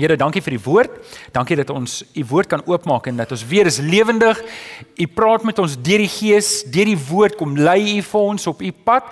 Here, 0.00 0.16
dankie 0.16 0.40
vir 0.40 0.54
die 0.56 0.62
woord. 0.64 0.92
Dankie 1.34 1.58
dat 1.60 1.70
ons 1.74 1.98
u 2.16 2.22
woord 2.30 2.48
kan 2.48 2.62
oopmaak 2.64 3.10
en 3.10 3.18
dat 3.20 3.34
ons 3.34 3.42
weer 3.50 3.68
is 3.68 3.76
lewendig. 3.84 4.38
U 4.96 5.06
praat 5.12 5.44
met 5.44 5.58
ons 5.60 5.74
deur 5.76 6.00
die 6.00 6.08
Gees, 6.08 6.62
deur 6.72 6.88
die 6.88 6.96
woord 7.10 7.36
kom 7.36 7.52
lei 7.58 7.98
u 7.98 8.00
vir 8.08 8.20
ons 8.20 8.48
op 8.48 8.62
u 8.64 8.70
pad. 8.72 9.10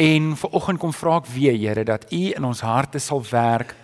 En 0.00 0.32
vanoggend 0.40 0.80
kom 0.80 0.94
vra 0.96 1.18
ek 1.20 1.28
weer, 1.34 1.58
Here, 1.60 1.84
dat 1.84 2.08
u 2.08 2.22
in 2.32 2.48
ons 2.48 2.64
harte 2.64 3.02
sal 3.02 3.20
werk 3.28 3.76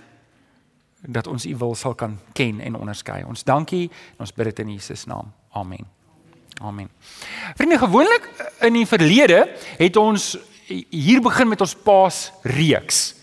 dat 1.04 1.28
ons 1.30 1.46
u 1.46 1.52
wil 1.56 1.76
sal 1.78 1.94
kan 1.94 2.16
ken 2.32 2.60
en 2.64 2.80
onderskei. 2.80 3.20
Ons 3.28 3.44
dankie 3.44 3.86
en 4.16 4.24
ons 4.24 4.32
bid 4.34 4.50
dit 4.50 4.64
in 4.64 4.72
Jesus 4.78 5.04
naam. 5.06 5.28
Amen. 5.52 5.84
Amen. 6.64 6.88
Vriende, 7.60 7.78
gewoonlik 7.78 8.24
in 8.66 8.80
die 8.80 8.88
verlede 8.88 9.44
het 9.78 9.96
ons 9.96 10.32
hier 10.66 11.20
begin 11.22 11.52
met 11.52 11.60
ons 11.60 11.76
Paas 11.76 12.32
reeks. 12.42 13.17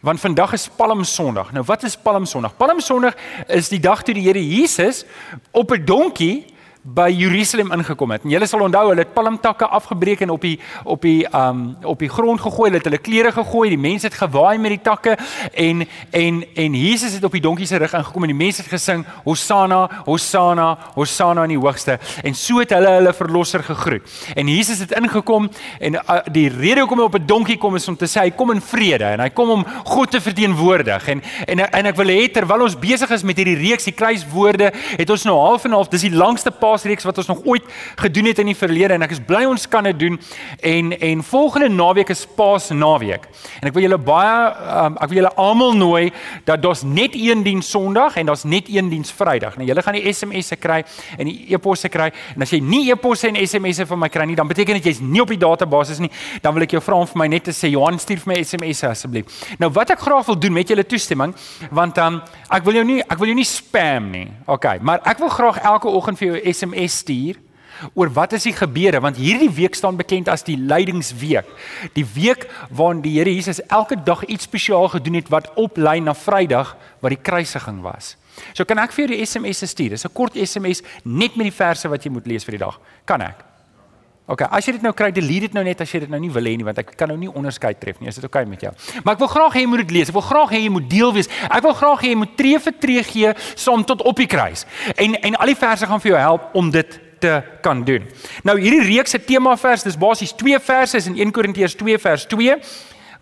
Want 0.00 0.20
vandag 0.20 0.52
is 0.52 0.68
Palm 0.68 1.04
Sondag. 1.04 1.52
Nou 1.52 1.64
wat 1.64 1.82
is 1.82 1.96
Palm 1.96 2.24
Sondag? 2.24 2.56
Palm 2.56 2.80
Sondag 2.80 3.14
is 3.46 3.68
die 3.68 3.80
dag 3.80 4.02
toe 4.02 4.14
die 4.14 4.26
Here 4.26 4.42
Jesus 4.48 5.04
op 5.50 5.72
'n 5.72 5.84
donkie 5.84 6.55
by 6.86 7.08
Jerusalem 7.10 7.72
ingekom 7.74 8.12
het. 8.14 8.22
En 8.22 8.30
julle 8.30 8.46
sal 8.46 8.62
onthou 8.62 8.84
hulle 8.90 9.02
het 9.02 9.14
palmtakke 9.14 9.66
afgebreek 9.66 10.20
en 10.22 10.30
op 10.30 10.44
die 10.44 10.54
op 10.84 11.02
die 11.02 11.26
um 11.34 11.76
op 11.82 11.98
die 11.98 12.08
grond 12.08 12.40
gegooi, 12.40 12.68
hulle 12.68 12.78
het 12.78 12.86
hulle 12.86 13.00
klere 13.02 13.32
gegooi, 13.32 13.70
die 13.74 13.80
mense 13.80 14.06
het 14.06 14.14
gewaai 14.14 14.58
met 14.62 14.76
die 14.76 14.82
takke 14.82 15.16
en 15.52 15.82
en 16.10 16.44
en 16.54 16.74
Jesus 16.78 17.16
het 17.18 17.24
op 17.24 17.34
die 17.34 17.42
donkie 17.42 17.66
se 17.66 17.80
rug 17.82 17.92
ingekom 17.92 18.22
en 18.22 18.32
die 18.32 18.38
mense 18.38 18.62
het 18.62 18.70
gesing 18.70 19.04
Hosanna, 19.24 19.80
Hosanna, 20.06 20.68
Hosanna 20.94 21.42
in 21.48 21.56
die 21.56 21.58
hoogste 21.58 21.98
en 22.22 22.34
so 22.34 22.60
het 22.62 22.70
hulle 22.76 22.94
hulle 23.00 23.14
verlosser 23.14 23.64
gegroet. 23.66 24.06
En 24.34 24.48
Jesus 24.48 24.78
het 24.78 24.94
ingekom 24.94 25.50
en 25.80 25.98
uh, 25.98 26.20
die 26.30 26.48
rede 26.48 26.84
hoekom 26.84 27.02
hy 27.02 27.08
op 27.10 27.18
'n 27.18 27.26
donkie 27.26 27.58
kom 27.58 27.74
is 27.76 27.88
om 27.88 27.96
te 27.96 28.06
sê 28.06 28.28
hy 28.28 28.30
kom 28.30 28.54
in 28.54 28.60
vrede 28.60 29.04
en 29.04 29.20
hy 29.20 29.30
kom 29.30 29.50
om 29.50 29.66
God 29.84 30.10
te 30.10 30.20
verteenwoordig. 30.20 31.08
En 31.08 31.22
en 31.46 31.66
en 31.70 31.86
ek 31.86 31.96
wil 31.96 32.14
hê 32.14 32.30
terwyl 32.30 32.62
ons 32.62 32.78
besig 32.78 33.10
is 33.10 33.22
met 33.22 33.36
hierdie 33.36 33.58
reeks 33.58 33.84
die 33.84 33.92
kruiswoorde, 33.96 34.72
het 34.96 35.10
ons 35.10 35.24
nou 35.24 35.36
half 35.38 35.64
en 35.64 35.72
half, 35.72 35.88
dis 35.88 36.06
die 36.06 36.14
langste 36.14 36.50
paasreeks 36.76 37.06
wat 37.08 37.18
ons 37.22 37.30
nog 37.30 37.44
ooit 37.44 37.64
gedoen 38.02 38.28
het 38.30 38.40
in 38.42 38.50
die 38.50 38.56
verlede 38.56 38.96
en 38.96 39.04
ek 39.06 39.14
is 39.16 39.22
bly 39.24 39.44
ons 39.48 39.66
kan 39.70 39.86
dit 39.88 39.98
doen 39.98 40.18
en 40.60 40.92
en 40.92 41.22
volgende 41.24 41.68
naweek 41.72 42.10
is 42.12 42.24
Paasnaweek. 42.36 43.24
En 43.60 43.70
ek 43.70 43.76
wil 43.76 43.86
julle 43.86 43.98
baie 44.02 44.34
um, 44.84 44.98
ek 45.00 45.10
wil 45.12 45.20
julle 45.22 45.32
almal 45.40 45.76
nooi 45.76 46.10
dat 46.48 46.62
daar's 46.62 46.84
net 46.84 47.16
een 47.16 47.44
diens 47.46 47.70
Sondag 47.76 48.18
en 48.20 48.28
daar's 48.28 48.44
net 48.44 48.68
een 48.70 48.90
diens 48.92 49.10
Vrydag. 49.12 49.56
Nou 49.56 49.66
julle 49.68 49.82
gaan 49.82 49.96
die 49.96 50.12
SMS'e 50.12 50.58
kry 50.60 50.82
en 51.16 51.30
die 51.30 51.54
e-posse 51.54 51.90
kry 51.92 52.10
en 52.34 52.44
as 52.44 52.52
jy 52.52 52.60
nie 52.62 52.84
e-posse 52.92 53.30
en 53.30 53.38
SMS'e 53.40 53.88
van 53.88 54.02
my 54.04 54.10
kry 54.12 54.26
nie, 54.28 54.36
dan 54.38 54.48
beteken 54.48 54.78
dit 54.78 54.90
jy's 54.90 55.00
nie 55.02 55.22
op 55.24 55.32
die 55.32 55.40
database 55.40 55.98
nie. 56.02 56.12
Dan 56.44 56.54
wil 56.56 56.66
ek 56.66 56.76
jou 56.76 56.82
vra 56.84 57.00
om 57.00 57.08
vir 57.10 57.22
my 57.24 57.30
net 57.32 57.48
te 57.48 57.54
sê 57.56 57.72
Johan 57.72 57.98
stuur 58.02 58.22
vir 58.24 58.32
my 58.34 58.38
SMS'e 58.44 58.90
asseblief. 58.92 59.42
Nou 59.62 59.70
wat 59.76 59.94
ek 59.94 60.04
graag 60.04 60.28
wil 60.28 60.38
doen 60.40 60.56
met 60.56 60.70
julle 60.70 60.84
toestemming, 60.86 61.34
want 61.74 61.96
dan 61.96 62.20
um, 62.20 62.22
ek 62.50 62.64
wil 62.64 62.74
jou 62.74 62.84
nie 62.84 63.00
ek 63.02 63.18
wil 63.18 63.26
jou 63.26 63.36
nie 63.36 63.48
spam 63.48 64.10
nie. 64.10 64.28
OK, 64.46 64.78
maar 64.80 65.00
ek 65.04 65.18
wil 65.18 65.28
graag 65.28 65.58
elke 65.58 65.88
oggend 65.88 66.18
vir 66.18 66.28
jou 66.28 66.40
SMS 66.52 66.76
SMS 66.76 67.02
stuur 67.02 67.42
oor 67.92 68.08
wat 68.08 68.32
is 68.32 68.46
die 68.48 68.54
gebeure 68.56 69.00
want 69.04 69.18
hierdie 69.20 69.50
week 69.52 69.74
staan 69.76 69.98
bekend 69.98 70.28
as 70.32 70.44
die 70.46 70.56
lydingsweek. 70.56 71.48
Die 71.92 72.06
week 72.14 72.46
waarin 72.70 73.02
die 73.04 73.18
Here 73.18 73.32
Jesus 73.32 73.60
elke 73.68 73.96
dag 73.96 74.24
iets 74.24 74.48
spesiaal 74.48 74.88
gedoen 74.88 75.20
het 75.20 75.28
wat 75.28 75.50
oplei 75.60 76.00
na 76.00 76.14
Vrydag 76.14 76.76
wat 77.00 77.12
die 77.12 77.20
kruisiging 77.20 77.82
was. 77.84 78.14
So 78.52 78.64
kan 78.64 78.80
ek 78.80 78.92
vir 78.92 79.06
jou 79.06 79.12
die 79.14 79.26
SMS 79.26 79.64
stuur. 79.64 79.90
Dis 79.96 80.04
'n 80.04 80.12
kort 80.12 80.36
SMS 80.36 80.82
net 81.04 81.36
met 81.36 81.44
die 81.44 81.58
verse 81.64 81.88
wat 81.88 82.04
jy 82.04 82.10
moet 82.10 82.26
lees 82.26 82.44
vir 82.44 82.58
die 82.58 82.64
dag. 82.64 82.80
Kan 83.04 83.20
ek? 83.20 83.55
OK, 84.26 84.42
as 84.42 84.66
jy 84.66 84.72
dit 84.74 84.82
nou 84.82 84.90
kry, 84.96 85.12
delete 85.14 85.46
dit 85.46 85.54
nou 85.54 85.62
net 85.62 85.80
as 85.84 85.90
jy 85.92 86.00
dit 86.02 86.10
nou 86.10 86.18
nie 86.18 86.30
wil 86.34 86.48
hê 86.48 86.56
nie 86.58 86.66
want 86.66 86.80
ek 86.82 86.88
kan 86.98 87.12
nou 87.12 87.18
nie 87.20 87.28
onderskeid 87.30 87.78
tref 87.78 88.00
nie. 88.02 88.10
Is 88.10 88.18
dit 88.18 88.26
OK 88.26 88.40
met 88.50 88.64
jou? 88.66 88.72
Maar 89.04 89.14
ek 89.14 89.22
wil 89.22 89.30
graag 89.30 89.54
hê 89.54 89.62
jy 89.62 89.70
moet 89.70 89.82
dit 89.84 89.94
lees. 89.94 90.10
Ek 90.10 90.18
wil 90.18 90.26
graag 90.26 90.54
hê 90.56 90.62
jy 90.64 90.72
moet 90.74 90.88
deel 90.90 91.14
wees. 91.14 91.30
Ek 91.46 91.62
wil 91.62 91.76
graag 91.78 92.02
hê 92.02 92.10
jy 92.10 92.18
moet 92.24 92.32
tree 92.38 92.62
vir 92.64 92.74
tree 92.82 93.04
gee 93.06 93.34
saam 93.54 93.86
tot 93.86 94.02
op 94.02 94.18
die 94.18 94.26
kruis. 94.30 94.66
En 94.98 95.14
en 95.14 95.38
al 95.38 95.52
die 95.52 95.58
verse 95.60 95.86
gaan 95.86 96.02
vir 96.02 96.16
jou 96.16 96.24
help 96.24 96.58
om 96.58 96.72
dit 96.74 96.98
te 97.22 97.36
kan 97.62 97.84
doen. 97.86 98.10
Nou 98.42 98.58
hierdie 98.58 98.82
reeks 98.82 99.14
se 99.14 99.22
tema 99.22 99.54
vers, 99.56 99.86
dis 99.86 99.98
basies 100.00 100.34
twee 100.36 100.58
verse 100.58 101.06
in 101.06 101.16
1 101.28 101.32
Korintiërs 101.32 101.78
2 101.78 102.02
vers 102.02 102.26
2 102.34 102.58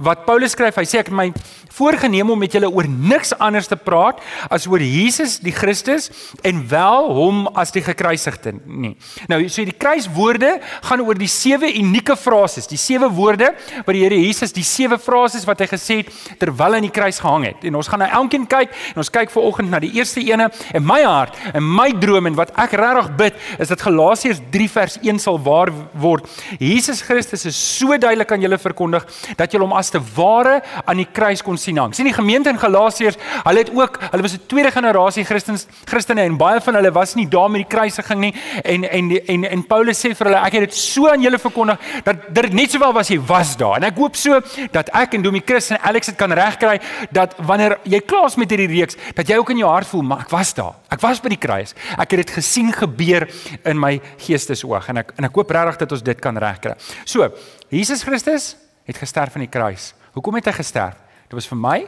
wat 0.09 0.25
Paulus 0.27 0.57
skryf. 0.57 0.81
Hy 0.81 0.87
sê 0.89 1.05
ek 1.05 1.13
my 1.15 1.29
voorgenem 1.75 2.31
om 2.31 2.39
met 2.39 2.55
julle 2.55 2.71
oor 2.71 2.87
niks 2.89 3.33
anders 3.43 3.69
te 3.71 3.77
praat 3.77 4.21
as 4.53 4.67
oor 4.71 4.83
Jesus 4.83 5.39
die 5.43 5.55
Christus 5.55 6.11
en 6.47 6.63
wel 6.71 7.09
hom 7.17 7.45
as 7.59 7.73
die 7.75 7.83
gekruisigde 7.85 8.55
nie. 8.65 8.95
Nou 9.31 9.41
so 9.49 9.65
die 9.67 9.77
kruiswoorde 9.77 10.55
gaan 10.87 11.03
oor 11.05 11.19
die 11.19 11.31
sewe 11.31 11.71
unieke 11.81 12.17
frases, 12.19 12.69
die 12.71 12.81
sewe 12.81 13.11
woorde 13.13 13.53
wat 13.85 13.93
die 13.95 14.05
Here 14.05 14.19
Jesus 14.21 14.53
die 14.55 14.67
sewe 14.67 14.99
frases 15.01 15.47
wat 15.49 15.63
hy 15.65 15.69
gesê 15.71 15.99
het 16.03 16.13
terwyl 16.41 16.77
hy 16.77 16.83
aan 16.83 16.89
die 16.89 16.95
kruis 16.95 17.19
gehang 17.23 17.49
het. 17.49 17.65
En 17.67 17.79
ons 17.81 17.89
gaan 17.91 18.03
nou 18.05 18.11
elkeen 18.21 18.47
kyk 18.51 18.75
en 18.93 19.03
ons 19.03 19.13
kyk 19.13 19.33
vanoggend 19.35 19.73
na 19.73 19.81
die 19.83 19.93
eerste 19.97 20.23
ene 20.25 20.51
en 20.75 20.85
my 20.85 21.01
hart 21.03 21.39
en 21.55 21.65
my 21.65 21.91
droom 22.03 22.31
en 22.31 22.39
wat 22.39 22.53
ek 22.61 22.77
regtig 22.79 23.11
bid 23.19 23.43
is 23.63 23.73
dat 23.73 23.83
Galasiërs 23.85 24.43
3 24.55 24.71
vers 24.77 24.99
1 25.03 25.23
sal 25.25 25.41
waar 25.43 25.73
word. 26.01 26.29
Jesus 26.61 27.03
Christus 27.05 27.47
is 27.49 27.59
so 27.59 27.97
duidelik 27.99 28.31
aan 28.33 28.45
julle 28.45 28.61
verkondig 28.61 29.07
dat 29.39 29.53
julle 29.53 29.67
hom 29.67 29.77
as 29.77 29.91
te 29.95 30.01
ware 30.15 30.61
aan 30.85 31.01
die 31.03 31.09
kruis 31.11 31.43
kon 31.45 31.59
sien 31.65 31.81
hang. 31.81 31.95
Sien 31.97 32.09
die 32.09 32.15
gemeente 32.15 32.53
in 32.53 32.61
Galasiërs, 32.61 33.19
hulle 33.45 33.63
het 33.65 33.73
ook, 33.75 33.99
hulle 34.11 34.25
was 34.27 34.35
'n 34.37 34.47
tweede 34.47 34.71
generasie 34.71 35.25
Christens, 35.25 35.67
Christene 35.85 36.23
en 36.23 36.37
baie 36.37 36.61
van 36.61 36.75
hulle 36.75 36.93
was 36.93 37.15
nie 37.15 37.27
daar 37.29 37.51
met 37.51 37.65
die 37.65 37.77
kruisiging 37.77 38.21
nie 38.21 38.35
en 38.65 38.85
en 38.85 39.11
en 39.27 39.45
en 39.45 39.67
Paulus 39.67 39.99
sê 39.99 40.15
vir 40.15 40.27
hulle, 40.27 40.41
ek 40.47 40.53
het 40.53 40.61
dit 40.69 40.75
so 40.75 41.09
aan 41.09 41.23
julle 41.23 41.39
verkondig 41.39 41.79
dat 42.05 42.17
dit 42.35 42.53
net 42.53 42.71
sowel 42.71 42.93
was 42.93 43.09
jy 43.09 43.21
was 43.27 43.57
daar. 43.57 43.77
En 43.77 43.85
ek 43.85 43.97
hoop 43.97 44.17
so 44.17 44.41
dat 44.73 44.89
ek 44.93 45.15
en 45.15 45.23
Domie 45.23 45.43
Chris 45.45 45.71
en 45.71 45.81
Alex 45.81 46.07
dit 46.07 46.17
kan 46.17 46.33
regkry 46.33 46.81
dat 47.11 47.35
wanneer 47.39 47.79
jy 47.85 48.01
klaar 48.01 48.27
is 48.27 48.37
met 48.37 48.51
hierdie 48.51 48.69
reeks, 48.69 48.97
dat 49.15 49.29
jy 49.29 49.37
ook 49.37 49.51
in 49.51 49.63
jou 49.63 49.71
hart 49.71 49.87
voel, 49.87 50.03
maar 50.03 50.21
ek 50.21 50.31
was 50.31 50.55
daar. 50.55 50.75
Ek 50.91 51.01
was 51.01 51.21
by 51.21 51.29
die 51.29 51.41
kruis. 51.41 51.75
Ek 51.99 52.11
het 52.11 52.27
dit 52.27 52.31
gesien 52.31 52.73
gebeur 52.73 53.29
in 53.65 53.81
my 53.81 54.01
geestesoog 54.19 54.89
en 54.89 55.03
ek 55.03 55.15
en 55.19 55.25
ek 55.25 55.35
hoop 55.35 55.51
regtig 55.51 55.81
dat 55.85 55.93
ons 55.93 56.03
dit 56.03 56.21
kan 56.21 56.39
regkry. 56.39 56.75
So, 57.05 57.31
Jesus 57.71 58.03
Christus 58.03 58.55
het 58.85 58.99
gesterf 59.01 59.37
aan 59.37 59.47
die 59.47 59.53
kruis. 59.53 59.93
Hoekom 60.15 60.37
het 60.39 60.51
hy 60.51 60.59
gesterf? 60.61 61.04
Dit 61.35 61.43
was 61.43 61.51
vir 61.51 61.59
my 61.59 61.79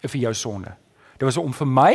en 0.00 0.08
vir 0.08 0.20
jou 0.20 0.34
sonde. 0.34 0.70
Dit 1.16 1.28
was 1.28 1.36
om 1.36 1.52
vir 1.52 1.68
my 1.68 1.92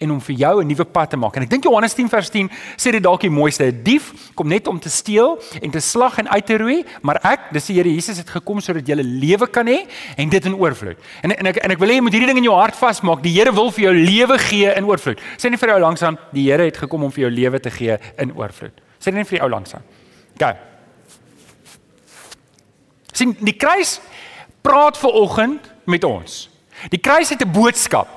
en 0.00 0.12
om 0.14 0.20
vir 0.20 0.36
jou 0.36 0.62
'n 0.62 0.66
nuwe 0.66 0.84
pad 0.84 1.10
te 1.10 1.16
maak. 1.16 1.36
En 1.36 1.42
ek 1.42 1.50
dink 1.50 1.64
Johannes 1.64 1.94
10 1.94 2.08
vers 2.08 2.30
10 2.30 2.48
sê 2.76 2.90
dit 2.90 3.02
dalk 3.02 3.20
die 3.20 3.30
mooiste. 3.30 3.64
'n 3.64 3.82
Dief 3.82 4.32
kom 4.34 4.48
net 4.48 4.66
om 4.66 4.80
te 4.80 4.88
steel 4.88 5.38
en 5.60 5.70
te 5.70 5.80
slag 5.80 6.18
en 6.18 6.28
uit 6.28 6.46
te 6.46 6.56
roei, 6.56 6.84
maar 7.02 7.20
ek, 7.22 7.52
dis 7.52 7.66
die 7.66 7.74
Here 7.74 7.94
Jesus 7.94 8.16
het 8.16 8.30
gekom 8.30 8.60
sodat 8.60 8.86
jy 8.86 8.94
'n 8.94 9.18
lewe 9.20 9.46
kan 9.46 9.66
hê 9.66 9.86
en 10.16 10.28
dit 10.28 10.44
in 10.44 10.54
oorvloed. 10.54 10.96
En 11.22 11.30
en 11.36 11.46
ek 11.46 11.56
en 11.56 11.70
ek 11.70 11.78
wil 11.78 11.88
hê 11.88 11.94
jy 11.94 12.00
moet 12.00 12.12
hierdie 12.12 12.26
ding 12.26 12.38
in 12.38 12.44
jou 12.44 12.54
hart 12.54 12.76
vasmaak. 12.76 13.22
Die 13.22 13.32
Here 13.32 13.52
wil 13.52 13.70
vir 13.70 13.84
jou 13.84 13.94
lewe 13.94 14.38
gee 14.38 14.74
in 14.74 14.84
oorvloed. 14.84 15.20
Sê 15.36 15.50
net 15.50 15.60
vir 15.60 15.68
jou 15.68 15.80
langsaan, 15.80 16.18
die 16.32 16.50
Here 16.50 16.64
het 16.64 16.76
gekom 16.76 17.04
om 17.04 17.12
vir 17.12 17.28
jou 17.28 17.30
lewe 17.30 17.60
te 17.60 17.70
gee 17.70 17.98
in 18.18 18.32
oorvloed. 18.32 18.80
Sê 18.98 19.12
net 19.12 19.28
vir 19.28 19.38
jou 19.38 19.50
langsaan. 19.50 19.82
OK. 20.34 20.56
Sien, 23.12 23.36
die 23.40 23.56
kruis 23.56 24.00
praat 24.62 24.96
ver 24.96 25.12
oggend 25.12 25.72
met 25.90 26.04
ons. 26.04 26.48
Die 26.88 27.00
kruis 27.00 27.28
het 27.28 27.42
'n 27.42 27.52
boodskap. 27.52 28.08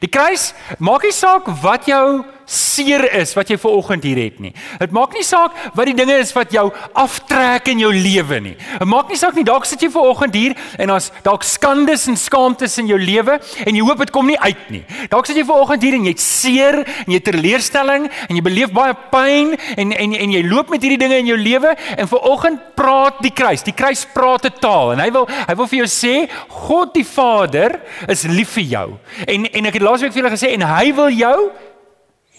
Die 0.00 0.08
kruis 0.08 0.52
maak 0.78 1.02
nie 1.02 1.12
saak 1.12 1.46
wat 1.46 1.86
jou 1.86 2.24
seer 2.48 3.04
is 3.20 3.34
wat 3.36 3.50
jy 3.52 3.58
ver 3.60 3.74
oggend 3.76 4.06
hier 4.08 4.18
het 4.22 4.38
nie. 4.40 4.54
Dit 4.80 4.92
maak 4.96 5.12
nie 5.16 5.24
saak 5.26 5.56
wat 5.76 5.88
die 5.90 5.96
dinge 5.96 6.16
is 6.22 6.32
wat 6.36 6.52
jou 6.54 6.64
aftrek 6.96 7.68
in 7.72 7.82
jou 7.82 7.90
lewe 7.92 8.40
nie. 8.40 8.54
Dit 8.56 8.88
maak 8.88 9.12
nie 9.12 9.18
saak 9.20 9.36
nie 9.36 9.44
dalk 9.46 9.68
sit 9.68 9.84
jy 9.84 9.90
ver 9.92 10.08
oggend 10.08 10.36
hier 10.38 10.56
en 10.80 10.92
daar's 10.92 11.10
dalk 11.26 11.44
skandes 11.44 12.06
en 12.08 12.16
skaamtes 12.16 12.78
in 12.80 12.88
jou 12.88 12.98
lewe 13.00 13.36
en 13.66 13.76
jy 13.76 13.84
hoop 13.84 14.00
dit 14.00 14.12
kom 14.14 14.30
nie 14.30 14.38
uit 14.40 14.64
nie. 14.72 14.82
Dalk 15.12 15.28
sit 15.28 15.36
jy 15.36 15.44
ver 15.48 15.60
oggend 15.60 15.84
hier 15.84 15.98
en 15.98 16.08
jy't 16.08 16.24
seer 16.24 16.80
en 16.86 17.12
jy 17.12 17.20
teleurstelling 17.28 18.08
en 18.08 18.40
jy 18.40 18.44
beleef 18.44 18.72
baie 18.76 18.96
pyn 19.12 19.54
en 19.76 19.92
en 19.92 20.16
en 20.16 20.34
jy 20.38 20.42
loop 20.48 20.72
met 20.72 20.82
hierdie 20.82 21.00
dinge 21.04 21.20
in 21.20 21.28
jou 21.34 21.38
lewe 21.38 21.74
en 21.98 22.08
ver 22.08 22.28
oggend 22.32 22.64
praat 22.78 23.20
die 23.24 23.34
kruis. 23.34 23.66
Die 23.66 23.76
kruis 23.76 24.06
praat 24.14 24.48
'n 24.48 24.56
taal 24.60 24.92
en 24.96 25.04
hy 25.04 25.10
wil 25.12 25.28
hy 25.28 25.54
wil 25.54 25.68
vir 25.68 25.84
jou 25.84 25.90
sê 25.92 26.14
God 26.48 26.94
die 26.94 27.04
Vader 27.04 27.80
is 28.08 28.24
lief 28.24 28.56
vir 28.56 28.64
jou. 28.64 28.88
En 29.26 29.44
en 29.44 29.66
ek 29.66 29.74
het 29.74 29.82
laasweek 29.82 30.12
vir 30.12 30.22
julle 30.22 30.36
gesê 30.36 30.54
en 30.54 30.62
hy 30.62 30.92
wil 30.96 31.10
jou 31.10 31.50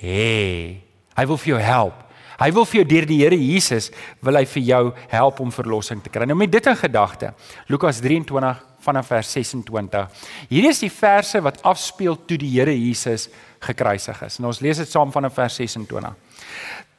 hê. 0.01 0.79
Hy 1.17 1.25
wil 1.27 1.39
vir 1.41 1.53
jou 1.53 1.59
help. 1.63 2.05
Hy 2.39 2.47
wil 2.55 2.65
vir 2.69 2.79
jou 2.79 2.87
deur 2.87 3.07
die 3.09 3.19
Here 3.19 3.35
Jesus 3.35 3.89
wil 4.23 4.39
hy 4.39 4.45
vir 4.47 4.63
jou 4.63 4.83
help 5.11 5.41
om 5.43 5.51
verlossing 5.51 5.99
te 6.03 6.11
kry. 6.11 6.27
Nou 6.29 6.37
met 6.39 6.51
dit 6.51 6.69
in 6.71 6.77
gedagte. 6.79 7.33
Lukas 7.67 7.99
23 7.99 8.61
vanaf 8.79 9.09
vers 9.11 9.31
26. 9.35 10.23
Hier 10.47 10.69
is 10.69 10.79
die 10.79 10.91
verse 10.93 11.41
wat 11.43 11.59
afspeel 11.67 12.15
toe 12.25 12.39
die 12.39 12.53
Here 12.53 12.75
Jesus 12.75 13.27
gekruisig 13.59 14.23
is. 14.23 14.39
En 14.39 14.47
ons 14.47 14.61
lees 14.63 14.79
dit 14.79 14.87
saam 14.87 15.11
vanaf 15.11 15.35
vers 15.35 15.59
26. 15.59 16.15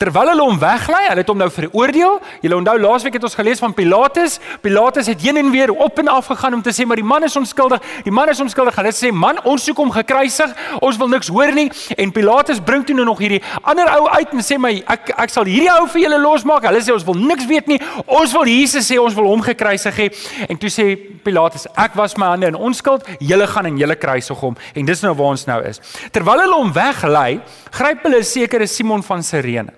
Terwyl 0.00 0.31
hulle 0.31 0.44
hom 0.47 0.56
weglei, 0.56 1.02
hulle 1.11 1.20
het 1.20 1.29
hom 1.29 1.37
nou 1.37 1.50
veroordeel. 1.52 2.14
Julle 2.41 2.56
onthou 2.56 2.79
laasweek 2.81 3.19
het 3.19 3.25
ons 3.29 3.35
gelees 3.37 3.58
van 3.61 3.75
Pilatus. 3.76 4.38
Pilatus 4.64 5.11
het 5.12 5.20
heen 5.20 5.37
en 5.37 5.50
weer 5.52 5.69
op 5.76 5.99
en 6.00 6.08
af 6.08 6.31
gegaan 6.31 6.55
om 6.56 6.62
te 6.64 6.73
sê 6.73 6.87
maar 6.88 6.97
die 6.97 7.05
man 7.05 7.26
is 7.26 7.35
onskuldig. 7.37 7.85
Die 8.06 8.12
man 8.17 8.31
is 8.32 8.38
onskuldig. 8.41 8.79
Hulle 8.81 8.94
sê 8.97 9.11
man, 9.12 9.37
ons 9.44 9.67
soek 9.69 9.82
hom 9.82 9.91
gekruisig. 9.93 10.55
Ons 10.81 10.97
wil 10.97 11.11
niks 11.12 11.29
hoor 11.29 11.52
nie. 11.52 11.67
En 12.00 12.14
Pilatus 12.17 12.62
bring 12.64 12.87
toe 12.88 12.97
nou 12.97 13.05
nog 13.11 13.20
hierdie 13.20 13.43
ander 13.61 13.91
ou 13.99 14.06
uit 14.08 14.32
en 14.38 14.41
sê 14.47 14.56
my 14.56 14.70
ek 14.94 15.11
ek 15.20 15.35
sal 15.35 15.44
hierdie 15.44 15.69
ou 15.75 15.85
vir 15.93 16.06
julle 16.06 16.20
losmaak. 16.23 16.64
Hulle 16.70 16.81
sê 16.87 16.94
ons 16.94 17.05
wil 17.11 17.20
niks 17.20 17.44
weet 17.50 17.69
nie. 17.69 17.76
Ons 18.06 18.32
wil 18.38 18.49
Jesus 18.49 18.88
sê 18.88 18.97
ons 19.02 19.19
wil 19.19 19.29
hom 19.29 19.44
gekruisig 19.44 20.00
hê. 20.00 20.06
En 20.47 20.62
toe 20.62 20.70
sê 20.73 20.87
Pilatus, 21.26 21.67
ek 21.76 21.99
was 22.00 22.17
my 22.17 22.31
hande 22.32 22.49
in 22.49 22.56
onskuld. 22.56 23.05
Julle 23.20 23.50
gaan 23.52 23.69
en 23.69 23.76
julle 23.85 23.99
kruisig 24.00 24.41
hom. 24.47 24.56
En 24.73 24.88
dis 24.88 25.05
nou 25.05 25.12
waar 25.20 25.37
ons 25.37 25.44
nou 25.52 25.61
is. 25.75 25.85
Terwyl 26.08 26.47
hulle 26.47 26.62
hom 26.62 26.73
weglei, 26.81 27.43
gryp 27.76 28.08
hulle 28.08 28.25
'n 28.25 28.31
sekere 28.32 28.67
Simon 28.67 29.05
van 29.05 29.20
Sirene 29.23 29.76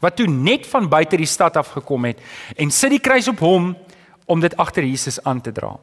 wat 0.00 0.16
toe 0.16 0.26
net 0.26 0.66
van 0.66 0.88
buite 0.88 1.16
die 1.16 1.26
stad 1.26 1.56
af 1.56 1.74
gekom 1.76 2.04
het 2.04 2.20
en 2.56 2.70
sit 2.70 2.90
die 2.90 3.02
kruis 3.02 3.28
op 3.28 3.38
hom 3.38 3.76
om 4.26 4.40
dit 4.40 4.56
agter 4.56 4.84
Jesus 4.84 5.22
aan 5.24 5.40
te 5.40 5.52
dra. 5.52 5.76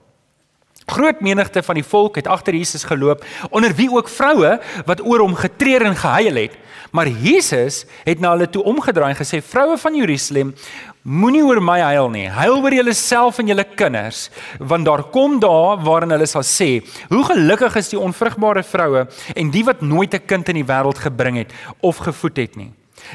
Groot 0.86 1.22
menigte 1.26 1.64
van 1.66 1.80
die 1.80 1.86
volk 1.86 2.20
het 2.20 2.28
agter 2.30 2.54
Jesus 2.54 2.84
geloop, 2.86 3.24
onder 3.50 3.74
wie 3.74 3.90
ook 3.90 4.10
vroue 4.10 4.60
wat 4.86 5.02
oor 5.02 5.24
hom 5.24 5.34
getreur 5.36 5.82
en 5.82 5.98
gehuil 5.98 6.38
het. 6.44 6.60
Maar 6.94 7.10
Jesus 7.10 7.84
het 8.06 8.22
na 8.22 8.36
hulle 8.36 8.46
toe 8.50 8.64
omgedraai 8.64 9.10
en 9.10 9.18
gesê: 9.18 9.42
"Vroue 9.42 9.78
van 9.78 9.96
Jerusalem, 9.96 10.54
moenie 11.02 11.44
oor 11.44 11.62
my 11.62 11.80
huil 11.80 12.10
nie. 12.10 12.30
Huil 12.30 12.62
oor 12.62 12.74
julleself 12.74 13.40
en 13.40 13.48
julle 13.48 13.66
kinders, 13.76 14.30
want 14.60 14.86
daar 14.86 15.04
kom 15.04 15.40
dae 15.40 15.76
waarin 15.82 16.14
hulle 16.14 16.26
sal 16.26 16.44
sê: 16.44 16.86
Hoe 17.10 17.24
gelukkig 17.26 17.76
is 17.76 17.90
die 17.90 18.00
onvrugbare 18.00 18.64
vroue 18.64 19.08
en 19.36 19.52
die 19.52 19.64
wat 19.64 19.82
nooit 19.82 20.14
'n 20.14 20.26
kind 20.26 20.50
in 20.50 20.56
die 20.56 20.70
wêreld 20.70 20.98
gebring 20.98 21.38
het 21.38 21.52
of 21.82 21.98
gevoed 21.98 22.38
het 22.38 22.56
nie." 22.56 22.72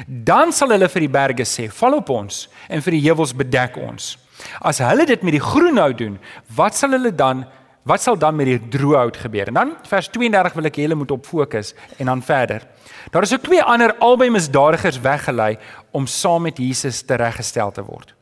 Dan 0.07 0.51
sal 0.51 0.71
hulle 0.73 0.89
vir 0.89 1.05
die 1.05 1.11
berge 1.11 1.45
sê: 1.45 1.69
"Val 1.69 1.97
op 1.97 2.09
ons," 2.09 2.49
en 2.69 2.81
vir 2.81 2.91
die 2.91 3.05
heuwels 3.07 3.33
bedek 3.33 3.77
ons. 3.77 4.17
As 4.61 4.79
hulle 4.79 5.05
dit 5.05 5.23
met 5.23 5.31
die 5.31 5.43
groen 5.43 5.77
hout 5.77 5.97
doen, 5.97 6.19
wat 6.55 6.75
sal 6.75 6.91
hulle 6.97 7.11
dan 7.15 7.45
wat 7.83 8.01
sal 8.01 8.17
dan 8.17 8.35
met 8.37 8.45
die 8.45 8.59
droë 8.77 8.97
hout 8.97 9.17
gebeur? 9.17 9.49
En 9.49 9.57
dan 9.57 9.71
vers 9.89 10.09
32 10.13 10.53
wil 10.53 10.69
ek 10.69 10.75
julle 10.83 10.95
moet 10.95 11.11
op 11.11 11.25
fokus 11.25 11.73
en 11.97 12.11
dan 12.11 12.21
verder. 12.21 12.67
Daar 13.09 13.25
is 13.25 13.33
ook 13.33 13.41
twee 13.47 13.63
ander 13.63 13.95
albei 13.97 14.29
misdadigers 14.29 14.99
weggelei 15.01 15.55
om 15.91 16.05
saam 16.05 16.45
met 16.45 16.61
Jesus 16.61 17.01
tereggestel 17.01 17.71
te 17.71 17.81
word. 17.81 18.13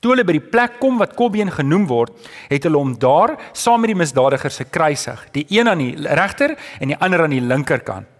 Toe 0.00 0.12
hulle 0.12 0.24
by 0.26 0.34
die 0.36 0.48
plek 0.50 0.80
kom 0.80 0.98
wat 1.00 1.14
Kobbeen 1.16 1.52
genoem 1.52 1.86
word, 1.88 2.12
het 2.50 2.66
hulle 2.66 2.80
hom 2.80 2.96
daar 3.00 3.36
saam 3.56 3.84
met 3.84 3.92
die 3.92 4.00
misdadigers 4.02 4.58
gekruisig, 4.64 5.22
die 5.32 5.46
een 5.48 5.70
aan 5.70 5.80
die 5.80 5.94
regter 5.94 6.56
en 6.80 6.92
die 6.92 6.98
ander 6.98 7.24
aan 7.24 7.32
die 7.32 7.44
linkerkant. 7.44 8.10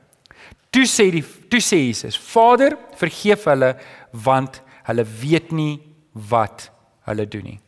Toe 0.74 0.86
sê 0.90 1.06
die 1.14 1.22
toe 1.22 1.62
sê 1.62 1.78
Jesus: 1.86 2.16
Vader, 2.18 2.74
vergeef 2.98 3.46
hulle 3.46 3.74
want 4.26 4.58
hulle 4.88 5.04
weet 5.20 5.52
nie 5.54 5.78
wat 6.30 6.68
hulle 7.06 7.26
doen 7.30 7.46
nie. 7.52 7.60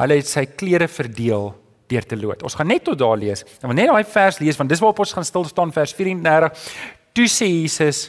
Hulle 0.00 0.18
het 0.18 0.26
sy 0.26 0.48
klere 0.58 0.88
verdeel 0.90 1.52
deur 1.90 2.06
te 2.08 2.18
lood. 2.18 2.42
Ons 2.42 2.56
gaan 2.58 2.72
net 2.72 2.82
tot 2.88 2.98
daar 2.98 3.18
lees. 3.20 3.44
En 3.62 3.70
wanneer 3.70 3.92
daai 3.92 4.10
vers 4.10 4.40
lees, 4.42 4.58
want 4.58 4.72
dis 4.72 4.82
waarop 4.82 5.04
ons 5.04 5.14
gaan 5.14 5.26
stil 5.28 5.46
staan 5.46 5.74
vers 5.74 5.94
34. 5.94 6.66
Toe 7.14 7.28
sê 7.30 7.46
Jesus: 7.52 8.08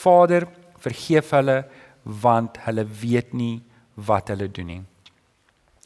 Vader, 0.00 0.48
vergeef 0.80 1.34
hulle 1.36 1.62
want 2.08 2.56
hulle 2.64 2.86
weet 3.02 3.34
nie 3.36 3.58
wat 4.08 4.32
hulle 4.32 4.48
doen 4.48 4.72
nie. 4.72 4.80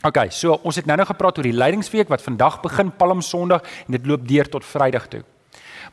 OK, 0.07 0.29
so 0.35 0.55
ons 0.67 0.79
het 0.79 0.87
nou-nou 0.87 1.07
gepraat 1.09 1.39
oor 1.39 1.47
die 1.47 1.57
lydingsweek 1.57 2.11
wat 2.11 2.23
vandag 2.23 2.61
begin 2.63 2.91
Palm 2.99 3.23
Sondag 3.23 3.67
en 3.87 3.97
dit 3.97 4.07
loop 4.07 4.27
deur 4.29 4.51
tot 4.51 4.67
Vrydag 4.67 5.09
toe. 5.11 5.23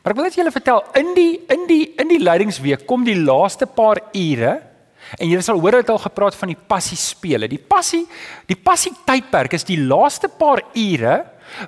Maar 0.00 0.14
ek 0.14 0.16
wil 0.16 0.28
net 0.30 0.36
julle 0.38 0.52
vertel 0.54 0.80
in 0.96 1.10
die 1.16 1.32
in 1.52 1.66
die 1.68 1.82
in 2.00 2.08
die 2.08 2.20
leidingsweek 2.22 2.86
kom 2.88 3.04
die 3.04 3.18
laaste 3.20 3.68
paar 3.68 4.00
ure 4.16 4.54
en 5.18 5.28
julle 5.28 5.44
sal 5.44 5.60
hoor 5.60 5.80
dit 5.80 5.90
al 5.92 6.00
gepraat 6.00 6.36
van 6.38 6.52
die 6.52 6.60
passie 6.72 6.96
spele. 6.96 7.48
Die 7.50 7.60
passie 7.60 8.06
die 8.48 8.56
passie 8.56 8.94
tydperk 9.04 9.58
is 9.58 9.66
die 9.68 9.80
laaste 9.82 10.30
paar 10.32 10.62
ure 10.72 11.18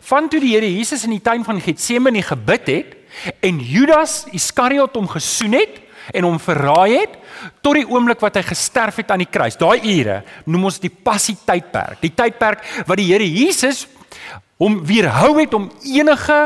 van 0.08 0.31
toe 0.32 0.40
die 0.40 0.55
Here 0.55 0.69
Jesus 0.69 1.05
in 1.05 1.17
die 1.17 1.25
tuin 1.25 1.44
van 1.44 1.61
Getsemane 1.61 2.23
gebid 2.25 2.73
het 2.73 2.99
en 3.44 3.61
Judas 3.61 4.23
Iskariot 4.32 4.96
hom 4.96 5.11
gesoen 5.12 5.58
het 5.58 5.82
en 6.17 6.25
hom 6.25 6.40
verraai 6.40 7.02
het 7.02 7.19
tot 7.61 7.76
die 7.76 7.87
oomblik 7.87 8.23
wat 8.23 8.38
hy 8.40 8.46
gesterf 8.46 9.02
het 9.02 9.12
aan 9.12 9.23
die 9.23 9.31
kruis. 9.31 9.58
Daai 9.61 9.82
ure 9.82 10.23
noem 10.46 10.70
ons 10.70 10.81
die 10.81 10.90
passie 10.90 11.37
tydperk. 11.37 12.00
Die 12.00 12.14
tydperk 12.17 12.64
wat 12.88 12.96
die 12.96 13.11
Here 13.12 13.29
Jesus 13.29 13.84
hom 14.62 14.81
weerhou 14.87 15.34
het 15.43 15.52
om 15.58 15.69
enige 15.84 16.40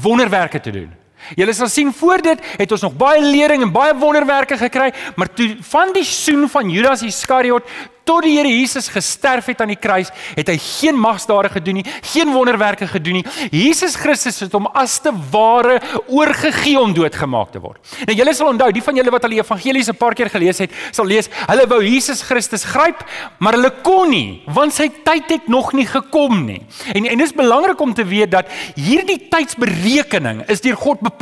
wonderwerke 0.00 0.60
te 0.60 0.70
doen. 0.70 0.92
Julle 1.36 1.54
sal 1.56 1.68
sien 1.72 1.92
voor 1.92 2.22
dit 2.22 2.44
het 2.56 2.72
ons 2.72 2.86
nog 2.86 2.96
baie 3.00 3.22
lering 3.22 3.62
en 3.62 3.72
baie 3.72 3.96
wonderwerke 3.96 4.58
gekry, 4.60 4.92
maar 5.16 5.32
toe 5.32 5.56
van 5.70 5.92
die 5.92 6.04
soen 6.04 6.48
van 6.48 6.70
Judas 6.70 7.02
Iskariot 7.02 7.64
tot 8.04 8.24
die 8.24 8.36
Here 8.36 8.50
Jesus 8.50 8.90
gesterf 8.92 9.48
het 9.48 9.62
aan 9.64 9.72
die 9.72 9.80
kruis, 9.80 10.10
het 10.36 10.50
hy 10.52 10.56
geen 10.60 10.98
magsdade 11.00 11.50
gedoen 11.54 11.80
nie, 11.80 11.86
geen 12.12 12.32
wonderwerke 12.34 12.86
gedoen 12.90 13.20
nie. 13.20 13.24
Jesus 13.52 13.96
Christus 14.00 14.42
het 14.44 14.54
hom 14.54 14.68
as 14.76 14.98
te 15.02 15.12
ware 15.32 15.78
oorgegee 16.12 16.76
om 16.80 16.92
doodgemaak 16.96 17.54
te 17.54 17.62
word. 17.64 17.80
Nou 18.04 18.16
julle 18.16 18.34
sal 18.36 18.52
onthou, 18.52 18.70
die 18.74 18.84
van 18.84 19.00
julle 19.00 19.14
wat 19.14 19.24
al 19.24 19.36
die 19.36 19.40
evangelies 19.40 19.88
'n 19.88 19.96
paar 19.96 20.14
keer 20.14 20.30
gelees 20.30 20.58
het, 20.58 20.70
sal 20.92 21.06
lees, 21.06 21.30
hulle 21.48 21.66
wou 21.66 21.80
Jesus 21.82 22.22
Christus 22.22 22.64
gryp, 22.64 23.04
maar 23.38 23.54
hulle 23.54 23.72
kon 23.82 24.10
nie, 24.10 24.42
want 24.46 24.72
sy 24.72 24.88
tyd 24.88 25.30
het 25.30 25.48
nog 25.48 25.72
nie 25.72 25.86
gekom 25.86 26.44
nie. 26.44 26.62
En 26.94 27.06
en 27.06 27.18
dis 27.18 27.32
belangrik 27.32 27.80
om 27.80 27.94
te 27.94 28.04
weet 28.04 28.30
dat 28.30 28.46
hierdie 28.74 29.28
tydsberekening 29.30 30.44
is 30.48 30.60
deur 30.60 30.76
God 30.76 31.00
bepaal. 31.00 31.13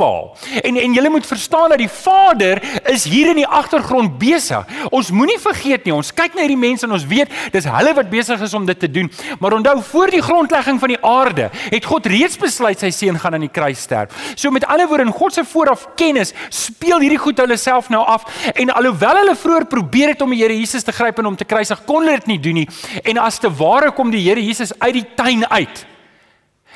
En 0.61 0.77
en 0.77 0.93
julle 0.93 1.09
moet 1.09 1.25
verstaan 1.25 1.69
dat 1.69 1.77
die 1.77 1.89
Vader 1.89 2.61
is 2.91 3.03
hier 3.03 3.29
in 3.29 3.39
die 3.41 3.47
agtergrond 3.47 4.17
besig. 4.17 4.65
Ons 4.89 5.11
moenie 5.11 5.39
vergeet 5.39 5.85
nie, 5.85 5.93
ons 5.93 6.13
kyk 6.13 6.35
na 6.35 6.45
hierdie 6.45 6.59
mense 6.59 6.85
en 6.85 6.95
ons 6.95 7.05
weet 7.07 7.31
dis 7.53 7.67
hulle 7.69 7.93
wat 7.93 8.09
besig 8.11 8.41
is 8.41 8.53
om 8.53 8.65
dit 8.65 8.79
te 8.79 8.91
doen. 8.91 9.11
Maar 9.39 9.57
onthou 9.59 9.77
voor 9.91 10.13
die 10.13 10.21
grondlegging 10.21 10.79
van 10.79 10.93
die 10.93 10.99
aarde 11.01 11.49
het 11.69 11.85
God 11.85 12.05
reeds 12.11 12.37
besluit 12.37 12.79
sy 12.79 12.91
seun 12.91 13.19
gaan 13.19 13.37
aan 13.37 13.47
die 13.47 13.53
kruis 13.53 13.81
sterf. 13.81 14.33
So 14.35 14.51
met 14.51 14.65
ander 14.65 14.87
woorde 14.87 15.07
in 15.07 15.15
God 15.15 15.33
se 15.33 15.45
vooraf 15.45 15.87
kennis 15.99 16.33
speel 16.49 16.99
hierdie 17.03 17.21
goed 17.21 17.39
hulle 17.39 17.57
self 17.57 17.89
nou 17.93 18.03
af 18.05 18.25
en 18.53 18.73
alhoewel 18.73 19.21
hulle 19.23 19.35
vroeër 19.39 19.69
probeer 19.69 20.13
het 20.13 20.21
om 20.21 20.33
die 20.33 20.41
Here 20.43 20.55
Jesus 20.57 20.83
te 20.83 20.91
gryp 20.91 21.21
en 21.21 21.31
om 21.31 21.35
te 21.39 21.47
kruisig, 21.47 21.85
kon 21.87 22.03
hulle 22.03 22.19
dit 22.19 22.33
nie 22.33 22.39
doen 22.39 22.61
nie. 22.63 22.67
En 23.03 23.21
as 23.23 23.39
te 23.39 23.51
ware 23.61 23.93
kom 23.95 24.11
die 24.11 24.23
Here 24.25 24.43
Jesus 24.43 24.73
uit 24.79 24.93
die 24.99 25.07
tuin 25.15 25.47
uit. 25.49 25.85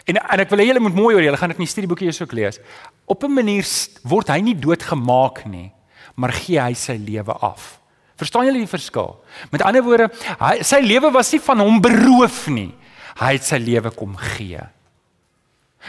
En 0.08 0.16
en 0.16 0.40
ek 0.40 0.52
wil 0.54 0.62
hê 0.64 0.70
julle 0.70 0.84
moet 0.84 0.96
mooi 0.96 1.14
hoor, 1.16 1.26
julle 1.26 1.40
gaan 1.40 1.52
dit 1.52 1.60
in 1.60 1.66
die 1.66 1.72
studieboekie 1.72 2.08
eens 2.08 2.22
ook 2.24 2.36
lees. 2.38 2.60
Op 3.06 3.24
'n 3.24 3.34
manier 3.34 3.66
word 4.04 4.30
hy 4.32 4.40
nie 4.40 4.56
doodgemaak 4.56 5.46
nie, 5.46 5.72
maar 6.16 6.32
gee 6.32 6.60
hy 6.60 6.74
sy 6.74 6.96
lewe 6.96 7.34
af. 7.34 7.80
Verstaan 8.16 8.46
julle 8.46 8.58
die 8.60 8.68
verskil? 8.68 9.20
Met 9.52 9.62
ander 9.62 9.84
woorde, 9.84 10.10
hy 10.40 10.64
sy 10.64 10.80
lewe 10.80 11.12
was 11.12 11.32
nie 11.32 11.42
van 11.42 11.60
hom 11.60 11.82
beroof 11.82 12.48
nie. 12.48 12.74
Hy 13.20 13.34
het 13.34 13.44
sy 13.44 13.58
lewe 13.58 13.92
kom 13.92 14.16
gee. 14.18 14.62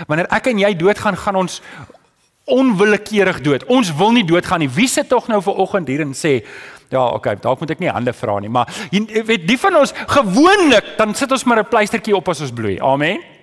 Wanneer 0.06 0.26
ek 0.31 0.47
en 0.47 0.59
jy 0.59 0.75
doodgaan, 0.75 1.17
gaan 1.17 1.37
ons 1.37 1.62
onwillekeurig 2.44 3.41
dood. 3.41 3.65
Ons 3.65 3.94
wil 3.97 4.12
nie 4.12 4.25
doodgaan 4.25 4.61
nie. 4.61 4.69
Wie 4.69 4.88
sit 4.88 5.09
tog 5.09 5.29
nou 5.29 5.43
ver 5.43 5.55
oggend 5.55 5.88
hier 5.88 6.00
en 6.00 6.15
sê, 6.15 6.44
ja, 6.91 7.06
okay, 7.06 7.37
dalk 7.37 7.61
moet 7.61 7.70
ek 7.70 7.79
nie 7.79 7.88
hande 7.88 8.12
vra 8.12 8.38
nie, 8.41 8.49
maar 8.49 8.67
jy 8.91 9.23
weet, 9.25 9.47
die 9.47 9.59
van 9.59 9.76
ons 9.76 9.93
gewoonlik 9.93 10.97
dan 10.97 11.15
sit 11.15 11.32
ons 11.32 11.44
maar 11.44 11.59
'n 11.59 11.69
pleistertjie 11.69 12.17
op 12.17 12.29
as 12.29 12.41
ons 12.41 12.53
bloei. 12.53 12.81
Amen 12.81 13.38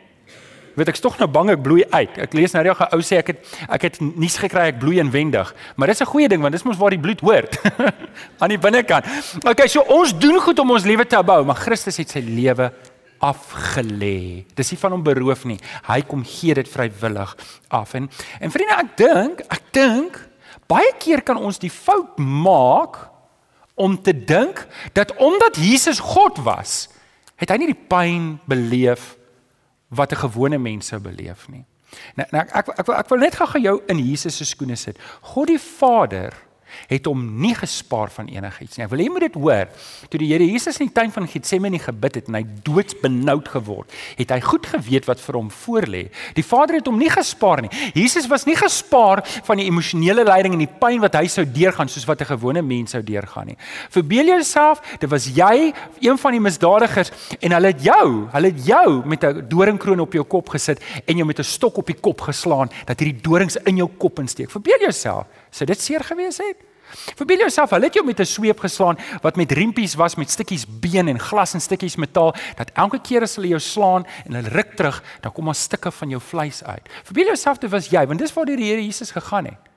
weet 0.76 0.92
ek's 0.92 1.04
tog 1.04 1.18
nou 1.20 1.28
bang 1.32 1.50
ek 1.56 1.62
bloei 1.64 1.84
uit. 1.90 2.18
Ek 2.18 2.34
lees 2.34 2.54
nou 2.56 2.64
reg 2.64 2.80
'n 2.80 2.94
ou 2.96 3.02
sê 3.02 3.18
ek 3.18 3.28
het 3.28 3.40
ek 3.70 3.82
het 3.82 4.02
nuus 4.02 4.38
gekry 4.38 4.68
ek 4.72 4.80
bloei 4.80 5.00
inwendig. 5.00 5.54
Maar 5.76 5.88
dis 5.88 6.02
'n 6.02 6.06
goeie 6.06 6.28
ding 6.28 6.42
want 6.42 6.54
dis 6.54 6.64
mos 6.64 6.78
waar 6.78 6.92
die 6.92 7.00
bloed 7.00 7.22
hoort. 7.22 7.60
aan 8.42 8.50
die 8.50 8.58
binnekant. 8.58 9.06
Okay, 9.44 9.68
so 9.68 9.82
ons 9.82 10.14
doen 10.18 10.40
goed 10.40 10.60
om 10.60 10.72
ons 10.72 10.84
lewe 10.84 11.06
te 11.06 11.24
bou, 11.24 11.44
maar 11.46 11.56
Christus 11.56 11.98
het 11.98 12.10
sy 12.10 12.20
lewe 12.20 12.72
afgelê. 13.20 14.46
Dis 14.56 14.72
nie 14.72 14.80
van 14.80 14.92
hom 14.92 15.04
beroof 15.04 15.46
nie. 15.46 15.60
Hy 15.88 16.02
kom 16.02 16.24
gee 16.24 16.54
dit 16.54 16.68
vrywillig 16.70 17.36
af. 17.70 17.94
En 17.94 18.10
en 18.40 18.52
vriende, 18.52 18.78
ek 18.80 18.98
dink, 18.98 19.44
ek 19.50 19.62
dink 19.72 20.20
baie 20.68 20.94
keer 21.00 21.22
kan 21.22 21.38
ons 21.38 21.60
die 21.62 21.72
fout 21.72 22.18
maak 22.18 22.98
om 23.76 23.98
te 24.02 24.14
dink 24.14 24.66
dat 24.94 25.14
omdat 25.22 25.60
Jesus 25.60 26.00
God 26.00 26.40
was, 26.46 26.88
het 27.36 27.52
hy 27.52 27.60
nie 27.60 27.74
die 27.74 27.86
pyn 27.90 28.36
beleef 28.48 29.16
wat 29.90 30.12
'n 30.12 30.24
gewone 30.28 30.58
mens 30.58 30.88
sou 30.88 31.00
beleef 31.00 31.48
nie. 31.50 31.66
Nou, 32.16 32.28
nou 32.32 32.44
ek 32.44 32.52
ek 32.56 32.80
ek 32.80 32.86
wil, 32.86 32.96
ek 32.96 33.10
wil 33.10 33.20
net 33.20 33.36
gou 33.36 33.62
jou 33.62 33.82
in 33.88 34.00
Jesus 34.00 34.38
se 34.38 34.46
skoene 34.46 34.76
sit. 34.76 35.00
God 35.22 35.48
die 35.48 35.60
Vader 35.60 36.34
het 36.88 37.06
hom 37.06 37.24
nie 37.42 37.54
gespaar 37.56 38.12
van 38.12 38.28
enigiets 38.28 38.78
nie. 38.78 38.86
Ek 38.86 38.92
wil 38.92 39.00
hê 39.00 39.08
jy 39.08 39.14
moet 39.14 39.28
dit 39.28 39.38
hoor. 39.40 39.68
Toe 40.10 40.20
die 40.20 40.32
Here 40.32 40.46
Jesus 40.46 40.80
in 40.80 40.90
die 40.90 40.96
tuin 40.96 41.12
van 41.12 41.28
Getsemane 41.28 41.80
gebid 41.80 42.16
het 42.16 42.28
en 42.28 42.40
hy 42.40 42.44
doodsbenoud 42.66 43.48
geword, 43.48 43.92
het 44.18 44.32
hy 44.32 44.40
goed 44.42 44.66
geweet 44.66 45.06
wat 45.10 45.20
vir 45.20 45.40
hom 45.40 45.50
voorlê. 45.50 46.04
Die 46.36 46.46
Vader 46.46 46.80
het 46.80 46.88
hom 46.90 46.98
nie 47.00 47.10
gespaar 47.10 47.62
nie. 47.62 47.72
Jesus 47.94 48.28
was 48.32 48.46
nie 48.46 48.56
gespaar 48.56 49.24
van 49.46 49.62
die 49.62 49.68
emosionele 49.70 50.26
lyding 50.28 50.54
en 50.54 50.66
die 50.66 50.72
pyn 50.82 51.02
wat 51.04 51.16
hy 51.20 51.28
sou 51.32 51.46
deurgaan 51.46 51.90
soos 51.92 52.08
wat 52.08 52.22
'n 52.22 52.32
gewone 52.34 52.62
mens 52.62 52.92
sou 52.92 53.02
deurgaan 53.02 53.48
nie. 53.48 53.58
Verbeel 53.90 54.26
jouself, 54.26 54.82
dit 55.00 55.10
was 55.10 55.26
jy, 55.28 55.74
een 56.00 56.18
van 56.18 56.32
die 56.32 56.40
misdadigers 56.40 57.12
en 57.40 57.52
hulle 57.52 57.68
het 57.68 57.82
jou, 57.84 58.28
hulle 58.32 58.52
het 58.52 58.66
jou 58.66 59.06
met 59.06 59.24
'n 59.24 59.48
doringkroon 59.48 60.00
op 60.00 60.14
jou 60.14 60.24
kop 60.24 60.50
gesit 60.50 60.82
en 61.06 61.18
jou 61.18 61.26
met 61.26 61.40
'n 61.40 61.44
stok 61.44 61.78
op 61.78 61.88
die 61.88 62.00
kop 62.00 62.22
geslaan 62.22 62.70
dat 62.86 63.00
hierdie 63.00 63.22
dorings 63.22 63.56
in 63.56 63.78
jou 63.78 63.90
kop 63.98 64.20
insteek. 64.20 64.52
Verbeel 64.52 64.80
jouself, 64.80 65.26
sou 65.56 65.68
dit 65.70 65.82
seer 65.82 66.04
gewees 66.04 66.42
het? 66.44 66.64
Verbeel 67.18 67.46
jouself, 67.46 67.74
hulle 67.74 67.90
het 67.90 67.98
jou 67.98 68.06
met 68.06 68.20
'n 68.20 68.26
sweep 68.26 68.60
geslaan 68.60 68.98
wat 69.22 69.36
met 69.36 69.52
riempies 69.52 69.96
was 69.96 70.16
met 70.16 70.30
stukkies 70.30 70.66
been 70.68 71.08
en 71.08 71.20
glas 71.20 71.54
en 71.54 71.62
stukkies 71.62 71.96
metaal, 71.96 72.36
dat 72.56 72.72
elke 72.74 73.00
keer 73.02 73.22
as 73.22 73.36
hulle 73.36 73.48
jou 73.48 73.60
slaan 73.60 74.06
en 74.26 74.34
hulle 74.34 74.50
ruk 74.50 74.76
terug, 74.76 75.04
dan 75.22 75.32
kom 75.32 75.44
maar 75.46 75.56
stukke 75.56 75.92
van 75.92 76.10
jou 76.10 76.22
vleis 76.22 76.64
uit. 76.64 76.90
Verbeel 77.04 77.26
jouself 77.26 77.58
dit 77.58 77.70
was 77.70 77.90
jy, 77.90 78.08
want 78.08 78.20
dis 78.20 78.34
waar 78.34 78.46
die 78.46 78.56
Here 78.56 78.86
Jesus 78.86 79.12
gegaan 79.12 79.46
het. 79.46 79.76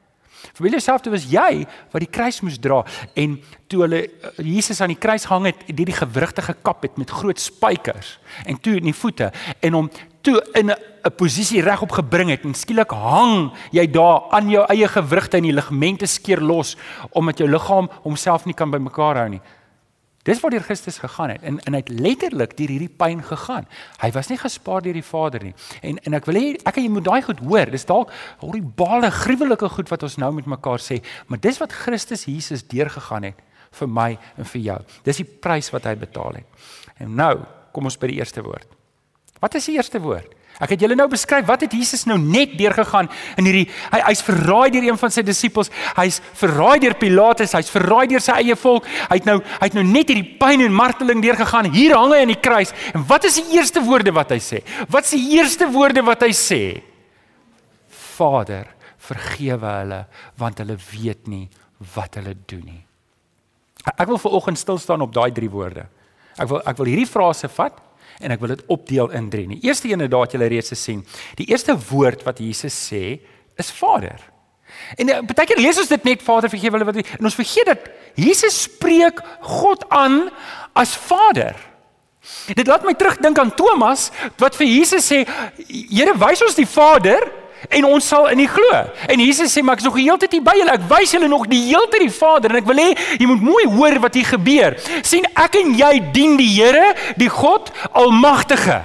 Verbeel 0.54 0.78
jouself 0.78 1.02
dit 1.02 1.12
was 1.12 1.26
jy 1.30 1.66
wat 1.92 2.02
die 2.04 2.10
kruis 2.10 2.40
moes 2.40 2.58
dra 2.62 2.84
en 3.18 3.38
toe 3.66 3.82
hulle 3.84 4.02
eh, 4.06 4.44
Jesus 4.44 4.80
aan 4.80 4.92
die 4.92 5.00
kruis 5.00 5.26
gehang 5.26 5.50
het, 5.50 5.64
het 5.66 5.76
die 5.76 5.92
gewrigte 5.92 6.42
gekap 6.42 6.82
het 6.86 6.98
met 7.00 7.10
groot 7.10 7.40
spykers 7.40 8.18
en 8.46 8.60
toe 8.60 8.76
in 8.78 8.86
die 8.86 8.94
voete 8.94 9.32
en 9.60 9.72
hom 9.72 9.90
toe 10.22 10.42
in 10.54 10.70
'n 10.70 11.14
posisie 11.16 11.62
regop 11.62 11.92
gebring 11.92 12.30
het 12.30 12.44
en 12.44 12.54
skielik 12.54 12.90
hang 12.90 13.52
jy 13.70 13.86
daar 13.90 14.28
aan 14.30 14.50
jou 14.50 14.64
eie 14.68 14.88
gewrigte 14.88 15.36
en 15.36 15.42
die 15.42 15.52
ligamente 15.52 16.06
skeer 16.06 16.40
los 16.40 16.76
omdat 17.10 17.38
jou 17.38 17.48
liggaam 17.48 17.88
homself 18.02 18.44
nie 18.44 18.54
kan 18.54 18.70
bymekaar 18.70 19.16
hou 19.16 19.28
nie. 19.28 19.40
Dis 20.28 20.40
waar 20.40 20.50
die 20.50 20.60
Christus 20.60 20.98
gegaan 20.98 21.30
het 21.30 21.42
en 21.42 21.58
en 21.64 21.72
hy 21.72 21.80
het 21.80 21.88
letterlik 21.88 22.56
deur 22.56 22.68
hierdie 22.68 22.92
pyn 23.00 23.22
gegaan. 23.24 23.66
Hy 24.02 24.10
was 24.12 24.28
nie 24.28 24.38
gespaar 24.38 24.82
deur 24.82 24.92
die 24.92 25.02
Vader 25.02 25.42
nie. 25.42 25.54
En 25.82 25.98
en 25.98 26.14
ek 26.14 26.26
wil 26.26 26.34
hê 26.34 26.46
ek 26.64 26.76
en 26.76 26.82
jy 26.82 26.90
moet 26.92 27.04
daai 27.04 27.22
goed 27.22 27.40
hoor. 27.40 27.70
Dis 27.70 27.88
dalk 27.88 28.12
horribale, 28.42 29.10
gruwelike 29.10 29.68
goed 29.68 29.88
wat 29.88 30.02
ons 30.02 30.16
nou 30.16 30.32
met 30.32 30.46
mekaar 30.46 30.78
sê, 30.84 31.00
maar 31.26 31.40
dis 31.40 31.58
wat 31.58 31.72
Christus 31.72 32.24
Jesus 32.24 32.66
deurgegaan 32.68 33.30
het 33.30 33.40
vir 33.80 33.88
my 33.88 34.18
en 34.36 34.44
vir 34.44 34.60
jou. 34.60 34.80
Dis 35.04 35.22
die 35.22 35.28
prys 35.28 35.72
wat 35.72 35.84
hy 35.84 35.94
betaal 35.96 36.42
het. 36.42 36.66
En 36.98 37.14
nou 37.14 37.38
kom 37.72 37.84
ons 37.84 37.96
by 37.96 38.06
die 38.12 38.20
eerste 38.20 38.42
woord. 38.42 38.77
Wat 39.42 39.54
is 39.54 39.68
die 39.70 39.76
eerste 39.78 40.00
woord? 40.02 40.34
Ek 40.58 40.72
het 40.74 40.82
julle 40.82 40.96
nou 40.98 41.06
beskryf 41.10 41.46
wat 41.46 41.62
het 41.62 41.74
Jesus 41.76 42.02
nou 42.10 42.16
net 42.18 42.56
deurgegaan 42.58 43.06
in 43.38 43.46
hierdie 43.46 43.66
hy 43.92 44.00
hy's 44.08 44.22
verraai 44.26 44.72
deur 44.74 44.88
een 44.88 44.98
van 44.98 45.12
sy 45.14 45.22
disippels, 45.22 45.70
hy's 45.94 46.18
verraai 46.40 46.80
deur 46.82 46.96
Pilatus, 46.98 47.54
hy's 47.54 47.70
verraai 47.70 48.08
deur 48.10 48.24
sy 48.24 48.40
eie 48.40 48.56
volk. 48.58 48.88
Hy 49.06 49.20
het 49.20 49.28
nou 49.28 49.36
hy 49.44 49.68
het 49.68 49.78
nou 49.78 49.86
net 49.86 50.10
hierdie 50.10 50.34
pyn 50.40 50.64
en 50.66 50.74
marteling 50.74 51.22
deurgegaan. 51.22 51.70
Hier 51.74 51.94
hang 51.94 52.16
hy 52.16 52.24
aan 52.24 52.34
die 52.34 52.40
kruis. 52.42 52.74
En 52.90 53.06
wat 53.06 53.28
is 53.30 53.38
die 53.38 53.54
eerste 53.60 53.84
woorde 53.86 54.14
wat 54.16 54.34
hy 54.34 54.40
sê? 54.42 54.64
Wat 54.90 55.06
is 55.06 55.14
die 55.14 55.38
eerste 55.38 55.70
woorde 55.70 56.02
wat 56.10 56.26
hy 56.26 56.32
sê? 56.34 56.62
Vader, 58.18 58.66
vergewe 58.98 59.78
hulle 59.78 60.04
want 60.42 60.58
hulle 60.64 60.78
weet 60.90 61.30
nie 61.30 61.46
wat 61.94 62.18
hulle 62.18 62.34
doen 62.50 62.66
nie. 62.66 62.82
Ek 63.94 64.08
wil 64.10 64.18
vir 64.18 64.34
oggend 64.34 64.58
stil 64.58 64.82
staan 64.82 65.06
op 65.06 65.14
daai 65.14 65.30
drie 65.30 65.50
woorde. 65.52 65.86
Ek 66.34 66.50
wil 66.50 66.66
ek 66.66 66.82
wil 66.82 66.90
hierdie 66.90 67.06
frase 67.06 67.46
vat 67.46 67.78
en 68.18 68.34
ek 68.34 68.40
wil 68.42 68.54
dit 68.54 68.64
opdeel 68.66 69.12
in 69.14 69.28
drie. 69.30 69.46
Die 69.50 69.60
eerste 69.68 69.90
een 69.90 70.02
het 70.02 70.10
daad 70.10 70.34
julle 70.34 70.50
reeds 70.50 70.74
gesien. 70.74 71.04
Die 71.38 71.46
eerste 71.52 71.76
woord 71.90 72.24
wat 72.26 72.42
Jesus 72.42 72.74
sê 72.74 73.20
is 73.58 73.70
Vader. 73.74 74.18
En 74.98 75.10
uh, 75.10 75.20
baie 75.26 75.48
keer 75.48 75.60
lees 75.60 75.78
ons 75.80 75.90
dit 75.90 76.04
net 76.06 76.22
Vader 76.22 76.50
vergewe 76.52 76.78
hulle 76.78 76.88
wat 76.88 77.00
en 77.02 77.30
ons 77.30 77.38
vergeet 77.38 77.70
dat 77.70 77.88
Jesus 78.18 78.62
spreek 78.66 79.20
God 79.62 79.86
aan 79.94 80.26
as 80.78 80.96
Vader. 81.08 81.56
Dit 82.52 82.66
laat 82.68 82.84
my 82.84 82.94
terugdink 82.98 83.38
aan 83.38 83.54
Thomas 83.56 84.08
wat 84.40 84.56
vir 84.58 84.68
Jesus 84.68 85.06
sê 85.08 85.22
Here 85.68 86.14
wys 86.18 86.42
ons 86.44 86.58
die 86.58 86.68
Vader 86.68 87.22
en 87.68 87.84
ons 87.84 88.08
sal 88.08 88.28
in 88.32 88.42
U 88.44 88.46
glo. 88.46 88.82
En 89.08 89.20
Jesus 89.20 89.52
sê 89.52 89.62
maar 89.62 89.78
ek 89.78 89.82
is 89.82 89.88
nog 89.88 89.98
heeltyd 89.98 90.36
hier 90.36 90.44
by 90.46 90.54
julle. 90.58 90.76
Ek 90.78 90.86
wys 90.90 91.14
julle 91.14 91.28
nog 91.30 91.46
die 91.50 91.62
heeltyd 91.68 92.04
die 92.06 92.14
Vader 92.14 92.54
en 92.54 92.60
ek 92.62 92.68
wil 92.68 92.82
hê 92.82 92.90
jy 93.18 93.26
moet 93.30 93.44
mooi 93.44 93.64
hoor 93.66 93.98
wat 94.04 94.14
hier 94.18 94.28
gebeur. 94.28 94.78
sien 95.02 95.26
ek 95.34 95.58
en 95.60 95.74
jy 95.78 95.92
dien 96.12 96.36
die 96.38 96.50
Here, 96.58 96.94
die 97.16 97.30
God 97.30 97.70
Almagtige. 97.92 98.82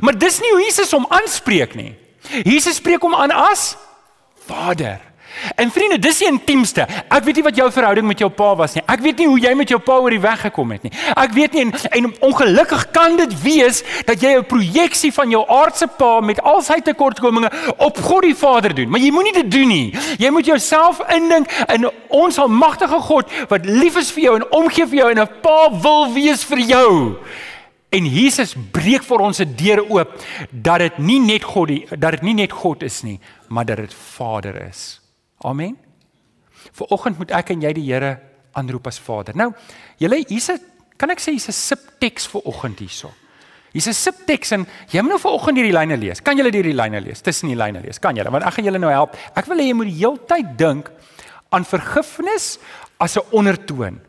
Maar 0.00 0.18
dis 0.18 0.40
nie 0.40 0.50
hoe 0.52 0.64
Jesus 0.64 0.92
hom 0.92 1.06
aanspreek 1.08 1.74
nie. 1.74 1.94
Jesus 2.44 2.78
spreek 2.78 3.02
hom 3.02 3.14
aan 3.16 3.32
as 3.32 3.74
Vader. 4.46 5.00
En 5.56 5.70
vriende, 5.70 5.98
dis 5.98 6.18
die 6.18 6.28
intiemste. 6.28 6.86
Ek 7.08 7.24
weet 7.24 7.40
nie 7.40 7.44
wat 7.46 7.56
jou 7.56 7.68
verhouding 7.72 8.06
met 8.06 8.18
jou 8.22 8.30
pa 8.34 8.54
was 8.58 8.74
nie. 8.76 8.82
Ek 8.90 9.02
weet 9.04 9.20
nie 9.22 9.28
hoe 9.30 9.38
jy 9.40 9.52
met 9.58 9.70
jou 9.72 9.78
pa 9.82 9.98
oor 10.02 10.10
die 10.14 10.20
weg 10.22 10.40
gekom 10.46 10.74
het 10.74 10.84
nie. 10.86 10.92
Ek 11.14 11.34
weet 11.36 11.56
nie 11.56 11.64
en, 11.66 11.72
en 11.96 12.10
ongelukkig 12.30 12.86
kan 12.94 13.16
dit 13.20 13.34
wees 13.42 13.82
dat 14.08 14.22
jy 14.22 14.36
'n 14.38 14.46
projeksie 14.46 15.12
van 15.12 15.30
jou 15.30 15.44
aardse 15.48 15.86
pa 15.98 16.20
met 16.20 16.40
al 16.42 16.62
sy 16.62 16.80
tekortkominge 16.80 17.50
op 17.78 17.98
God 17.98 18.22
die 18.22 18.34
Vader 18.34 18.74
doen. 18.74 18.90
Maar 18.90 19.00
jy 19.00 19.10
moenie 19.10 19.32
dit 19.32 19.50
doen 19.50 19.68
nie. 19.68 19.94
Jy 20.18 20.30
moet 20.30 20.46
jouself 20.46 21.00
indink 21.14 21.50
in 21.68 21.90
ons 22.08 22.38
almagtige 22.38 23.00
God 23.00 23.30
wat 23.48 23.66
lief 23.66 23.96
is 23.96 24.10
vir 24.10 24.22
jou 24.22 24.34
en 24.36 24.50
omgee 24.50 24.86
vir 24.86 24.98
jou 24.98 25.10
en 25.10 25.20
'n 25.20 25.28
pa 25.42 25.70
wil 25.82 26.12
wees 26.12 26.44
vir 26.44 26.58
jou. 26.58 27.16
En 27.90 28.06
Jesus 28.06 28.54
breek 28.70 29.02
vir 29.02 29.18
ons 29.20 29.40
'n 29.40 29.54
deur 29.56 29.82
oop 29.90 30.08
dat 30.50 30.78
dit 30.78 30.98
nie 30.98 31.18
net 31.18 31.42
God 31.42 31.68
die 31.68 31.86
dat 31.90 32.10
dit 32.10 32.22
nie 32.22 32.34
net 32.34 32.52
God 32.52 32.82
is 32.82 33.02
nie, 33.02 33.18
maar 33.48 33.64
dat 33.64 33.76
dit 33.76 33.94
Vader 33.94 34.68
is. 34.68 34.99
Amen. 35.44 35.76
Viroggend 36.76 37.18
moet 37.18 37.32
ek 37.32 37.54
en 37.54 37.62
jy 37.62 37.72
die 37.72 37.86
Here 37.86 38.18
aanroep 38.58 38.90
as 38.90 38.98
Vader. 39.00 39.36
Nou, 39.36 39.52
julle 39.98 40.24
hier's 40.28 40.50
'n 40.50 40.60
kan 40.98 41.10
ek 41.10 41.20
sê 41.20 41.32
hier's 41.32 41.48
'n 41.48 41.52
subteks 41.52 42.28
viroggend 42.28 42.78
hierso. 42.78 43.12
Hier's 43.72 43.88
'n 43.88 43.94
subteks 43.94 44.52
en 44.52 44.66
jy 44.90 45.00
moet 45.00 45.10
nou 45.10 45.18
viroggend 45.18 45.56
hierdie 45.56 45.72
lyne 45.72 45.96
lees. 45.96 46.20
Kan 46.20 46.36
julle 46.36 46.50
hierdie 46.50 46.74
lyne 46.74 47.00
lees? 47.00 47.22
Tussen 47.22 47.48
die 47.48 47.56
lyne 47.56 47.80
lees. 47.80 47.98
Kan 47.98 48.16
julle? 48.16 48.30
Want 48.30 48.44
ek 48.44 48.54
gaan 48.54 48.64
julle 48.64 48.78
nou 48.78 48.90
help. 48.90 49.16
Ek 49.34 49.46
wil 49.46 49.58
hê 49.58 49.68
jy 49.68 49.74
moet 49.74 49.86
die 49.86 50.00
heeltyd 50.04 50.58
dink 50.58 50.90
aan 51.50 51.64
vergifnis 51.64 52.58
as 52.98 53.16
'n 53.16 53.22
ondertoon 53.32 54.00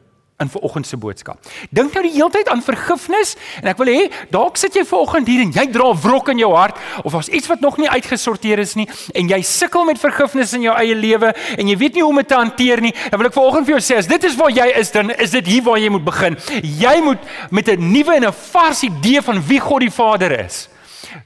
in 0.42 0.50
vanoggend 0.50 0.88
se 0.88 0.98
boodskap. 0.98 1.40
Dink 1.70 1.94
nou 1.94 2.04
die 2.06 2.14
hele 2.16 2.30
tyd 2.34 2.50
aan 2.52 2.64
vergifnis 2.66 3.36
en 3.62 3.70
ek 3.72 3.80
wil 3.82 3.92
hê 3.92 4.08
dalk 4.34 4.58
sit 4.60 4.76
jy 4.76 4.84
vanoggend 4.88 5.30
hier 5.32 5.44
en 5.46 5.54
jy 5.56 5.68
dra 5.74 5.92
wrok 6.04 6.32
in 6.34 6.42
jou 6.42 6.52
hart 6.56 6.80
of 7.06 7.16
as 7.18 7.30
iets 7.30 7.50
wat 7.52 7.62
nog 7.64 7.78
nie 7.82 7.90
uitgesorteer 7.90 8.62
is 8.64 8.76
nie 8.80 8.88
en 9.18 9.30
jy 9.32 9.42
sukkel 9.46 9.86
met 9.88 10.02
vergifnis 10.02 10.56
in 10.58 10.66
jou 10.68 10.76
eie 10.76 10.98
lewe 10.98 11.32
en 11.58 11.72
jy 11.72 11.78
weet 11.78 11.98
nie 11.98 12.06
hoe 12.06 12.12
om 12.12 12.22
dit 12.22 12.28
te 12.32 12.40
hanteer 12.40 12.84
nie. 12.84 12.94
Dan 13.10 13.22
wil 13.22 13.32
ek 13.32 13.38
vanoggend 13.38 13.70
vir 13.70 13.78
jou 13.78 13.86
sê 13.92 14.02
as 14.02 14.10
dit 14.10 14.28
is 14.28 14.38
waar 14.40 14.52
jy 14.52 14.68
is 14.82 14.94
dan 14.96 15.14
is 15.16 15.38
dit 15.38 15.54
hier 15.54 15.64
waar 15.66 15.80
jy 15.82 15.94
moet 15.94 16.06
begin. 16.06 16.38
Jy 16.62 16.98
moet 17.06 17.32
met 17.52 17.70
'n 17.70 17.92
nuwe 17.94 18.16
en 18.16 18.28
'n 18.28 18.34
vars 18.52 18.84
idee 18.84 19.22
van 19.22 19.42
wie 19.48 19.60
God 19.60 19.82
die 19.82 19.92
Vader 19.92 20.32
is. 20.46 20.68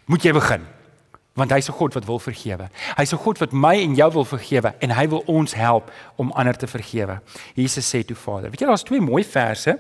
Moet 0.06 0.24
jy 0.24 0.34
begin 0.34 0.75
want 1.36 1.52
hy's 1.52 1.70
'n 1.70 1.74
God 1.74 1.94
wat 1.94 2.06
wil 2.06 2.20
vergewe. 2.20 2.70
Hy's 2.96 3.14
'n 3.14 3.18
God 3.18 3.38
wat 3.40 3.52
my 3.52 3.76
en 3.82 3.96
jou 3.96 4.12
wil 4.12 4.26
vergewe 4.26 4.74
en 4.80 4.90
hy 4.90 5.08
wil 5.08 5.24
ons 5.28 5.54
help 5.54 5.92
om 6.16 6.32
ander 6.32 6.58
te 6.58 6.68
vergewe. 6.68 7.20
Jesus 7.56 7.96
sê 7.96 8.06
toe 8.06 8.16
Vader. 8.16 8.50
Weet 8.50 8.62
jy 8.62 8.68
daar's 8.68 8.84
twee 8.84 9.02
mooi 9.02 9.24
verse. 9.24 9.80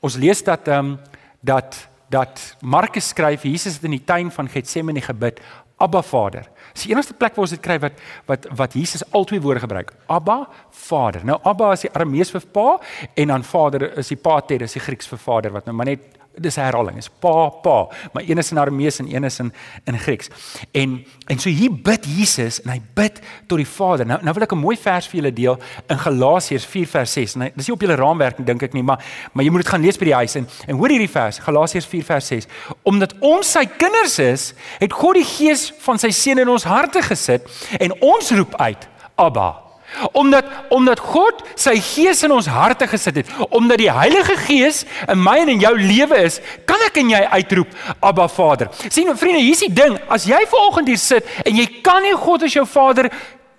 Ons 0.00 0.16
lees 0.16 0.42
dat 0.42 0.68
ehm 0.68 0.78
um, 0.78 0.98
dat 1.40 1.88
dat 2.10 2.56
Markus 2.60 3.08
skryf 3.08 3.42
Jesus 3.42 3.74
het 3.74 3.84
in 3.84 3.90
die 3.90 4.04
tuin 4.04 4.30
van 4.30 4.48
Getsemane 4.48 5.00
gebid, 5.00 5.40
Abba 5.80 6.02
Vader. 6.02 6.44
Dis 6.74 6.82
die 6.82 6.92
enigste 6.92 7.14
plek 7.14 7.36
waar 7.36 7.46
ons 7.46 7.54
dit 7.54 7.62
kry 7.62 7.78
wat 7.78 7.92
wat 8.28 8.46
wat 8.58 8.74
Jesus 8.76 9.04
al 9.16 9.24
twee 9.24 9.40
woorde 9.40 9.60
gebruik. 9.60 9.92
Abba 10.06 10.48
Vader. 10.70 11.24
Nou 11.24 11.38
Abba 11.42 11.72
is 11.72 11.86
die 11.86 11.92
Aramees 11.94 12.30
vir 12.34 12.44
pa 12.52 12.78
en 13.14 13.32
dan 13.32 13.44
Vader 13.44 13.98
is 13.98 14.08
die 14.08 14.16
Pater, 14.20 14.62
is 14.62 14.76
die 14.76 14.82
Grieks 14.84 15.08
vir 15.08 15.18
Vader 15.18 15.54
wat 15.56 15.66
nou 15.66 15.74
maar 15.76 15.86
net 15.86 16.19
dis 16.38 16.56
herhaling 16.56 16.98
is 17.00 17.08
pa 17.20 17.48
pa 17.62 17.76
maar 18.12 18.22
een 18.26 18.38
is 18.38 18.50
in 18.50 18.58
Aramees 18.58 18.98
en 18.98 19.08
een 19.14 19.24
is 19.24 19.38
in 19.38 19.52
in 19.84 19.98
Grieks. 19.98 20.28
En 20.72 21.04
en 21.26 21.38
so 21.38 21.48
hier 21.48 21.72
bid 21.72 22.06
Jesus 22.06 22.60
en 22.62 22.70
hy 22.70 22.80
bid 22.94 23.20
tot 23.46 23.58
die 23.58 23.66
Vader. 23.66 24.06
Nou 24.06 24.18
nou 24.22 24.34
wil 24.34 24.42
ek 24.42 24.52
'n 24.52 24.58
mooi 24.58 24.76
vers 24.76 25.06
vir 25.06 25.20
julle 25.20 25.32
deel 25.32 25.58
in 25.88 25.98
Galasiërs 25.98 26.66
4 26.66 26.86
vers 26.86 27.12
6 27.12 27.34
en 27.34 27.50
dis 27.54 27.66
nie 27.66 27.74
op 27.74 27.80
julle 27.80 27.96
raamwerk 27.96 28.46
dink 28.46 28.62
ek 28.62 28.72
nie 28.72 28.82
maar 28.82 29.04
maar 29.32 29.44
jy 29.44 29.50
moet 29.50 29.62
dit 29.62 29.72
gaan 29.72 29.82
lees 29.82 29.98
by 29.98 30.04
die 30.04 30.14
huis. 30.14 30.34
En 30.34 30.48
en 30.66 30.76
hoor 30.76 30.88
hierdie 30.88 31.10
vers 31.10 31.38
Galasiërs 31.38 31.86
4 31.86 32.04
vers 32.04 32.26
6 32.26 32.46
omdat 32.82 33.14
ons 33.20 33.50
sy 33.50 33.66
kinders 33.66 34.18
is 34.18 34.54
het 34.78 34.92
God 34.92 35.14
die 35.14 35.24
gees 35.24 35.72
van 35.78 35.98
sy 35.98 36.10
seun 36.10 36.38
in 36.38 36.48
ons 36.48 36.64
harte 36.64 37.02
gesit 37.02 37.42
en 37.78 38.00
ons 38.00 38.30
roep 38.30 38.54
uit 38.56 38.88
Abba 39.16 39.69
Omdat 40.12 40.44
omdat 40.70 41.00
God 41.00 41.42
sy 41.58 41.76
gees 41.82 42.22
in 42.22 42.32
ons 42.32 42.46
harte 42.46 42.86
gesit 42.90 43.16
het, 43.20 43.32
omdat 43.50 43.78
die 43.78 43.90
Heilige 43.92 44.36
Gees 44.36 44.84
in 45.08 45.22
my 45.22 45.38
en 45.42 45.48
in 45.48 45.60
jou 45.60 45.74
lewe 45.78 46.22
is, 46.24 46.40
kan 46.66 46.80
ek 46.86 47.00
en 47.02 47.10
jy 47.10 47.20
uitroep 47.30 47.74
Abba 48.00 48.28
Vader. 48.28 48.70
sien 48.88 49.16
vriende, 49.16 49.42
hier's 49.42 49.64
die 49.64 49.72
ding, 49.72 49.98
as 50.08 50.24
jy 50.24 50.40
vanoggend 50.46 50.88
hier 50.88 50.98
sit 50.98 51.26
en 51.44 51.56
jy 51.56 51.66
kan 51.82 52.02
nie 52.02 52.14
God 52.14 52.46
as 52.46 52.54
jou 52.54 52.66
Vader 52.66 53.10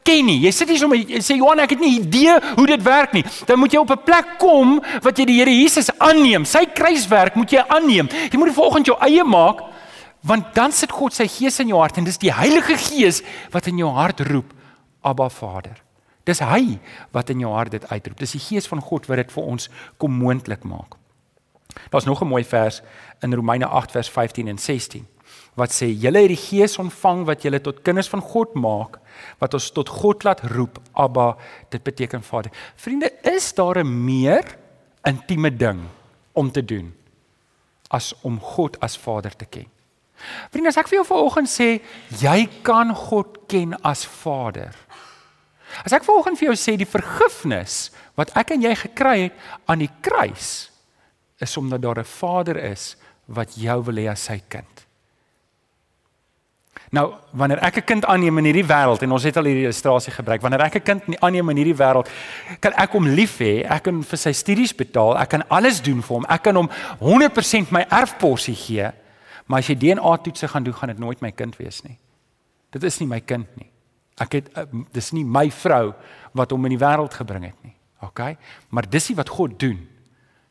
ken 0.03 0.25
nie. 0.25 0.39
Jy 0.45 0.51
sit 0.55 0.71
hier 0.71 0.81
sommer 0.81 0.97
jy 0.97 1.21
sê 1.23 1.37
Johan, 1.37 1.61
ek 1.63 1.75
het 1.75 1.83
nie 1.83 1.97
idee 1.99 2.37
hoe 2.55 2.67
dit 2.69 2.85
werk 2.85 3.13
nie. 3.17 3.23
Dan 3.47 3.59
moet 3.61 3.73
jy 3.73 3.81
op 3.81 3.91
'n 3.91 4.03
plek 4.05 4.37
kom 4.39 4.81
wat 5.01 5.17
jy 5.17 5.25
die 5.25 5.39
Here 5.39 5.51
Jesus 5.51 5.91
aanneem. 5.99 6.45
Sy 6.45 6.65
kruiswerk 6.65 7.35
moet 7.35 7.51
jy 7.51 7.63
aanneem. 7.67 8.09
Jy 8.31 8.37
moet 8.37 8.53
vanoggend 8.53 8.85
jou 8.85 8.97
eie 8.99 9.23
maak 9.23 9.61
want 10.23 10.53
dan 10.53 10.71
sit 10.71 10.91
God 10.91 11.13
sy 11.13 11.27
gees 11.27 11.59
in 11.59 11.67
jou 11.67 11.79
hart 11.79 11.97
en 11.97 12.03
dis 12.03 12.17
die 12.17 12.33
Heilige 12.33 12.77
Gees 12.77 13.21
wat 13.51 13.67
in 13.67 13.77
jou 13.77 13.89
hart 13.89 14.19
roep 14.19 14.53
Abba 15.01 15.29
Vader. 15.29 15.81
Dis 16.23 16.39
hy 16.39 16.79
wat 17.11 17.29
in 17.29 17.39
jou 17.39 17.51
hart 17.53 17.71
dit 17.71 17.87
uitroep. 17.89 18.17
Dis 18.17 18.31
die 18.31 18.43
gees 18.43 18.67
van 18.67 18.81
God 18.81 19.07
wat 19.09 19.17
dit 19.17 19.31
vir 19.31 19.43
ons 19.43 19.69
kom 19.97 20.11
moontlik 20.11 20.63
maak. 20.63 20.97
Daar's 21.89 22.05
nog 22.05 22.21
'n 22.21 22.27
mooi 22.27 22.43
vers 22.43 22.81
in 23.21 23.33
Romeine 23.33 23.65
8 23.65 23.91
vers 23.91 24.09
15 24.09 24.47
en 24.47 24.57
16 24.57 25.07
wat 25.55 25.73
sê 25.75 25.89
julle 25.91 26.23
het 26.23 26.31
die 26.31 26.39
gees 26.39 26.77
ontvang 26.79 27.25
wat 27.27 27.43
julle 27.43 27.59
tot 27.61 27.81
kinders 27.81 28.09
van 28.09 28.21
God 28.21 28.53
maak 28.53 28.99
wat 29.41 29.53
ons 29.53 29.71
tot 29.75 29.89
God 29.89 30.23
laat 30.23 30.43
roep 30.53 30.79
Abba 30.93 31.35
dit 31.69 31.83
beteken 31.83 32.23
Vader. 32.23 32.51
Vriende, 32.75 33.11
is 33.23 33.53
daar 33.53 33.83
'n 33.83 34.05
meer 34.05 34.57
intieme 35.03 35.55
ding 35.55 35.79
om 36.33 36.51
te 36.51 36.65
doen 36.65 36.93
as 37.89 38.13
om 38.21 38.39
God 38.39 38.79
as 38.79 38.97
Vader 38.97 39.35
te 39.35 39.45
ken? 39.45 39.67
Vriende, 40.51 40.69
as 40.69 40.77
ek 40.77 40.87
vir 40.87 41.03
jou 41.03 41.05
vanoggend 41.05 41.49
sê 41.49 41.81
jy 42.21 42.49
kan 42.61 42.95
God 42.95 43.37
ken 43.47 43.81
as 43.81 44.05
Vader 44.05 44.75
As 45.85 45.93
ek 45.93 46.03
vanoggend 46.03 46.39
vir 46.39 46.51
jou 46.51 46.57
sê 46.59 46.77
die 46.77 46.89
vergifnis 46.89 47.91
wat 48.19 48.33
ek 48.37 48.51
en 48.55 48.61
jy 48.61 48.75
gekry 48.75 49.17
het 49.29 49.33
aan 49.65 49.79
die 49.83 49.91
kruis 50.03 50.69
is 51.41 51.57
omdat 51.57 51.81
daar 51.81 51.99
'n 51.99 52.05
Vader 52.05 52.57
is 52.57 52.95
wat 53.25 53.55
jou 53.55 53.83
wil 53.83 53.95
hê 53.95 54.11
as 54.11 54.25
sy 54.25 54.41
kind. 54.47 54.85
Nou, 56.91 57.13
wanneer 57.31 57.63
ek 57.63 57.77
'n 57.77 57.85
kind 57.85 58.05
aanneem 58.05 58.37
in 58.37 58.45
hierdie 58.45 58.67
wêreld 58.67 59.01
en 59.01 59.11
ons 59.11 59.23
het 59.23 59.37
al 59.37 59.45
hierdie 59.45 59.63
illustrasie 59.63 60.11
gebruik, 60.11 60.41
wanneer 60.41 60.61
ek 60.61 60.75
'n 60.75 60.81
kind 60.81 61.19
aanneem 61.21 61.49
in 61.49 61.57
hierdie 61.57 61.77
wêreld, 61.77 62.09
kan 62.59 62.73
ek 62.73 62.91
hom 62.91 63.07
lief 63.07 63.39
hê, 63.39 63.63
ek 63.63 63.83
kan 63.83 64.03
vir 64.03 64.17
sy 64.17 64.31
studies 64.31 64.73
betaal, 64.75 65.17
ek 65.17 65.29
kan 65.29 65.43
alles 65.49 65.81
doen 65.81 66.01
vir 66.01 66.15
hom, 66.15 66.25
ek 66.29 66.43
kan 66.43 66.55
hom 66.55 66.69
100% 66.99 67.71
my 67.71 67.85
erfporsie 67.89 68.55
gee, 68.55 68.91
maar 69.47 69.59
as 69.59 69.67
jy 69.67 69.75
DNA 69.75 70.17
toetse 70.17 70.47
gaan 70.47 70.63
doen, 70.63 70.73
gaan 70.73 70.89
dit 70.89 70.99
nooit 70.99 71.21
my 71.21 71.31
kind 71.31 71.57
wees 71.57 71.81
nie. 71.83 71.97
Dit 72.71 72.83
is 72.83 72.99
nie 72.99 73.07
my 73.07 73.19
kind 73.21 73.47
nie. 73.57 73.70
Ek 74.21 74.39
het 74.39 74.51
uh, 74.57 74.67
dis 74.93 75.11
nie 75.17 75.25
my 75.25 75.47
vrou 75.53 75.91
wat 76.37 76.53
hom 76.53 76.67
in 76.69 76.75
die 76.75 76.81
wêreld 76.81 77.15
gebring 77.17 77.49
het 77.49 77.57
nie. 77.65 77.75
OK? 78.05 78.21
Maar 78.69 78.89
dis 78.89 79.09
nie 79.09 79.17
wat 79.17 79.29
God 79.29 79.57
doen. 79.61 79.79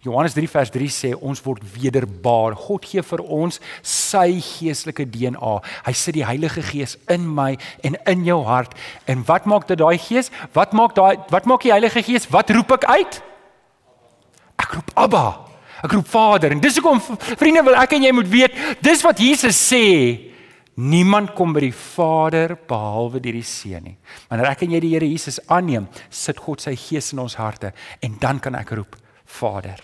Johannes 0.00 0.33
3 0.33 0.49
vers 0.49 0.71
3 0.73 0.87
sê 0.89 1.11
ons 1.12 1.43
word 1.45 1.65
wederbaar. 1.75 2.55
God 2.57 2.87
gee 2.89 3.03
vir 3.05 3.21
ons 3.21 3.59
sy 3.85 4.39
geestelike 4.41 5.05
DNA. 5.05 5.59
Hy 5.85 5.93
sit 5.93 6.17
die 6.17 6.25
Heilige 6.25 6.65
Gees 6.65 6.97
in 7.12 7.27
my 7.29 7.50
en 7.85 7.99
in 8.09 8.25
jou 8.25 8.39
hart. 8.47 8.73
En 9.05 9.21
wat 9.29 9.45
maak 9.50 9.69
dit 9.69 9.77
daai 9.81 9.99
Gees? 10.00 10.33
Wat 10.57 10.73
maak 10.73 10.97
daai 10.97 11.21
wat 11.29 11.45
maak 11.45 11.67
die 11.67 11.75
Heilige 11.75 12.00
Gees? 12.07 12.31
Wat 12.33 12.49
roep 12.57 12.73
ek 12.79 12.89
uit? 12.89 13.21
Ek 14.65 14.79
roep 14.79 14.97
Abba. 15.05 15.27
Ek 15.85 15.93
roep 15.93 16.09
Vader. 16.09 16.57
En 16.57 16.65
dis 16.65 16.81
hoekom 16.81 17.00
vriende 17.37 17.67
wil 17.69 17.77
ek 17.83 17.93
en 17.99 18.09
jy 18.09 18.17
moet 18.17 18.33
weet, 18.33 18.57
dis 18.81 19.05
wat 19.05 19.21
Jesus 19.21 19.61
sê 19.69 19.85
Niemand 20.81 21.35
kom 21.37 21.53
by 21.53 21.61
die 21.67 21.75
Vader 21.77 22.55
behalwe 22.69 23.21
deur 23.21 23.37
die 23.37 23.45
Seun 23.45 23.85
nie. 23.91 23.97
Wanneer 24.31 24.53
ek 24.53 24.65
en 24.65 24.75
jy 24.75 24.81
die 24.81 24.93
Here 24.95 25.09
Jesus 25.09 25.41
aanneem, 25.53 25.89
sit 26.09 26.41
God 26.41 26.63
sy 26.65 26.73
Gees 26.79 27.13
in 27.13 27.21
ons 27.21 27.37
harte 27.41 27.75
en 28.01 28.17
dan 28.23 28.41
kan 28.41 28.57
ek 28.57 28.73
roep 28.79 28.97
Vader. 29.41 29.83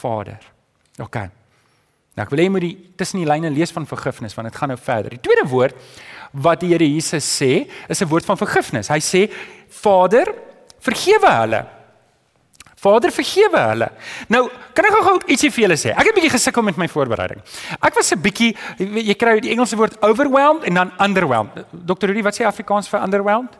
Vader. 0.00 0.40
OK. 1.02 1.18
Nou 2.16 2.24
ek 2.24 2.32
wil 2.32 2.42
hê 2.42 2.46
jy 2.48 2.54
moet 2.54 2.66
die 2.66 2.76
tussen 2.98 3.20
die 3.20 3.28
lyne 3.28 3.50
lees 3.52 3.74
van 3.74 3.88
vergifnis 3.88 4.36
want 4.36 4.48
dit 4.48 4.56
gaan 4.56 4.72
nou 4.72 4.78
verder. 4.80 5.16
Die 5.16 5.24
tweede 5.24 5.48
woord 5.50 5.76
wat 6.32 6.62
die 6.62 6.72
Here 6.72 6.86
Jesus 6.86 7.26
sê, 7.26 7.66
is 7.88 8.00
'n 8.00 8.08
woord 8.08 8.24
van 8.24 8.38
vergifnis. 8.38 8.88
Hy 8.88 9.00
sê 9.00 9.28
Vader, 9.68 10.32
vergewe 10.80 11.30
hulle 11.40 11.79
Vader 12.80 13.12
vergewe 13.12 13.60
hulle. 13.70 13.88
Nou, 14.32 14.46
kan 14.76 14.86
ek 14.88 14.94
gou 15.04 15.16
ietsie 15.28 15.50
vir 15.52 15.66
julle 15.66 15.76
sê? 15.80 15.92
Ek 15.92 16.06
het 16.06 16.12
'n 16.14 16.16
bietjie 16.16 16.36
gesukkel 16.36 16.62
met 16.62 16.76
my 16.76 16.88
voorbereiding. 16.88 17.40
Ek 17.80 17.94
was 17.94 18.12
'n 18.12 18.20
bietjie 18.20 18.56
jy 18.78 19.14
kry 19.14 19.40
die 19.40 19.52
Engelse 19.52 19.76
woord 19.76 20.00
overwhelmed 20.02 20.64
en 20.64 20.74
dan 20.74 20.92
underwhelmed. 20.98 21.66
Dr. 21.72 22.06
Rudy, 22.06 22.22
wat 22.22 22.34
sê 22.34 22.46
Afrikaans 22.46 22.88
vir 22.88 23.02
underwhelmed? 23.02 23.58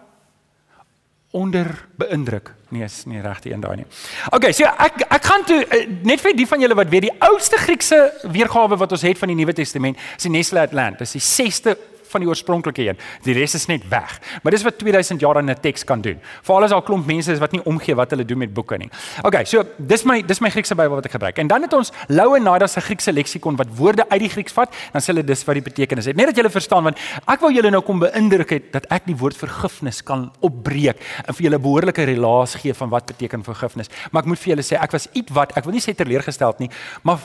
Onder 1.32 1.86
beïndruk. 1.96 2.54
Nee, 2.70 2.82
is 2.82 3.04
nie 3.04 3.20
reg 3.20 3.40
die 3.40 3.52
een 3.52 3.60
daai 3.60 3.76
nie. 3.76 3.86
Okay, 4.30 4.52
so 4.52 4.64
ek 4.64 5.04
ek 5.08 5.24
gaan 5.24 5.44
toe 5.44 5.64
eh, 5.66 5.86
net 6.02 6.20
vir 6.20 6.34
die 6.34 6.46
van 6.46 6.60
julle 6.60 6.74
wat 6.74 6.88
weet 6.88 7.02
die 7.02 7.20
oudste 7.20 7.56
Griekse 7.56 8.12
weergawe 8.22 8.76
wat 8.76 8.92
ons 8.92 9.02
het 9.02 9.18
van 9.18 9.28
die 9.28 9.36
Nuwe 9.36 9.52
Testament, 9.52 9.96
is 10.16 10.22
die 10.22 10.30
Nestle 10.30 10.60
Atlant. 10.60 10.98
Dit 10.98 11.06
is 11.06 11.12
die 11.12 11.22
6ste 11.22 11.76
van 12.10 12.24
die 12.24 12.28
oorspronklike 12.28 12.86
een. 12.88 13.00
Die 13.26 13.34
res 13.36 13.54
is 13.58 13.66
net 13.70 13.86
weg. 13.90 14.18
Maar 14.42 14.54
dis 14.54 14.64
wat 14.66 14.78
2000 14.78 15.20
jaar 15.20 15.38
in 15.38 15.50
'n 15.50 15.60
teks 15.60 15.84
kan 15.84 16.00
doen. 16.00 16.18
Veral 16.42 16.64
as 16.64 16.72
al 16.72 16.82
klomp 16.82 17.06
mense 17.06 17.32
is 17.32 17.38
wat 17.38 17.52
nie 17.52 17.62
omgee 17.64 17.94
wat 17.94 18.10
hulle 18.10 18.24
doen 18.24 18.38
met 18.38 18.54
boeke 18.54 18.76
nie. 18.78 18.90
Okay, 19.22 19.44
so 19.44 19.64
dis 19.78 20.04
my 20.04 20.22
dis 20.22 20.40
my 20.40 20.50
Griekse 20.50 20.74
Bybel 20.74 20.94
wat 20.94 21.04
ek 21.04 21.12
gebruik. 21.12 21.38
En 21.38 21.46
dan 21.46 21.62
het 21.62 21.72
ons 21.72 21.92
Louwenada 22.08 22.66
se 22.66 22.80
Griekse 22.80 23.12
leksikon 23.12 23.56
wat 23.56 23.68
woorde 23.76 24.08
uit 24.08 24.20
die 24.20 24.28
Grieks 24.28 24.52
vat, 24.52 24.74
dan 24.92 25.02
sê 25.02 25.12
hulle 25.12 25.24
dis 25.24 25.44
wat 25.44 25.54
die 25.54 25.62
betekenis 25.62 26.04
het. 26.04 26.16
Net 26.16 26.26
dat 26.26 26.36
julle 26.36 26.50
verstaan 26.50 26.84
want 26.84 26.98
ek 27.26 27.40
wou 27.40 27.52
julle 27.52 27.70
nou 27.70 27.82
kom 27.82 27.98
beïndruk 27.98 28.50
het 28.50 28.72
dat 28.72 28.86
ek 28.90 29.06
die 29.06 29.16
woord 29.16 29.36
vergifnis 29.36 30.02
kan 30.02 30.30
opbreek 30.40 31.00
en 31.26 31.34
vir 31.34 31.44
julle 31.48 31.58
behoorlike 31.58 32.04
relaas 32.04 32.54
gee 32.54 32.74
van 32.74 32.88
wat 32.88 33.06
beteken 33.06 33.44
vergifnis. 33.44 33.90
Maar 34.10 34.22
ek 34.22 34.28
moet 34.28 34.38
vir 34.38 34.54
julle 34.54 34.66
sê 34.66 34.80
ek 34.80 34.92
was 34.92 35.08
ietwat, 35.12 35.56
ek 35.56 35.64
wil 35.64 35.76
nie 35.76 35.84
sê 35.84 35.94
teleurgesteld 35.94 36.60
nie, 36.60 36.70
maar 37.02 37.18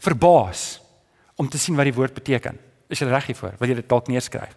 verbaas 0.00 0.80
om 1.36 1.48
te 1.48 1.58
sien 1.58 1.76
wat 1.76 1.88
die 1.88 1.96
woord 1.96 2.14
beteken. 2.14 2.58
Is 2.90 2.98
jy 2.98 3.06
reg 3.06 3.30
hiervoor? 3.30 3.54
Wil 3.60 3.72
jy 3.72 3.78
dit 3.80 3.88
dalk 3.88 4.10
neerskryf? 4.10 4.56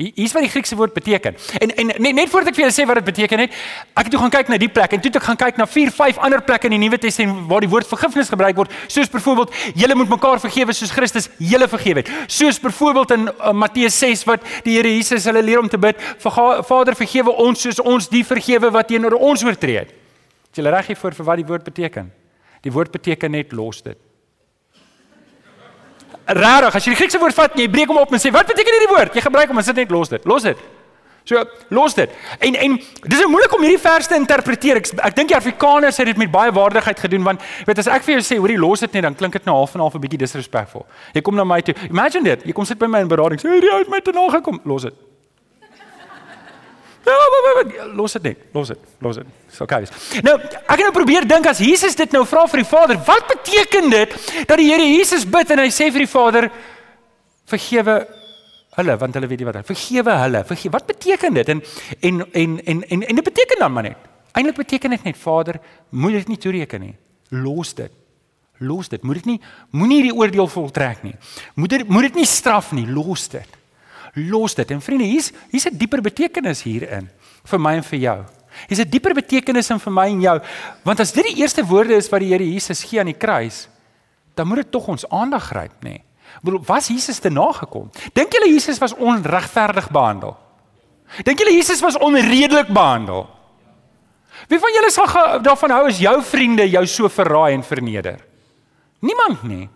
Hier's 0.00 0.32
wat 0.32 0.44
die 0.46 0.48
Griekse 0.48 0.76
woord 0.76 0.94
beteken. 0.96 1.34
En 1.60 1.72
en 1.76 1.86
net, 2.00 2.14
net 2.16 2.28
voordat 2.32 2.54
ek 2.54 2.56
vir 2.56 2.64
julle 2.64 2.72
sê 2.72 2.86
wat 2.88 2.96
dit 3.02 3.08
beteken 3.10 3.42
het, 3.44 3.56
ek 3.92 4.08
het 4.08 4.14
toe 4.14 4.20
gaan 4.22 4.32
kyk 4.32 4.48
na 4.48 4.56
die 4.60 4.70
plek 4.72 4.94
en 4.96 5.02
toe 5.02 5.10
het 5.10 5.18
ek 5.20 5.26
gaan 5.26 5.38
kyk 5.42 5.60
na 5.60 5.66
4, 5.68 5.92
5 5.92 6.20
ander 6.24 6.40
plekke 6.44 6.70
in 6.70 6.76
die 6.78 6.80
Nuwe 6.80 6.96
Testament 7.02 7.44
waar 7.50 7.60
die 7.60 7.68
woord 7.68 7.88
vergifnis 7.90 8.32
gebruik 8.32 8.56
word, 8.56 8.72
soos 8.88 9.12
byvoorbeeld 9.12 9.52
julle 9.82 9.98
moet 10.00 10.08
mekaar 10.14 10.40
vergewe 10.40 10.72
soos 10.76 10.94
Christus 10.96 11.28
julle 11.36 11.68
vergewe 11.68 12.00
het. 12.00 12.12
Soos 12.32 12.60
byvoorbeeld 12.64 13.16
in 13.18 13.28
uh, 13.28 13.52
Matteus 13.52 14.00
6 14.00 14.24
wat 14.30 14.48
die 14.64 14.78
Here 14.78 14.88
Jesus 14.88 15.28
hulle 15.28 15.44
leer 15.44 15.60
om 15.60 15.68
te 15.68 15.80
bid, 15.80 16.00
Vader 16.24 16.96
vergewe 16.96 17.36
ons 17.44 17.68
soos 17.68 17.84
ons 17.84 18.08
die 18.08 18.24
vergewe 18.24 18.72
wat 18.72 18.88
teenoor 18.88 19.20
ons 19.20 19.44
oortree 19.44 19.82
het. 19.84 19.92
Is 20.48 20.62
julle 20.62 20.72
reg 20.72 20.94
hiervoor 20.94 21.20
vir 21.20 21.28
wat 21.28 21.44
die 21.44 21.50
woord 21.52 21.68
beteken? 21.68 22.08
Die 22.64 22.72
woord 22.72 22.96
beteken 22.96 23.36
net 23.36 23.52
los 23.52 23.84
dit 23.84 24.00
rarig. 26.34 26.74
As 26.74 26.84
jy 26.84 26.94
die 26.94 27.00
Griekse 27.00 27.18
woord 27.18 27.34
vat 27.34 27.56
jy 27.58 27.68
breek 27.70 27.88
hom 27.88 27.98
op 27.98 28.12
en 28.12 28.18
sê, 28.18 28.32
"Wat 28.32 28.46
beteken 28.46 28.72
hierdie 28.72 28.94
woord?" 28.96 29.14
Jy 29.14 29.20
gebruik 29.20 29.48
hom 29.48 29.58
en 29.58 29.64
sit 29.64 29.76
net 29.76 29.90
los 29.90 30.08
dit. 30.08 30.24
Los 30.24 30.42
dit. 30.42 30.56
So, 31.24 31.44
los 31.68 31.94
dit. 31.94 32.10
En 32.38 32.54
en 32.54 32.80
dis 33.02 33.26
moeilik 33.26 33.52
om 33.54 33.60
hierdie 33.62 33.78
vers 33.78 34.06
te 34.06 34.14
interpreteer. 34.14 34.76
Ek 34.76 34.86
ek 34.96 35.16
dink 35.16 35.28
die 35.28 35.36
Afrikaners 35.36 35.96
het 35.96 36.06
dit 36.06 36.16
met 36.16 36.30
baie 36.30 36.52
waardigheid 36.52 37.00
gedoen 37.00 37.22
want 37.22 37.42
weet 37.66 37.78
as 37.78 37.86
ek 37.86 38.02
vir 38.02 38.18
jou 38.18 38.22
sê, 38.24 38.38
hoorie, 38.40 38.58
los 38.58 38.80
dit 38.80 38.92
net, 38.92 39.02
dan 39.02 39.14
klink 39.14 39.32
dit 39.32 39.44
nou 39.44 39.56
half 39.56 39.74
en 39.74 39.80
half 39.80 39.94
'n 39.94 40.00
bietjie 40.00 40.18
disrespectful. 40.18 40.86
Jy 41.14 41.20
kom 41.20 41.34
na 41.34 41.44
my 41.44 41.60
toe. 41.60 41.74
Imagine 41.88 42.24
dit. 42.24 42.44
Jy 42.44 42.52
kom 42.52 42.64
sit 42.64 42.78
by 42.78 42.86
my 42.86 43.00
in 43.00 43.08
berading. 43.08 43.40
Sê, 43.40 43.48
"Hierdie 43.48 43.70
ou 43.70 43.78
het 43.78 43.88
my 43.88 44.00
te 44.00 44.12
na 44.12 44.28
gekom." 44.28 44.60
Los 44.64 44.82
dit. 44.82 45.09
Ja, 47.10 47.86
los 47.94 48.12
dit 48.12 48.22
net. 48.22 48.38
Los 48.54 48.68
dit. 48.68 48.78
Los 49.00 49.16
dit. 49.16 49.26
So 49.50 49.64
okay. 49.64 49.86
Nou, 50.22 50.36
ek 50.40 50.76
het 50.76 50.86
nou 50.86 50.94
probeer 50.94 51.26
dink 51.28 51.48
as 51.50 51.60
Jesus 51.62 51.96
dit 51.98 52.14
nou 52.14 52.22
vra 52.28 52.46
vir 52.50 52.62
die 52.62 52.68
Vader, 52.70 53.00
wat 53.06 53.26
beteken 53.30 53.90
dit 53.92 54.16
dat 54.46 54.56
die 54.60 54.70
Here 54.70 54.86
Jesus 54.86 55.26
bid 55.28 55.50
en 55.50 55.62
hy 55.64 55.68
sê 55.74 55.90
vir 55.90 56.04
die 56.04 56.10
Vader 56.10 56.48
vergewe 57.50 58.00
hulle 58.78 58.94
want 59.00 59.16
hulle 59.18 59.28
weet 59.30 59.42
nie 59.42 59.48
wat 59.48 59.60
hulle 59.60 59.70
vergewe 59.72 60.16
hulle. 60.22 60.42
Vergewe. 60.48 60.74
Wat 60.78 60.90
beteken 60.90 61.38
dit? 61.40 61.54
En 61.54 61.62
en 62.00 62.24
en 62.32 62.58
en 62.64 62.82
en, 62.88 63.06
en 63.08 63.20
dit 63.20 63.30
beteken 63.30 63.64
dan 63.64 63.72
maar 63.72 63.88
net. 63.90 64.10
Eintlik 64.32 64.60
beteken 64.62 64.94
dit 64.94 65.08
net 65.10 65.18
Vader, 65.18 65.58
moet 65.90 66.20
dit 66.20 66.28
nie 66.28 66.38
toereken 66.38 66.80
nie. 66.86 66.94
Los 67.34 67.74
dit. 67.74 67.92
Los 68.58 68.88
dit. 68.88 69.02
Moet 69.02 69.22
dit 69.22 69.32
nie 69.34 69.40
moenie 69.70 70.02
die 70.06 70.14
oordeel 70.14 70.48
voltrek 70.48 71.02
nie. 71.02 71.16
Moet 71.54 71.78
dit 71.78 71.88
moet 71.88 72.10
dit 72.10 72.22
nie 72.22 72.28
straf 72.28 72.72
nie. 72.76 72.86
Los 72.86 73.28
dit 73.32 73.59
los 74.14 74.54
dit. 74.54 74.70
En 74.70 74.80
vriende, 74.82 75.04
hier's 75.04 75.32
hier's 75.50 75.66
'n 75.66 75.76
dieper 75.76 76.00
betekenis 76.00 76.62
hierin 76.62 77.08
vir 77.44 77.60
my 77.60 77.74
en 77.74 77.82
vir 77.82 77.98
jou. 77.98 78.24
Hier's 78.68 78.80
'n 78.80 78.90
dieper 78.90 79.14
betekenis 79.14 79.70
in 79.70 79.78
vir 79.78 79.92
my 79.92 80.06
en 80.06 80.20
jou. 80.20 80.40
Want 80.84 81.00
as 81.00 81.12
dit 81.12 81.24
die 81.24 81.36
eerste 81.42 81.64
woorde 81.64 81.94
is 81.94 82.08
wat 82.08 82.20
die 82.20 82.28
Here 82.28 82.52
Jesus 82.52 82.82
gee 82.82 83.00
aan 83.00 83.06
die 83.06 83.18
kruis, 83.18 83.68
dan 84.34 84.46
moet 84.46 84.56
dit 84.56 84.70
tog 84.70 84.88
ons 84.88 85.08
aandag 85.08 85.44
gryp, 85.44 85.82
nê? 85.82 85.88
Nee. 85.88 86.04
Bedoel, 86.42 86.62
was 86.66 86.88
Jesus 86.88 87.18
te 87.18 87.28
nagekom? 87.28 87.90
Dink 88.12 88.32
julle 88.32 88.48
Jesus 88.52 88.78
was 88.78 88.94
onregverdig 88.94 89.90
behandel? 89.90 90.36
Dink 91.26 91.38
julle 91.38 91.52
Jesus 91.52 91.80
was 91.80 91.98
onredelik 91.98 92.70
behandel? 92.70 93.26
Wie 94.48 94.58
van 94.58 94.72
julle 94.72 94.90
sal 94.90 95.40
daarvan 95.42 95.74
hou 95.74 95.82
as 95.90 95.98
jou 95.98 96.16
vriende 96.22 96.68
jou 96.70 96.86
so 96.86 97.08
verraai 97.08 97.52
en 97.54 97.64
verneder? 97.66 98.20
Niemand 99.00 99.42
nie. 99.42 99.68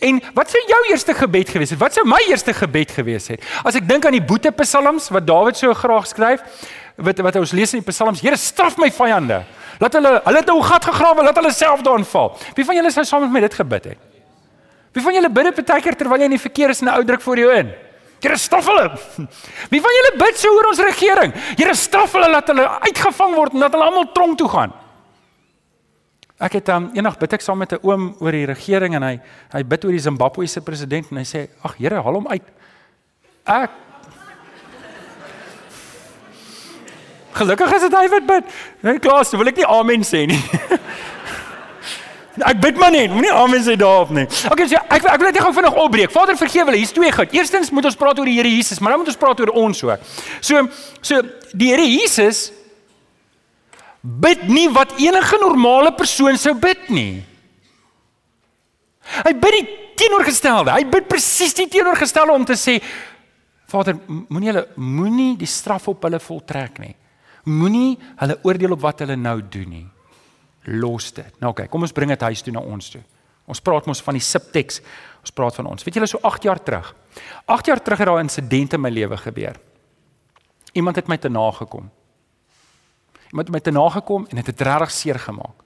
En 0.00 0.20
wat 0.34 0.50
sou 0.50 0.60
jou 0.64 0.80
eerste 0.88 1.14
gebed 1.14 1.48
gewees 1.52 1.70
het? 1.74 1.78
Wat 1.80 1.96
sou 1.96 2.06
my 2.08 2.20
eerste 2.30 2.54
gebed 2.56 2.92
gewees 2.96 3.28
het? 3.28 3.42
As 3.64 3.76
ek 3.76 3.88
dink 3.88 4.06
aan 4.08 4.16
die 4.16 4.24
boete 4.24 4.52
psalms 4.62 5.10
wat 5.12 5.26
Dawid 5.28 5.60
so 5.60 5.74
graag 5.76 6.08
skryf, 6.08 6.44
wat 6.96 7.20
wat 7.24 7.36
ons 7.36 7.52
lees 7.56 7.74
in 7.76 7.84
die 7.84 7.90
psalms, 7.92 8.22
Here 8.24 8.36
straf 8.40 8.78
my 8.80 8.88
vyande. 8.92 9.42
Laat 9.80 9.96
hulle 9.96 10.14
hulle 10.24 10.40
het 10.40 10.48
nou 10.48 10.58
'n 10.58 10.68
gat 10.72 10.84
gegrawe, 10.84 11.22
laat 11.22 11.36
hulle 11.36 11.52
self 11.52 11.82
daarin 11.82 12.04
val. 12.04 12.36
Wie 12.54 12.64
van 12.64 12.76
julle 12.76 12.90
sou 12.90 13.04
saam 13.04 13.22
met 13.22 13.30
my 13.30 13.40
dit 13.40 13.54
gebid 13.54 13.84
het? 13.84 13.98
Wie 14.92 15.02
van 15.02 15.14
julle 15.14 15.30
bid 15.30 15.56
dit 15.56 15.82
keer 15.82 15.96
terwyl 15.96 16.18
jy 16.18 16.24
in 16.24 16.30
die 16.30 16.46
verkeer 16.48 16.70
is 16.70 16.80
en 16.80 16.88
'n 16.88 16.96
ou 16.96 17.04
druk 17.04 17.20
voor 17.20 17.36
jou 17.38 17.52
in? 17.52 17.72
Here 18.20 18.36
straf 18.36 18.66
hulle. 18.66 18.90
Wie 19.72 19.80
van 19.80 19.90
julle 19.96 20.12
bid 20.18 20.36
so 20.38 20.48
oor 20.48 20.68
ons 20.68 20.78
regering? 20.78 21.32
Here 21.56 21.74
straf 21.74 22.12
hulle 22.12 22.28
laat 22.28 22.46
hulle 22.46 22.66
uitgevang 22.84 23.34
word 23.34 23.52
en 23.52 23.58
laat 23.58 23.72
hulle 23.72 23.84
almal 23.84 24.12
tronk 24.12 24.38
toe 24.38 24.48
gaan. 24.48 24.72
Ek 26.40 26.56
het 26.56 26.70
um, 26.72 26.88
eendag 26.96 27.18
bid 27.20 27.34
ek 27.36 27.42
saam 27.44 27.58
met 27.60 27.72
'n 27.76 27.84
oom 27.84 28.14
oor 28.18 28.32
die 28.32 28.46
regering 28.48 28.94
en 28.96 29.02
hy 29.02 29.20
hy 29.52 29.62
bid 29.62 29.84
oor 29.84 29.92
die 29.92 30.00
Zimbabwe 30.00 30.46
se 30.46 30.60
president 30.60 31.10
en 31.10 31.18
hy 31.18 31.24
sê 31.24 31.48
ag 31.62 31.76
Here 31.76 32.00
haal 32.00 32.14
hom 32.14 32.28
uit. 32.28 32.46
Ek 33.44 33.70
Gelukkig 37.32 37.72
is 37.72 37.82
dit 37.86 37.94
hy 37.94 38.08
wat 38.08 38.26
bid. 38.26 38.44
Nee 38.82 38.98
klaar, 38.98 39.24
so 39.24 39.38
wil 39.38 39.48
ek 39.48 39.56
nie 39.60 39.66
amen 39.66 40.02
sê 40.04 40.26
nie. 40.26 40.40
ek 42.50 42.60
bid 42.60 42.78
maar 42.80 42.90
net, 42.90 43.12
moenie 43.12 43.32
amen 43.32 43.62
sê 43.62 43.76
daarop 43.78 44.10
nie. 44.10 44.26
Okay, 44.50 44.66
so 44.66 44.80
ek 44.88 45.04
ek 45.04 45.20
wil 45.20 45.28
net 45.28 45.38
gou 45.38 45.52
vinnig 45.54 45.76
opbreek. 45.84 46.10
Vader 46.10 46.36
vergewe 46.40 46.72
hulle. 46.72 46.80
Hier's 46.82 46.92
twee 46.96 47.12
goed. 47.14 47.32
Eerstens 47.36 47.70
moet 47.70 47.84
ons 47.84 47.98
praat 48.00 48.18
oor 48.18 48.28
die 48.28 48.38
Here 48.40 48.50
Jesus, 48.50 48.80
maar 48.80 48.96
dan 48.96 49.04
moet 49.04 49.12
ons 49.12 49.20
praat 49.20 49.40
oor 49.44 49.52
ons 49.62 49.84
ook. 49.84 50.08
So 50.40 50.66
so 51.00 51.22
die 51.52 51.70
Here 51.70 51.86
Jesus 51.86 52.50
bid 54.00 54.48
nie 54.48 54.68
wat 54.72 54.96
enige 54.98 55.38
normale 55.40 55.92
persoon 55.96 56.38
sou 56.40 56.54
bid 56.58 56.88
nie. 56.88 57.20
Hy 59.20 59.32
bid 59.36 59.56
die 59.58 59.78
teenoorgestelde. 60.00 60.72
Hy 60.72 60.86
bid 60.88 61.08
presies 61.10 61.54
die 61.56 61.68
teenoorgestelde 61.70 62.34
om 62.34 62.46
te 62.48 62.56
sê 62.58 62.78
Vader, 63.70 63.94
moenie 64.06 64.50
hulle 64.50 64.64
moenie 64.82 65.36
die 65.38 65.46
straf 65.46 65.86
op 65.92 66.02
hulle 66.02 66.18
voltrek 66.18 66.80
nie. 66.82 66.94
Moenie 67.46 67.94
hulle 68.18 68.36
oordeel 68.42 68.74
op 68.74 68.82
wat 68.82 69.04
hulle 69.04 69.14
nou 69.14 69.36
doen 69.46 69.70
nie. 69.70 69.86
Los 70.80 71.12
dit. 71.14 71.30
Nou 71.38 71.52
okay, 71.54 71.68
kom 71.70 71.86
ons 71.86 71.94
bring 71.94 72.10
dit 72.10 72.24
huis 72.26 72.42
toe 72.42 72.54
na 72.54 72.64
ons 72.66 72.90
toe. 72.90 73.02
Ons 73.50 73.62
praat 73.62 73.86
mos 73.86 74.02
van 74.02 74.18
die 74.18 74.24
subteks. 74.24 74.82
Ons 75.22 75.34
praat 75.36 75.56
van 75.58 75.70
ons. 75.70 75.86
Weet 75.86 76.00
julle 76.00 76.10
so 76.10 76.20
8 76.26 76.48
jaar 76.48 76.60
terug. 76.66 76.90
8 77.46 77.70
jaar 77.70 77.82
terug 77.82 78.02
het 78.02 78.10
daar 78.10 78.18
'n 78.18 78.26
insident 78.28 78.74
in 78.74 78.80
my 78.80 78.90
lewe 78.90 79.16
gebeur. 79.16 79.56
Iemand 80.72 80.96
het 80.96 81.08
my 81.08 81.16
te 81.16 81.28
nagekom. 81.28 81.90
Iemand 81.90 81.99
het 83.38 83.50
my 83.50 83.60
te 83.60 83.70
nagekom 83.70 84.26
en 84.28 84.36
dit 84.36 84.46
het, 84.46 84.58
het 84.58 84.66
regtig 84.66 84.90
seer 84.90 85.18
gemaak. 85.18 85.62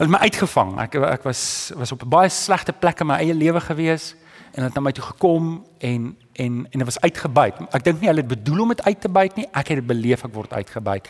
Hulle 0.00 0.08
het 0.08 0.20
my 0.20 0.24
uitgevang. 0.28 0.78
Ek 0.80 0.94
ek 0.94 1.22
was 1.28 1.72
was 1.76 1.92
op 1.92 2.02
'n 2.04 2.08
baie 2.08 2.28
slegte 2.28 2.72
plek 2.72 3.00
in 3.00 3.06
my 3.06 3.16
eie 3.20 3.34
lewe 3.34 3.60
gewees 3.60 4.14
en 4.52 4.62
het 4.62 4.74
na 4.74 4.80
my 4.80 4.92
toe 4.92 5.04
gekom 5.04 5.66
en 5.78 6.16
en 6.32 6.66
en 6.70 6.78
dit 6.78 6.84
was 6.84 7.00
uitgebuit. 7.00 7.54
Ek 7.70 7.84
dink 7.84 8.00
nie 8.00 8.08
hulle 8.08 8.20
het 8.20 8.28
bedoel 8.28 8.60
om 8.60 8.68
dit 8.68 8.82
uit 8.82 9.00
te 9.00 9.08
byt 9.08 9.36
nie. 9.36 9.46
Ek 9.52 9.68
het 9.68 9.76
dit 9.76 9.86
beleef 9.86 10.24
ek 10.24 10.34
word 10.34 10.52
uitgebuit. 10.52 11.08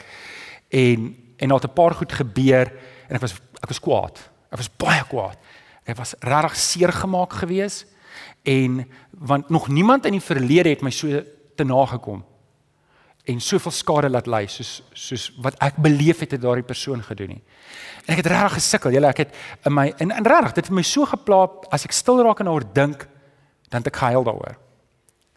En 0.69 1.17
en 1.37 1.49
daar 1.49 1.61
het 1.61 1.71
'n 1.71 1.75
paar 1.75 1.95
goed 1.95 2.13
gebeur 2.13 2.73
en 3.09 3.15
ek 3.15 3.21
was 3.21 3.35
ek 3.63 3.69
was 3.69 3.81
kwaad. 3.81 4.31
Ek 4.51 4.57
was 4.57 4.77
baie 4.77 5.05
kwaad. 5.05 5.39
Ek 5.85 5.97
was 5.97 6.15
regtig 6.19 6.57
seer 6.57 6.93
gemaak 6.93 7.33
gewees 7.33 7.87
en 8.43 8.89
want 9.11 9.49
nog 9.49 9.69
niemand 9.69 10.07
in 10.07 10.13
die 10.13 10.21
verlede 10.21 10.69
het 10.69 10.83
my 10.83 10.91
so 10.91 11.23
te 11.57 11.65
nagekom 11.65 12.25
en 13.31 13.41
soveel 13.41 13.75
skade 13.75 14.11
laat 14.11 14.29
lei 14.31 14.47
soos 14.51 14.81
soos 14.97 15.29
wat 15.45 15.59
ek 15.63 15.79
beleef 15.83 16.23
het 16.25 16.35
het 16.35 16.43
daardie 16.43 16.67
persoon 16.67 17.03
gedoen 17.07 17.37
nie. 17.37 17.43
En 18.07 18.15
ek 18.15 18.23
het 18.23 18.31
regtig 18.33 18.57
gesukkel. 18.59 18.97
Julle 18.97 19.11
ek 19.13 19.23
het 19.25 19.37
in 19.69 19.75
my 19.77 19.87
en, 20.03 20.11
en 20.17 20.27
regtig 20.27 20.57
dit 20.59 20.71
het 20.71 20.77
my 20.77 20.85
so 20.87 21.07
geplaag 21.09 21.69
as 21.75 21.87
ek 21.87 21.95
stil 21.97 22.23
raak 22.27 22.43
en 22.43 22.51
oor 22.53 22.67
dink 22.67 23.07
dan 23.71 23.85
het 23.85 23.93
ek 23.93 24.01
gehuil 24.03 24.27
daaroor. 24.27 24.59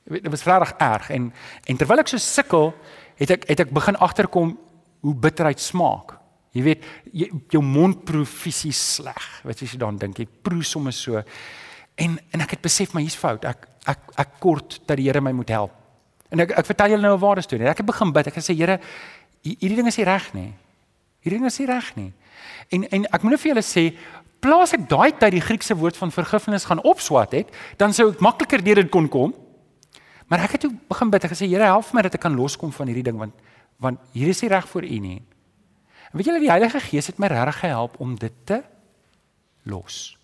Dit 0.10 0.32
was 0.34 0.45
regtig 0.49 0.73
erg 0.84 1.12
en 1.13 1.29
en 1.69 1.79
terwyl 1.79 2.03
ek 2.03 2.13
so 2.13 2.21
sukkel 2.21 2.73
het 3.19 3.36
ek 3.38 3.47
het 3.51 3.65
ek 3.67 3.75
begin 3.75 3.99
agterkom 4.01 4.56
hoe 5.03 5.15
bitterheid 5.27 5.62
smaak. 5.62 6.17
Jy 6.53 6.63
weet 6.63 6.89
jy, 7.12 7.29
jou 7.51 7.62
mond 7.65 8.03
proe 8.06 8.25
fisies 8.29 8.82
sleg. 8.97 9.29
Wat 9.43 9.62
as 9.62 9.75
jy 9.75 9.79
dan 9.82 9.99
dink 10.01 10.19
jy 10.21 10.27
proe 10.27 10.63
sommer 10.65 10.95
so 10.95 11.21
en 11.97 12.17
en 12.32 12.41
ek 12.41 12.58
het 12.58 12.65
besef 12.65 12.93
maar 12.93 13.06
hier's 13.06 13.19
fout. 13.19 13.45
Ek 13.45 13.69
ek 13.89 14.12
ek 14.17 14.38
kort 14.39 14.82
dat 14.88 14.97
die 14.97 15.10
Here 15.10 15.21
my 15.21 15.36
moet 15.36 15.53
help. 15.53 15.82
En 16.33 16.41
ek 16.41 16.55
ek 16.57 16.65
vertel 16.65 16.95
julle 16.95 17.05
nou 17.05 17.15
'n 17.15 17.21
ware 17.21 17.41
storie. 17.41 17.67
Ek 17.69 17.77
het 17.77 17.85
begin 17.85 18.11
bid. 18.11 18.27
Ek 18.27 18.35
het 18.35 18.43
gesê 18.43 18.57
Here 18.57 18.79
hierdie 19.43 19.75
ding 19.75 19.87
is 19.87 19.97
nie 19.97 20.05
reg 20.05 20.33
nie. 20.33 20.53
Hierdie 21.21 21.39
ding 21.39 21.45
is 21.45 21.59
nie 21.59 21.67
reg 21.67 21.95
nie. 21.95 22.13
En 22.69 22.83
en 22.89 23.05
ek 23.05 23.23
moet 23.23 23.31
net 23.31 23.39
vir 23.39 23.53
julle 23.53 23.61
sê, 23.63 23.97
plaas 24.39 24.73
ek 24.73 24.89
daai 24.89 25.11
tyd 25.11 25.31
die 25.31 25.41
Griekse 25.41 25.75
woord 25.75 25.97
van 25.97 26.11
vergifnis 26.11 26.65
gaan 26.65 26.81
opswat 26.81 27.31
het, 27.31 27.47
dan 27.77 27.93
sou 27.93 28.09
ek 28.11 28.19
makliker 28.19 28.63
deur 28.63 28.75
dit 28.75 28.89
kon 28.89 29.07
kom. 29.07 29.33
Maar 30.27 30.39
ek 30.47 30.51
het 30.51 30.61
toe 30.61 30.71
begin 30.89 31.09
bid 31.09 31.23
en 31.23 31.29
gesê, 31.29 31.47
Here, 31.47 31.63
help 31.63 31.93
my 31.93 32.01
dat 32.01 32.15
ek 32.15 32.21
kan 32.21 32.35
loskom 32.35 32.71
van 32.71 32.87
hierdie 32.87 33.03
ding 33.03 33.17
want 33.17 33.33
want 33.79 33.99
hier 34.13 34.29
is 34.29 34.41
nie 34.41 34.49
reg 34.49 34.67
vir 34.67 34.83
U 34.83 34.99
nie. 34.99 35.21
En 36.11 36.17
weet 36.17 36.25
julle 36.25 36.39
die 36.39 36.51
Heilige 36.51 36.79
Gees 36.79 37.07
het 37.07 37.19
my 37.19 37.27
regtig 37.27 37.59
gehelp 37.59 37.99
om 37.99 38.15
dit 38.15 38.33
te 38.45 38.63
los. 39.65 40.17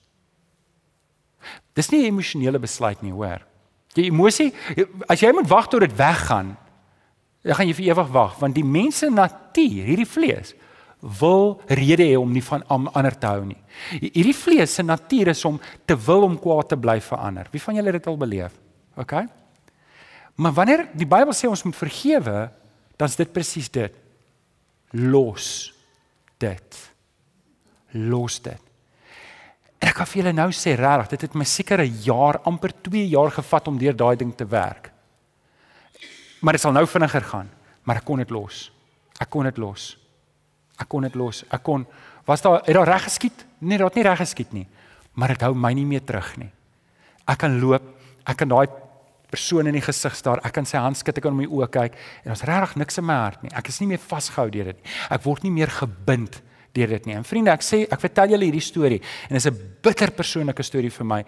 Dis 1.73 1.89
nie 1.91 2.01
'n 2.01 2.13
emosionele 2.13 2.59
besluit 2.59 3.01
nie, 3.01 3.11
hoor. 3.11 3.48
Jy 3.97 4.10
emosie, 4.12 4.52
as 5.10 5.21
jy 5.23 5.32
moet 5.34 5.49
wag 5.49 5.69
tot 5.71 5.82
dit 5.82 5.93
weggaan, 5.97 6.54
dan 7.45 7.56
gaan 7.56 7.69
jy 7.69 7.75
vir 7.78 7.91
ewig 7.93 8.10
wag 8.13 8.36
want 8.41 8.58
die 8.58 8.65
mense 8.67 9.10
natuur, 9.10 9.88
hierdie 9.88 10.10
vlees, 10.10 10.54
wil 10.99 11.62
rede 11.71 12.04
hê 12.04 12.17
om 12.19 12.32
nie 12.32 12.43
van 12.43 12.65
ander 12.67 13.15
te 13.15 13.30
hou 13.30 13.43
nie. 13.47 13.60
Hierdie 14.02 14.36
vlees 14.36 14.73
se 14.75 14.84
natuur 14.84 15.32
is 15.32 15.43
om 15.47 15.60
te 15.88 15.95
wil 15.95 16.28
om 16.28 16.36
kwaad 16.39 16.73
te 16.73 16.78
bly 16.80 16.97
vir 17.04 17.23
ander. 17.23 17.47
Wie 17.54 17.62
van 17.63 17.80
julle 17.80 17.93
het 17.93 18.02
dit 18.02 18.10
al 18.12 18.19
beleef? 18.19 18.58
OK? 18.99 19.15
Maar 20.39 20.56
wanneer 20.56 20.86
die 20.95 21.08
Bybel 21.08 21.36
sê 21.36 21.47
ons 21.47 21.63
moet 21.63 21.75
vergewe, 21.75 22.49
dan 22.99 23.08
is 23.08 23.15
dit 23.19 23.32
presies 23.32 23.71
dit. 23.71 23.95
Los 24.91 25.71
dit. 26.39 26.80
Los 27.95 28.41
dit. 28.43 28.68
En 29.79 29.87
ek 29.87 29.95
kan 29.95 30.09
vir 30.09 30.21
julle 30.21 30.33
nou 30.35 30.49
sê 30.55 30.75
regtig, 30.75 31.13
dit 31.15 31.21
het 31.27 31.35
my 31.35 31.45
seker 31.45 31.81
'n 31.81 32.01
jaar, 32.03 32.41
amper 32.43 32.71
2 32.83 33.07
jaar 33.07 33.31
gevat 33.31 33.67
om 33.67 33.77
deur 33.77 33.95
daai 33.95 34.15
ding 34.15 34.35
te 34.35 34.45
werk. 34.45 34.91
Maar 36.41 36.53
dit 36.53 36.61
sal 36.61 36.71
nou 36.71 36.85
vinniger 36.87 37.21
gaan, 37.21 37.49
maar 37.83 37.97
ek 37.97 38.05
kon 38.05 38.17
dit 38.17 38.29
los. 38.29 38.71
Ek 39.19 39.29
kon 39.29 39.43
dit 39.43 39.57
los. 39.57 39.97
Ek 40.79 40.87
kon 40.87 41.01
dit 41.01 41.15
los. 41.15 41.43
Ek 41.51 41.63
kon 41.63 41.85
was 42.25 42.41
daar 42.41 42.61
het 42.63 42.75
daar 42.75 42.87
reg 42.87 43.03
geskiet? 43.03 43.45
Nee, 43.59 43.77
daar 43.77 43.87
het 43.87 43.95
nie 43.95 44.03
reg 44.03 44.17
geskiet 44.17 44.53
nie. 44.53 44.67
Maar 45.13 45.27
dit 45.27 45.41
hou 45.41 45.55
my 45.55 45.73
nie 45.73 45.85
meer 45.85 46.03
terug 46.03 46.37
nie. 46.37 46.51
Ek 47.27 47.37
kan 47.37 47.59
loop, 47.59 47.83
ek 48.25 48.37
kan 48.37 48.47
daai 48.47 48.67
persoon 49.29 49.67
in 49.67 49.73
die 49.77 49.83
gesig 49.83 50.15
staar, 50.17 50.41
ek 50.45 50.53
kan 50.53 50.65
sy 50.65 50.79
hand 50.81 50.97
skud, 50.97 51.17
ek 51.17 51.25
kan 51.25 51.35
in 51.35 51.43
my 51.43 51.47
oë 51.49 51.69
kyk 51.69 51.97
en 52.23 52.31
daar's 52.31 52.45
regtig 52.49 52.75
niks 52.81 52.97
in 52.97 53.05
my 53.05 53.17
hart 53.19 53.43
nie. 53.43 53.51
Ek 53.53 53.69
is 53.69 53.79
nie 53.81 53.89
meer 53.91 54.01
vasgehou 54.01 54.49
deur 54.53 54.71
dit 54.71 54.79
nie. 54.79 54.93
Ek 55.09 55.25
word 55.25 55.45
nie 55.45 55.53
meer 55.53 55.73
gebind 55.73 56.39
deur 56.73 56.88
dit 56.88 57.05
nie. 57.05 57.15
En 57.15 57.23
vriende, 57.23 57.51
ek 57.51 57.63
sê 57.65 57.82
ek 57.89 57.99
vertel 57.99 58.36
julle 58.36 58.45
hierdie 58.45 58.62
storie 58.63 59.01
en 59.29 59.36
dit 59.36 59.41
is 59.41 59.47
'n 59.47 59.75
bitter 59.82 60.12
persoonlike 60.12 60.63
storie 60.63 60.91
vir 60.91 61.05
my 61.05 61.23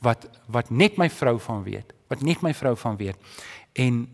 wat 0.00 0.26
wat 0.48 0.70
net 0.70 0.98
my 0.98 1.08
vrou 1.08 1.38
van 1.38 1.64
weet. 1.64 1.92
Wat 2.08 2.22
net 2.22 2.42
my 2.42 2.54
vrou 2.54 2.76
van 2.76 2.96
weet. 2.96 3.16
En 3.74 4.08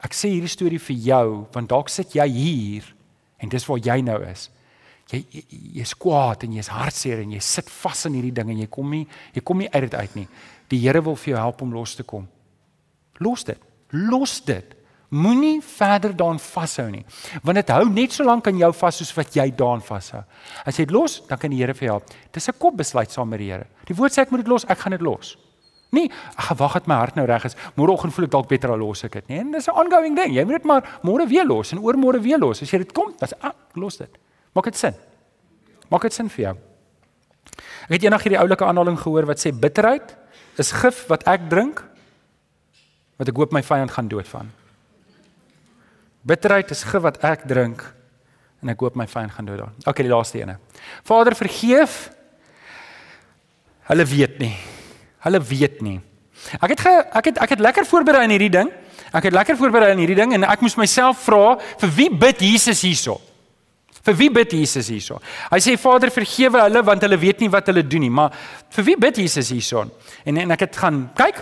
ek 0.00 0.12
sê 0.12 0.28
hierdie 0.28 0.48
storie 0.48 0.78
vir 0.78 0.96
jou 0.96 1.46
want 1.52 1.68
dalk 1.68 1.88
sit 1.88 2.12
jy 2.14 2.28
hier 2.28 2.94
En 3.44 3.50
dis 3.52 3.66
waar 3.68 3.80
jy 3.82 3.98
nou 4.04 4.18
is. 4.24 4.48
Jy 5.12 5.20
jy's 5.80 5.92
kwaad 6.00 6.46
en 6.46 6.54
jy's 6.56 6.70
hartseer 6.72 7.20
en 7.20 7.34
jy 7.34 7.40
sit 7.44 7.68
vas 7.82 8.06
in 8.08 8.16
hierdie 8.16 8.32
ding 8.34 8.54
en 8.54 8.62
jy 8.62 8.68
kom 8.72 8.88
nie 8.94 9.04
jy 9.34 9.42
kom 9.44 9.60
nie 9.60 9.68
uit 9.68 9.84
dit 9.84 9.96
uit 9.98 10.16
nie. 10.22 10.28
Die 10.72 10.80
Here 10.80 11.02
wil 11.04 11.18
vir 11.20 11.34
jou 11.34 11.42
help 11.42 11.60
om 11.66 11.74
los 11.76 11.92
te 11.98 12.06
kom. 12.08 12.24
Los 13.20 13.44
dit. 13.44 13.60
Los 13.92 14.38
dit. 14.46 14.72
Moenie 15.14 15.60
verder 15.62 16.14
daaraan 16.16 16.40
vashou 16.42 16.88
nie. 16.90 17.04
Want 17.46 17.60
dit 17.60 17.70
hou 17.70 17.84
net 17.90 18.12
so 18.12 18.26
lank 18.26 18.48
aan 18.50 18.58
jou 18.58 18.72
vas 18.74 18.96
soos 18.98 19.12
wat 19.14 19.36
jy 19.36 19.46
daaraan 19.54 19.84
vashou. 19.84 20.24
As 20.66 20.78
jy 20.78 20.88
dit 20.88 20.94
los, 20.94 21.20
dan 21.28 21.38
kan 21.38 21.54
die 21.54 21.60
Here 21.60 21.74
vir 21.74 21.86
jou 21.86 21.94
help. 21.98 22.10
Dis 22.32 22.48
'n 22.48 22.58
kopbesluit 22.58 23.10
saam 23.10 23.28
met 23.28 23.38
die 23.38 23.50
Here. 23.52 23.66
Die 23.86 23.94
woord 23.94 24.12
sê 24.12 24.22
ek 24.22 24.30
moet 24.30 24.40
dit 24.42 24.48
los, 24.48 24.64
ek 24.64 24.78
gaan 24.78 24.92
dit 24.92 25.00
los. 25.02 25.36
Nee, 25.94 26.10
ag 26.36 26.56
wag 26.58 26.72
dat 26.72 26.86
my 26.86 26.94
hart 26.94 27.14
nou 27.14 27.26
reg 27.26 27.44
is. 27.44 27.54
Môreoggend 27.78 28.12
voel 28.14 28.24
ek 28.24 28.30
dalk 28.30 28.48
beter 28.48 28.70
al 28.70 28.78
los 28.78 29.04
ek 29.04 29.12
dit, 29.12 29.28
nee. 29.28 29.38
En 29.38 29.52
dis 29.52 29.68
'n 29.68 29.70
ongoing 29.70 30.16
ding. 30.16 30.34
Jy 30.34 30.44
moet 30.44 30.62
dit 30.62 30.64
maar 30.64 30.98
môre 31.02 31.26
weer 31.26 31.46
los 31.46 31.72
en 31.72 31.78
oor 31.78 31.94
môre 31.94 32.20
weer 32.20 32.38
los. 32.38 32.62
As 32.62 32.70
jy 32.70 32.78
dit 32.78 32.92
kom, 32.92 33.14
dan 33.18 33.28
ah, 33.40 33.52
los 33.74 33.96
dit. 33.96 34.18
Maak 34.54 34.64
dit 34.64 34.76
sin. 34.76 34.94
Maak 35.90 36.02
dit 36.02 36.12
sin 36.12 36.28
vir 36.28 36.44
jou. 36.44 36.56
Ek 37.84 38.00
het 38.00 38.02
eendag 38.02 38.22
hierdie 38.22 38.40
oulike 38.40 38.64
aanhaling 38.64 38.98
gehoor 38.98 39.26
wat 39.26 39.38
sê 39.38 39.52
bitterheid 39.52 40.16
is 40.58 40.72
gif 40.72 41.06
wat 41.08 41.26
ek 41.28 41.48
drink 41.50 41.84
wat 43.18 43.28
ek 43.28 43.36
hoop 43.36 43.52
my 43.52 43.62
vyand 43.62 43.90
gaan 43.90 44.08
dood 44.08 44.28
van. 44.28 44.50
Bitterheid 46.24 46.70
is 46.72 46.84
gif 46.88 47.04
wat 47.04 47.20
ek 47.24 47.44
drink 47.48 47.84
en 48.64 48.72
ek 48.72 48.80
hoop 48.80 48.96
my 48.96 49.04
vyand 49.08 49.34
gaan 49.34 49.48
dood 49.48 49.60
daaraan. 49.60 49.76
Okay, 49.84 50.06
die 50.06 50.12
laaste 50.12 50.40
ene. 50.40 50.56
Vader 51.04 51.36
vergeef. 51.36 52.08
Hulle 53.90 54.06
weet 54.08 54.38
nie. 54.40 54.54
Hulle 55.26 55.40
weet 55.44 55.82
nie. 55.84 55.98
Ek 56.60 56.72
het 56.72 56.80
ge, 56.80 56.94
ek 57.20 57.28
het 57.30 57.42
ek 57.44 57.54
het 57.56 57.62
lekker 57.62 57.86
voorberei 57.88 58.24
in 58.24 58.32
hierdie 58.34 58.52
ding. 58.56 58.72
Ek 59.14 59.28
het 59.28 59.36
lekker 59.36 59.58
voorberei 59.60 59.92
in 59.92 60.00
hierdie 60.02 60.18
ding 60.18 60.32
en 60.36 60.46
ek 60.48 60.64
moes 60.64 60.76
myself 60.80 61.20
vra 61.26 61.58
vir 61.60 61.92
wie 61.98 62.10
bid 62.10 62.40
Jesus 62.44 62.80
hierso? 62.84 63.18
Vir 64.04 64.16
wie 64.18 64.30
bid 64.32 64.52
Jesus 64.52 64.88
hierso? 64.92 65.20
Hy 65.52 65.60
sê 65.64 65.76
Vader 65.80 66.12
vergewe 66.12 66.64
hulle 66.64 66.82
want 66.84 67.04
hulle 67.06 67.20
weet 67.20 67.44
nie 67.44 67.50
wat 67.52 67.68
hulle 67.70 67.84
doen 67.84 68.04
nie, 68.04 68.12
maar 68.12 68.32
vir 68.74 68.88
wie 68.90 68.96
bid 69.00 69.20
Jesus 69.22 69.52
hierso? 69.52 69.84
En 70.24 70.40
en 70.40 70.56
ek 70.56 70.66
het 70.66 70.80
gaan 70.80 71.06
kyk 71.16 71.40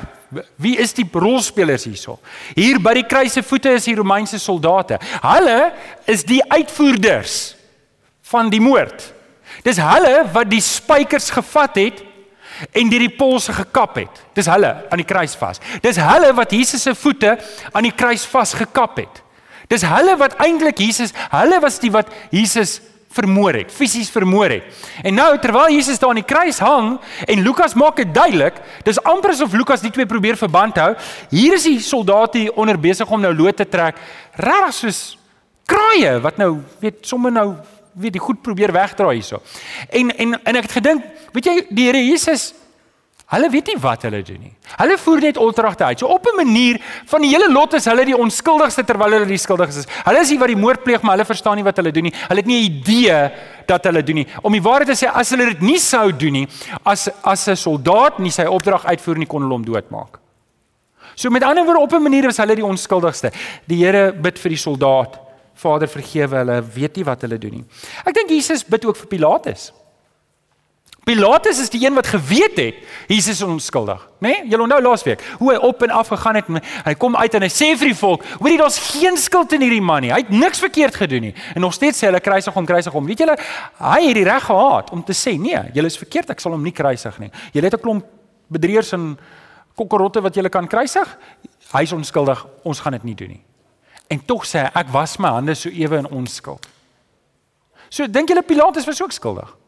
wie 0.57 0.77
is 0.81 0.95
die 0.97 1.07
rolspelers 1.13 1.85
hierso? 1.85 2.19
Hier 2.55 2.79
by 2.83 2.95
die 2.97 3.07
kruis 3.09 3.35
se 3.37 3.43
voete 3.45 3.75
is 3.77 3.89
die 3.89 3.97
Romeinse 3.99 4.39
soldate. 4.41 4.99
Hulle 5.23 5.73
is 6.09 6.25
die 6.25 6.41
uitvoerders 6.51 7.57
van 8.33 8.51
die 8.53 8.61
moord. 8.61 9.11
Dis 9.67 9.81
hulle 9.83 10.23
wat 10.33 10.51
die 10.51 10.63
spykers 10.65 11.31
gevat 11.35 11.77
het 11.81 12.01
en 12.73 12.91
deur 12.93 13.05
die 13.05 13.17
polse 13.17 13.53
gekap 13.53 13.99
het. 14.01 14.23
Dis 14.37 14.49
hulle 14.51 14.73
aan 14.89 15.03
die 15.03 15.09
kruis 15.09 15.35
vas. 15.39 15.61
Dis 15.85 16.01
hulle 16.01 16.33
wat 16.37 16.55
Jesus 16.55 16.85
se 16.87 16.95
voete 16.97 17.37
aan 17.73 17.89
die 17.89 17.95
kruis 17.97 18.25
vasgekap 18.29 18.97
het. 19.03 19.21
Dis 19.73 19.85
hulle 19.89 20.17
wat 20.21 20.37
eintlik 20.43 20.81
Jesus, 20.83 21.15
hulle 21.33 21.61
was 21.63 21.79
die 21.81 21.93
wat 21.93 22.11
Jesus 22.31 22.81
vermoor 23.13 23.57
het, 23.61 23.73
fisies 23.73 24.11
vermoor 24.11 24.51
het. 24.51 24.85
En 25.03 25.15
nou 25.15 25.31
terwyl 25.41 25.75
Jesus 25.75 26.01
daar 26.01 26.13
aan 26.13 26.21
die 26.21 26.29
kruis 26.29 26.59
hang 26.63 26.95
en 27.27 27.43
Lukas 27.43 27.75
maak 27.79 28.01
dit 28.01 28.15
duidelik, 28.15 28.61
dis 28.87 29.01
amper 29.09 29.35
asof 29.35 29.53
Lukas 29.57 29.85
die 29.85 29.93
twee 29.93 30.09
probeer 30.09 30.39
verband 30.41 30.81
hou. 30.81 30.93
Hier 31.31 31.57
is 31.59 31.69
die 31.69 31.81
soldate 31.81 32.39
hier 32.39 32.57
onder 32.59 32.81
besig 32.81 33.11
om 33.11 33.21
nou 33.21 33.35
lood 33.37 33.57
te 33.61 33.69
trek, 33.69 34.01
regtig 34.41 34.79
soos 34.79 35.03
kraaie 35.69 36.19
wat 36.25 36.41
nou 36.41 36.57
weet 36.83 37.05
sommer 37.07 37.33
nou 37.33 37.53
weet 37.93 38.17
die 38.17 38.23
goed 38.25 38.41
probeer 38.43 38.73
wegdraai 38.73 39.19
hierso. 39.19 39.43
En 39.91 40.11
en 40.17 40.39
en 40.43 40.57
ek 40.57 40.69
het 40.71 40.79
gedink, 40.81 41.05
weet 41.33 41.49
jy, 41.49 41.57
die 41.69 41.87
Here 41.91 42.01
Jesus 42.01 42.53
Hulle 43.33 43.49
weet 43.49 43.71
nie 43.73 43.79
wat 43.81 44.03
hulle 44.05 44.21
doen 44.27 44.41
nie. 44.45 44.51
Hulle 44.77 44.97
voer 45.01 45.23
net 45.25 45.39
opdragte 45.41 45.87
uit. 45.89 46.03
So 46.03 46.07
op 46.13 46.27
'n 46.27 46.37
manier 46.37 46.81
van 47.07 47.23
die 47.23 47.31
hele 47.31 47.51
lot 47.53 47.73
is 47.75 47.85
hulle 47.85 48.05
die 48.05 48.17
onskuldigste 48.17 48.85
terwyl 48.85 49.13
hulle 49.13 49.27
die 49.27 49.39
skuldiges 49.39 49.77
is. 49.77 49.87
Hulle 50.05 50.21
is 50.21 50.31
nie 50.31 50.39
wat 50.39 50.49
die 50.49 50.57
moord 50.57 50.83
pleeg, 50.85 51.03
maar 51.03 51.17
hulle 51.17 51.25
verstaan 51.25 51.57
nie 51.57 51.65
wat 51.65 51.77
hulle 51.77 51.93
doen 51.93 52.03
nie. 52.03 52.13
Hulle 52.29 52.41
het 52.41 52.47
nie 52.47 52.61
'n 52.61 52.73
idee 52.73 53.31
dat 53.67 53.85
hulle 53.85 54.03
doen 54.03 54.17
nie. 54.17 54.27
Om 54.43 54.53
die 54.53 54.63
waarheid 54.63 54.87
te 54.87 55.07
sê, 55.07 55.09
as 55.09 55.31
hulle 55.31 55.47
dit 55.47 55.61
nie 55.61 55.79
sou 55.79 56.13
doen 56.13 56.33
nie, 56.33 56.49
as 56.85 57.09
as 57.23 57.49
'n 57.49 57.57
soldaat 57.57 58.19
nie 58.19 58.31
sy 58.31 58.45
opdrag 58.45 58.85
uitvoer 58.85 59.17
nie, 59.19 59.27
kon 59.27 59.43
hulle 59.43 59.55
hom 59.55 59.65
doodmaak. 59.65 60.19
So 61.15 61.31
met 61.31 61.43
ander 61.43 61.65
woorde 61.65 61.81
op 61.81 61.93
'n 61.93 62.03
manier 62.03 62.29
is 62.29 62.37
hulle 62.37 62.55
die 62.55 62.65
onskuldigste. 62.65 63.33
Die 63.67 63.85
Here 63.85 64.13
bid 64.13 64.39
vir 64.39 64.49
die 64.51 64.59
soldaat 64.59 65.19
Vader 65.55 65.89
vergewe 65.89 66.37
hulle, 66.37 66.63
weet 66.75 66.97
nie 66.97 67.05
wat 67.05 67.21
hulle 67.23 67.39
doen 67.39 67.51
nie. 67.51 67.65
Ek 68.07 68.15
dink 68.15 68.31
Jesus 68.31 68.65
bid 68.65 68.85
ook 68.85 68.97
vir 68.97 69.07
Pilatus. 69.07 69.73
Pilatus 71.03 71.59
is 71.59 71.71
die 71.71 71.81
een 71.83 71.97
wat 71.99 72.07
geweet 72.07 72.57
het 72.57 72.75
Jesus 73.09 73.41
is 73.41 73.43
onskuldig, 73.43 74.09
né? 74.19 74.29
Nee? 74.29 74.49
Julle 74.49 74.63
onthou 74.63 74.83
laasweek 74.83 75.23
hoe 75.39 75.49
hy 75.51 75.57
op 75.59 75.83
en 75.83 75.91
af 75.91 76.09
gegaan 76.09 76.37
het 76.39 76.47
en 76.47 76.61
hy 76.63 76.95
kom 76.95 77.17
uit 77.17 77.35
en 77.35 77.43
hy 77.43 77.49
sê 77.51 77.73
vir 77.79 77.91
die 77.91 77.97
volk, 77.99 78.23
hoorie 78.39 78.59
daar's 78.61 78.79
geen 78.93 79.17
skuld 79.19 79.53
in 79.57 79.65
hierdie 79.65 79.83
man 79.83 80.05
nie. 80.05 80.13
Hy 80.15 80.21
het 80.23 80.31
niks 80.31 80.61
verkeerd 80.63 80.95
gedoen 81.01 81.27
nie. 81.27 81.33
En 81.57 81.65
nog 81.67 81.75
steeds 81.75 81.99
sê 81.99 82.07
hulle 82.07 82.21
kruisig 82.23 82.55
hom, 82.55 82.67
kruisig 82.69 82.95
hom. 82.95 83.09
Weet 83.11 83.25
julle, 83.25 83.35
hy 83.83 83.99
het 84.07 84.15
die 84.21 84.25
reg 84.29 84.47
gehad 84.47 84.93
om 84.95 85.03
te 85.03 85.17
sê, 85.17 85.35
nee, 85.43 85.59
julle 85.75 85.91
is 85.91 85.99
verkeerd, 85.99 86.31
ek 86.31 86.45
sal 86.45 86.55
hom 86.55 86.63
nie 86.63 86.75
kruisig 86.77 87.19
nie. 87.19 87.31
Julle 87.53 87.67
het 87.67 87.75
'n 87.75 87.83
klomp 87.83 88.07
bedrieërs 88.49 88.93
en 88.93 89.19
kokkerotte 89.75 90.23
wat 90.23 90.35
julle 90.35 90.49
kan 90.49 90.69
kruisig. 90.69 91.19
Hy 91.73 91.83
is 91.83 91.93
onskuldig, 91.93 92.47
ons 92.63 92.81
gaan 92.81 92.93
dit 92.93 93.05
nie 93.05 93.15
doen 93.15 93.29
nie. 93.29 93.43
En 94.09 94.23
tog 94.25 94.47
sê 94.47 94.63
hy, 94.63 94.71
ek 94.75 94.93
was 94.93 95.19
my 95.19 95.29
hande 95.29 95.55
so 95.55 95.69
ewe 95.69 95.99
in 95.99 96.07
onskuld. 96.07 96.67
So 97.89 98.07
dink 98.07 98.29
julle 98.29 98.43
Pilatus 98.43 98.87
was 98.87 99.03
ook 99.03 99.13
skuldig? 99.13 99.62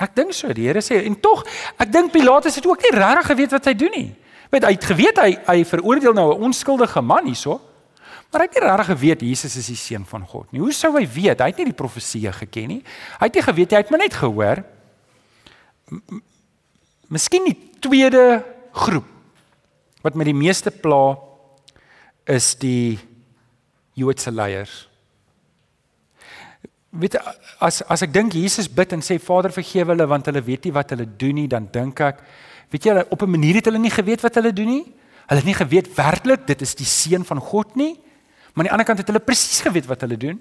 Ek 0.00 0.14
dink 0.16 0.32
so, 0.32 0.48
die 0.56 0.68
Here 0.68 0.80
sê 0.80 1.02
en 1.04 1.16
tog 1.20 1.44
ek 1.80 1.90
dink 1.92 2.12
Pilatus 2.14 2.56
het 2.56 2.66
ook 2.66 2.80
nie 2.80 2.94
regtig 2.96 3.26
geweet 3.32 3.56
wat 3.56 3.68
hy 3.68 3.74
doen 3.76 3.92
nie. 3.96 4.08
Weet 4.52 4.64
hy 4.64 4.72
het 4.76 4.86
geweet 4.88 5.20
hy 5.20 5.30
hy 5.48 5.64
veroordeel 5.68 6.14
nou 6.16 6.32
'n 6.32 6.48
onskuldige 6.48 7.02
man 7.02 7.26
hierso. 7.26 7.60
Maar 8.30 8.40
hy 8.40 8.46
het 8.48 8.54
nie 8.54 8.68
regtig 8.68 8.86
geweet 8.86 9.20
Jesus 9.20 9.56
is 9.56 9.66
die 9.66 9.76
seun 9.76 10.04
van 10.04 10.26
God 10.26 10.52
nie. 10.52 10.60
Hoe 10.60 10.72
sou 10.72 10.96
hy 10.96 11.06
weet? 11.06 11.40
Hy 11.40 11.46
het 11.46 11.58
nie 11.58 11.72
die 11.72 11.76
profeseë 11.76 12.32
geken 12.32 12.68
nie. 12.68 12.82
Hy 13.20 13.26
het 13.26 13.34
nie 13.34 13.42
geweet 13.42 13.70
hy 13.70 13.76
het 13.76 13.90
maar 13.90 14.00
net 14.00 14.14
gehoor. 14.14 14.64
Miskien 17.08 17.44
die 17.44 17.70
tweede 17.80 18.44
groep 18.72 19.04
wat 20.02 20.14
met 20.14 20.26
die 20.26 20.34
meeste 20.34 20.70
pla 20.70 21.18
is 22.24 22.54
die 22.54 22.98
Joodse 23.94 24.30
leiers 24.30 24.88
weet 26.92 27.16
as 27.58 27.82
as 27.88 28.02
ek 28.04 28.12
dink 28.12 28.34
Jesus 28.36 28.68
bid 28.68 28.92
en 28.92 29.00
sê 29.00 29.18
Vader 29.20 29.52
vergewe 29.52 29.94
hulle 29.94 30.06
want 30.08 30.26
hulle 30.28 30.42
weet 30.44 30.68
nie 30.68 30.74
wat 30.76 30.92
hulle 30.92 31.06
doen 31.06 31.34
nie 31.40 31.48
dan 31.48 31.68
dink 31.72 32.00
ek 32.00 32.20
weet 32.72 32.84
jy 32.84 33.04
op 33.08 33.22
'n 33.22 33.30
manier 33.30 33.54
het 33.60 33.64
hulle 33.64 33.78
nie 33.78 33.90
geweet 33.90 34.20
wat 34.20 34.34
hulle 34.34 34.52
doen 34.52 34.66
nie. 34.66 34.84
Hulle 35.26 35.40
het 35.40 35.48
nie 35.48 35.54
geweet 35.54 35.94
werklik 35.94 36.46
dit 36.46 36.60
is 36.60 36.74
die 36.74 36.86
seun 36.86 37.24
van 37.24 37.38
God 37.40 37.76
nie. 37.76 37.96
Maar 38.52 38.64
aan 38.64 38.68
die 38.68 38.72
ander 38.72 38.86
kant 38.86 38.98
het 38.98 39.06
hulle 39.06 39.20
presies 39.20 39.60
geweet 39.60 39.86
wat 39.86 40.00
hulle 40.00 40.16
doen 40.16 40.40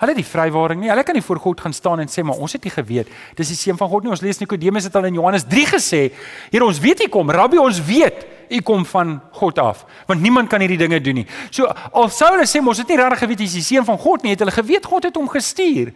hulle 0.00 0.14
het 0.14 0.20
die 0.20 0.26
vrywaring 0.26 0.82
nie 0.82 0.90
hulle 0.92 1.04
kan 1.06 1.16
nie 1.16 1.24
voor 1.24 1.40
God 1.44 1.60
gaan 1.60 1.76
staan 1.76 2.02
en 2.02 2.10
sê 2.10 2.24
maar 2.26 2.40
ons 2.40 2.56
het 2.56 2.64
nie 2.64 2.74
geweet 2.74 3.12
dis 3.38 3.54
die 3.54 3.58
seun 3.58 3.78
van 3.80 3.88
God 3.92 4.04
nie 4.04 4.14
ons 4.16 4.24
lees 4.24 4.40
Nikodemus 4.42 4.88
het 4.88 4.96
al 4.96 5.10
in 5.10 5.20
Johannes 5.20 5.46
3 5.48 5.66
gesê 5.76 6.02
hier 6.50 6.66
ons 6.66 6.82
weet 6.82 7.04
hy 7.04 7.10
kom 7.12 7.30
rabbi 7.30 7.60
ons 7.60 7.82
weet 7.84 8.26
u 8.50 8.60
kom 8.60 8.86
van 8.86 9.20
God 9.30 9.58
af. 9.58 9.84
Want 10.06 10.20
niemand 10.20 10.48
kan 10.48 10.60
hierdie 10.60 10.78
dinge 10.78 11.00
doen 11.00 11.20
nie. 11.22 11.26
So 11.50 11.66
al 11.70 12.10
sou 12.10 12.32
hulle 12.34 12.48
sê 12.50 12.62
mos 12.62 12.80
het 12.82 12.90
nie 12.90 12.98
regtig 12.98 13.22
geweet 13.22 13.42
hy 13.44 13.46
is 13.46 13.58
die 13.60 13.66
seun 13.66 13.86
van 13.86 13.98
God 14.00 14.24
nie, 14.26 14.34
het 14.34 14.42
hulle 14.42 14.54
geweet 14.54 14.88
God 14.90 15.06
het 15.06 15.18
hom 15.18 15.30
gestuur 15.30 15.92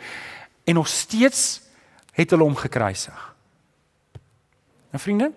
en 0.65 0.79
nog 0.79 0.89
steeds 0.89 1.65
het 2.15 2.31
hulle 2.31 2.47
hom 2.47 2.55
gekruisig. 2.59 3.25
Nou 4.95 5.03
vriende, 5.03 5.33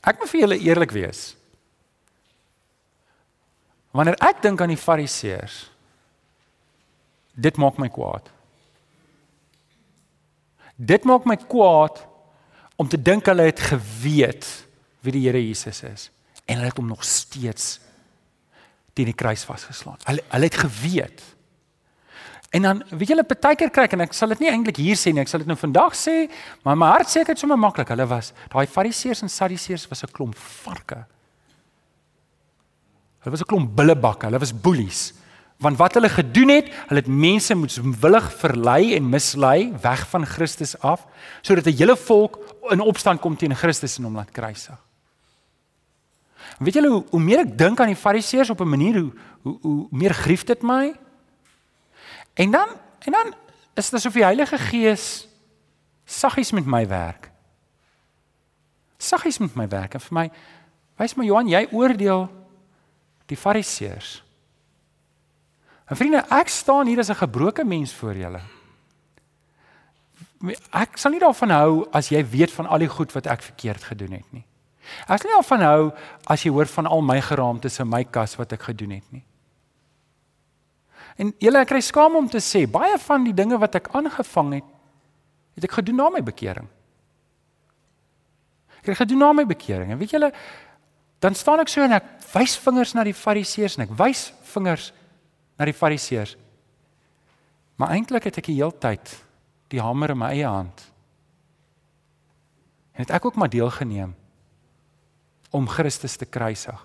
ek 0.00 0.20
moet 0.20 0.32
vir 0.32 0.40
julle 0.40 0.60
eerlik 0.64 0.94
wees. 0.96 1.26
Wanneer 3.94 4.16
ek 4.24 4.40
dink 4.42 4.64
aan 4.64 4.72
die 4.72 4.80
Fariseërs, 4.80 5.58
dit 7.34 7.56
maak 7.56 7.78
my 7.78 7.88
kwaad. 7.92 8.30
Dit 10.76 11.04
maak 11.04 11.26
my 11.26 11.36
kwaad 11.36 12.00
om 12.76 12.88
te 12.90 12.98
dink 12.98 13.26
hulle 13.30 13.46
het 13.50 13.60
geweet 13.60 14.46
wie 15.04 15.14
die 15.14 15.26
Here 15.26 15.40
Jesus 15.40 15.82
is 15.86 16.10
en 16.44 16.58
hulle 16.58 16.70
het 16.70 16.80
hom 16.80 16.90
nog 16.90 17.04
steeds 17.06 17.78
teen 18.94 19.10
die 19.10 19.16
kruis 19.16 19.44
vasgeslaan. 19.46 19.98
Hulle 20.06 20.22
hulle 20.30 20.50
het 20.50 20.58
geweet. 20.58 21.22
En 22.54 22.62
dan 22.62 22.82
weet 22.88 23.10
julle 23.10 23.24
partykeer 23.26 23.72
kry 23.74 23.88
ek 23.88 23.96
en 23.96 24.04
ek 24.04 24.12
sal 24.14 24.30
dit 24.30 24.44
nie 24.44 24.50
eintlik 24.52 24.78
hier 24.78 24.98
sê 24.98 25.10
nie, 25.10 25.24
ek 25.24 25.30
sal 25.30 25.42
dit 25.42 25.50
nou 25.50 25.56
vandag 25.58 25.96
sê, 25.98 26.28
maar 26.62 26.78
my 26.78 26.92
hart 26.92 27.10
sê 27.10 27.24
dit 27.26 27.40
sommer 27.40 27.58
maklik. 27.58 27.90
Hulle 27.90 28.06
was 28.06 28.30
daai 28.52 28.70
Fariseërs 28.70 29.24
en 29.26 29.32
Sadduseërs 29.32 29.88
was 29.90 30.04
'n 30.04 30.12
klomp 30.14 30.38
varke. 30.38 31.04
Hulle 33.24 33.34
was 33.34 33.42
'n 33.42 33.50
klomp 33.50 33.74
billebakke, 33.74 34.26
hulle 34.26 34.38
was 34.38 34.54
boelies. 34.54 35.12
Want 35.64 35.78
wat 35.80 35.94
hulle 35.96 36.08
gedoen 36.12 36.50
het, 36.52 36.68
hulle 36.90 37.00
het 37.00 37.08
mense 37.08 37.54
moetswillig 37.56 38.26
verlei 38.36 38.94
en 38.94 39.08
mislei 39.08 39.72
weg 39.80 40.02
van 40.10 40.26
Christus 40.28 40.74
af, 40.84 41.06
sodat 41.40 41.66
'n 41.66 41.76
hele 41.76 41.96
volk 41.96 42.38
in 42.68 42.80
opstand 42.80 43.20
kom 43.20 43.36
teen 43.36 43.56
Christus 43.56 43.96
en 43.98 44.04
hom 44.04 44.16
laat 44.16 44.30
kruisig. 44.30 44.78
En 46.58 46.64
weet 46.64 46.74
julle 46.74 46.88
hoe 46.88 47.04
hoe 47.10 47.20
meer 47.20 47.38
ek 47.38 47.58
dink 47.58 47.80
aan 47.80 47.92
die 47.92 47.96
Fariseërs 47.96 48.50
op 48.50 48.60
'n 48.60 48.68
manier 48.68 49.00
hoe 49.00 49.12
hoe 49.42 49.58
hoe 49.60 49.86
meer 49.90 50.14
grief 50.14 50.44
dit 50.44 50.62
my. 50.62 50.94
En 52.34 52.50
dan 52.50 52.68
en 52.98 53.12
dan 53.12 53.34
is 53.74 53.90
dit 53.90 53.98
asof 53.98 54.12
die 54.12 54.24
Heilige 54.24 54.58
Gees 54.58 55.28
saggies 56.04 56.52
met 56.52 56.66
my 56.66 56.86
werk. 56.86 57.30
Saggies 58.98 59.38
met 59.38 59.54
my 59.54 59.68
werk 59.68 59.94
en 59.94 60.00
vir 60.00 60.14
my 60.14 60.30
wys 60.96 61.14
my 61.14 61.24
Johan, 61.24 61.48
jy 61.48 61.68
oordeel 61.72 62.28
die 63.26 63.36
Fariseërs. 63.36 64.22
En 65.84 65.96
vriende, 65.96 66.24
ek 66.32 66.48
staan 66.48 66.88
hier 66.88 66.98
as 66.98 67.10
'n 67.10 67.20
gebroke 67.20 67.64
mens 67.64 67.92
voor 67.94 68.16
julle. 68.16 68.40
Ek 70.72 70.96
sal 70.96 71.10
nie 71.10 71.20
daarvan 71.20 71.50
hou 71.50 71.86
as 71.92 72.08
jy 72.08 72.24
weet 72.24 72.52
van 72.52 72.66
al 72.66 72.78
die 72.78 72.88
goed 72.88 73.12
wat 73.12 73.26
ek 73.26 73.42
verkeerd 73.42 73.82
gedoen 73.82 74.12
het 74.12 74.32
nie. 74.32 74.44
Ek 75.08 75.20
sal 75.20 75.30
nie 75.30 75.36
daarvan 75.36 75.60
hou 75.60 75.92
as 76.26 76.42
jy 76.42 76.50
hoor 76.50 76.66
van 76.66 76.86
al 76.86 77.02
my 77.02 77.20
geraamtes 77.20 77.78
in 77.80 77.88
my 77.88 78.04
kas 78.04 78.36
wat 78.36 78.52
ek 78.52 78.62
gedoen 78.62 78.90
het 78.90 79.12
nie. 79.12 79.24
En 81.16 81.32
julle 81.38 81.58
ek 81.62 81.68
kry 81.68 81.80
skaam 81.80 82.16
om 82.16 82.28
te 82.28 82.42
sê 82.42 82.64
baie 82.70 82.98
van 82.98 83.24
die 83.24 83.34
dinge 83.34 83.58
wat 83.58 83.74
ek 83.74 83.88
aangevang 83.94 84.54
het, 84.58 84.64
het 85.54 85.64
ek 85.64 85.78
gedoen 85.78 85.96
na 85.96 86.10
my 86.10 86.22
bekering. 86.22 86.66
Ek 88.82 88.92
het 88.92 88.96
gedoen 88.96 89.22
na 89.22 89.32
my 89.32 89.46
bekering. 89.46 89.94
En 89.94 89.98
weet 89.98 90.10
julle, 90.10 90.32
dan 91.20 91.34
staan 91.34 91.62
ek 91.62 91.70
so 91.72 91.80
en 91.80 91.92
ek 91.92 92.04
wys 92.34 92.58
vingers 92.60 92.92
na 92.94 93.04
die 93.06 93.16
fariseërs 93.16 93.78
en 93.78 93.86
ek 93.86 93.94
wys 93.96 94.26
vingers 94.52 94.90
na 95.58 95.68
die 95.68 95.76
fariseërs. 95.76 96.36
Maar 97.78 97.94
eintlik 97.96 98.28
het 98.28 98.38
ek 98.42 98.50
die 98.50 98.58
hele 98.60 98.74
tyd 98.78 99.14
die 99.72 99.82
hamer 99.82 100.14
in 100.14 100.20
my 100.20 100.30
eie 100.34 100.46
hand. 100.46 100.84
En 102.94 103.02
het 103.02 103.14
ek 103.16 103.24
ook 103.26 103.38
maar 103.40 103.50
deelgeneem 103.50 104.12
om 105.54 105.70
Christus 105.70 106.16
te 106.18 106.26
kruisig. 106.26 106.78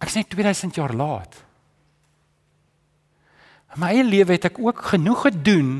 Ek 0.00 0.10
net 0.16 0.30
2000 0.32 0.78
jaar 0.80 0.94
laat. 0.96 1.38
In 3.74 3.82
my 3.84 3.92
eie 3.94 4.06
lewe 4.06 4.34
het 4.34 4.48
ek 4.50 4.58
ook 4.58 4.82
genoeg 4.94 5.26
gedoen 5.28 5.72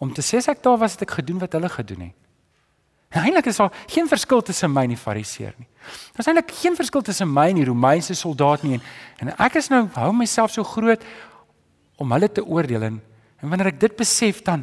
om 0.00 0.12
te 0.14 0.22
sê 0.24 0.38
as 0.38 0.50
ek 0.52 0.62
daar 0.64 0.78
was 0.80 0.94
het 0.96 1.08
ek 1.08 1.18
gedoen 1.18 1.40
wat 1.42 1.54
hulle 1.56 1.70
gedoen 1.72 2.10
het. 2.10 2.19
En 3.10 3.24
eintlik 3.24 3.48
is 3.50 3.58
daar 3.58 3.74
geen 3.90 4.06
verskil 4.08 4.42
tussen 4.46 4.70
my 4.70 4.84
en 4.86 4.92
die 4.94 5.00
fariseer 5.00 5.54
nie. 5.58 5.66
Daar's 6.14 6.28
eintlik 6.30 6.52
geen 6.60 6.76
verskil 6.78 7.02
tussen 7.02 7.30
my 7.32 7.48
en 7.50 7.58
die 7.58 7.66
Romeinse 7.66 8.14
soldaat 8.14 8.62
nie 8.62 8.76
en, 8.78 8.84
en 9.24 9.32
ek 9.46 9.58
is 9.58 9.70
nou 9.72 9.86
hou 9.96 10.10
myself 10.14 10.54
so 10.54 10.66
groot 10.66 11.02
om 12.00 12.14
hulle 12.14 12.28
te 12.30 12.44
oordeel 12.44 12.86
en, 12.86 13.00
en 13.42 13.50
wanneer 13.50 13.72
ek 13.72 13.80
dit 13.82 13.96
besef 13.98 14.44
dan 14.46 14.62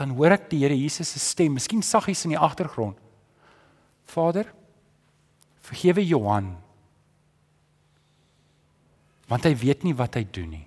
dan 0.00 0.14
hoor 0.16 0.32
ek 0.32 0.48
die 0.48 0.62
Here 0.62 0.76
Jesus 0.76 1.10
se 1.12 1.20
stem, 1.20 1.58
miskien 1.58 1.82
saggies 1.84 2.24
in 2.24 2.32
die 2.32 2.40
agtergrond. 2.40 2.96
Vader, 4.08 4.48
vergewe 5.68 6.00
Johan. 6.06 6.54
Want 9.28 9.44
hy 9.44 9.52
weet 9.60 9.84
nie 9.84 9.92
wat 9.98 10.16
hy 10.16 10.24
doen 10.24 10.54
nie. 10.56 10.64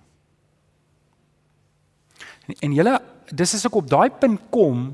En, 2.46 2.60
en 2.68 2.78
julle, 2.78 2.94
dis 3.34 3.56
as 3.58 3.66
ek 3.66 3.80
op 3.80 3.90
daai 3.90 4.14
punt 4.22 4.46
kom 4.54 4.92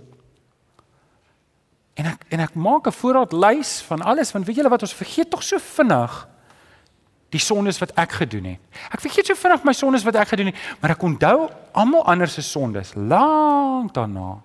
en 1.99 2.07
ek 2.13 2.25
en 2.31 2.43
ek 2.45 2.55
maak 2.55 2.87
'n 2.87 2.95
voorraadlys 2.95 3.81
van 3.87 4.01
alles 4.01 4.31
want 4.31 4.45
weet 4.45 4.61
julle 4.61 4.71
wat 4.71 4.85
ons 4.87 4.95
vergeet 4.95 5.29
tog 5.29 5.43
so 5.43 5.59
vinnig 5.59 6.27
die 7.29 7.39
sondes 7.41 7.77
wat 7.77 7.91
ek 7.97 8.11
gedoen 8.23 8.45
het. 8.53 8.59
Ek 8.89 9.01
vergeet 9.03 9.27
so 9.29 9.37
vinnig 9.37 9.63
my 9.63 9.73
sondes 9.73 10.03
wat 10.03 10.15
ek 10.15 10.31
gedoen 10.33 10.49
het, 10.49 10.55
maar 10.81 10.95
ek 10.95 11.03
onthou 11.03 11.49
almal 11.77 12.05
anders 12.05 12.33
se 12.33 12.41
sondes 12.41 12.93
lank 12.95 13.93
daarna. 13.93 14.41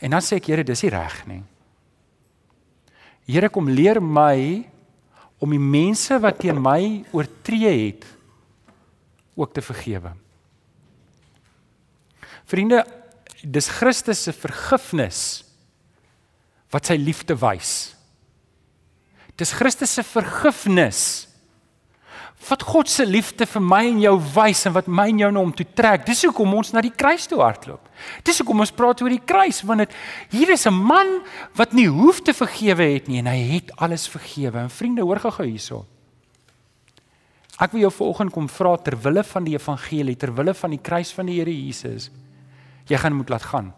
En 0.00 0.10
dan 0.10 0.22
sê 0.22 0.38
ek, 0.38 0.46
Here, 0.46 0.64
dis 0.64 0.82
nie 0.82 0.90
reg 0.90 1.26
nie. 1.26 1.42
Here 3.26 3.48
kom 3.48 3.68
leer 3.68 4.00
my 4.02 4.66
om 5.38 5.50
die 5.50 5.62
mense 5.62 6.18
wat 6.18 6.38
teen 6.38 6.58
my 6.62 7.04
oortree 7.12 7.86
het 7.86 8.06
ook 9.36 9.52
te 9.54 9.62
vergewe. 9.62 10.14
Vriende, 12.48 12.82
dis 13.44 13.68
Christus 13.68 14.22
se 14.22 14.32
vergifnis 14.32 15.47
wat 16.72 16.90
sy 16.90 16.98
liefde 17.00 17.36
wys. 17.38 17.94
Dis 19.38 19.54
Christus 19.54 19.94
se 19.94 20.02
vergifnis 20.02 21.28
wat 22.48 22.62
God 22.62 22.88
se 22.88 23.04
liefde 23.06 23.46
vir 23.50 23.62
my 23.62 23.80
en 23.90 23.98
jou 24.00 24.14
wys 24.36 24.62
en 24.68 24.74
wat 24.76 24.86
my 24.88 25.08
en 25.10 25.20
jou 25.24 25.30
na 25.34 25.42
hom 25.42 25.50
toe 25.56 25.66
trek. 25.76 26.04
Dis 26.06 26.22
hoekom 26.24 26.54
ons 26.60 26.70
na 26.72 26.80
die 26.84 26.94
kruis 26.94 27.26
toe 27.28 27.40
hardloop. 27.42 27.90
Dis 28.24 28.38
hoekom 28.40 28.62
ons 28.62 28.72
praat 28.72 29.02
oor 29.02 29.12
die 29.12 29.24
kruis 29.26 29.60
want 29.66 29.84
dit 29.84 29.96
hier 30.36 30.54
is 30.54 30.66
'n 30.66 30.74
man 30.74 31.20
wat 31.58 31.74
nie 31.74 31.88
hoef 31.88 32.22
te 32.22 32.32
vergewe 32.32 32.94
het 32.94 33.08
nie 33.08 33.18
en 33.18 33.26
hy 33.26 33.58
het 33.58 33.72
alles 33.76 34.08
vergewe. 34.08 34.58
En 34.58 34.70
vriende, 34.70 35.02
hoor 35.02 35.18
gou-gou 35.18 35.46
hierso. 35.46 35.84
Ek 37.58 37.72
wil 37.72 37.80
jou 37.80 37.90
vanoggend 37.90 38.32
kom 38.32 38.48
vra 38.48 38.76
ter 38.76 38.96
wille 38.96 39.24
van 39.24 39.44
die 39.44 39.54
evangelie, 39.54 40.16
ter 40.16 40.34
wille 40.34 40.54
van 40.54 40.70
die 40.70 40.82
kruis 40.82 41.12
van 41.12 41.26
die 41.26 41.38
Here 41.40 41.50
Jesus. 41.50 42.10
Jy 42.86 42.96
gaan 42.96 43.12
moet 43.14 43.28
laat 43.28 43.42
gaan. 43.42 43.74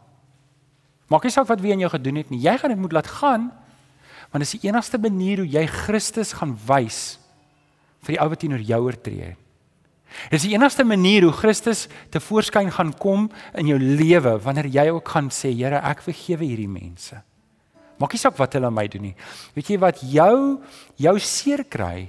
Maak 1.11 1.27
nie 1.27 1.35
saak 1.35 1.49
wat 1.51 1.63
wie 1.63 1.75
aan 1.75 1.83
jou 1.83 1.91
gedoen 1.91 2.21
het 2.21 2.31
nie. 2.31 2.41
Jy 2.45 2.55
gaan 2.61 2.75
dit 2.75 2.81
moet 2.81 2.95
laat 3.01 3.11
gaan 3.21 3.51
want 4.31 4.45
dit 4.45 4.47
is 4.47 4.61
die 4.63 4.69
enigste 4.69 4.99
manier 5.03 5.41
hoe 5.43 5.49
jy 5.51 5.65
Christus 5.67 6.37
gaan 6.39 6.53
wys 6.69 7.19
vir 8.07 8.15
die 8.15 8.21
ou 8.23 8.29
wat 8.31 8.39
teenoor 8.39 8.63
jou 8.63 8.79
oortree. 8.85 9.33
Dit 10.31 10.37
is 10.39 10.47
die 10.47 10.55
enigste 10.55 10.87
manier 10.87 11.27
hoe 11.27 11.35
Christus 11.35 11.89
te 12.15 12.23
voorskyn 12.23 12.71
gaan 12.75 12.93
kom 12.99 13.27
in 13.59 13.73
jou 13.73 13.79
lewe 13.79 14.37
wanneer 14.43 14.71
jy 14.71 14.87
ook 14.95 15.11
gaan 15.17 15.33
sê 15.35 15.51
Here, 15.51 15.83
ek 15.83 16.05
vergewe 16.07 16.47
hierdie 16.47 16.71
mense. 16.71 17.19
Maak 18.01 18.15
nie 18.15 18.23
saak 18.23 18.39
wat 18.39 18.55
hulle 18.55 18.71
aan 18.71 18.79
my 18.79 18.87
doen 18.89 19.11
nie. 19.11 19.17
Weet 19.57 19.75
jy 19.75 19.79
wat 19.83 20.01
jou 20.07 20.61
jou 20.97 21.17
seer 21.19 21.67
kry 21.67 22.09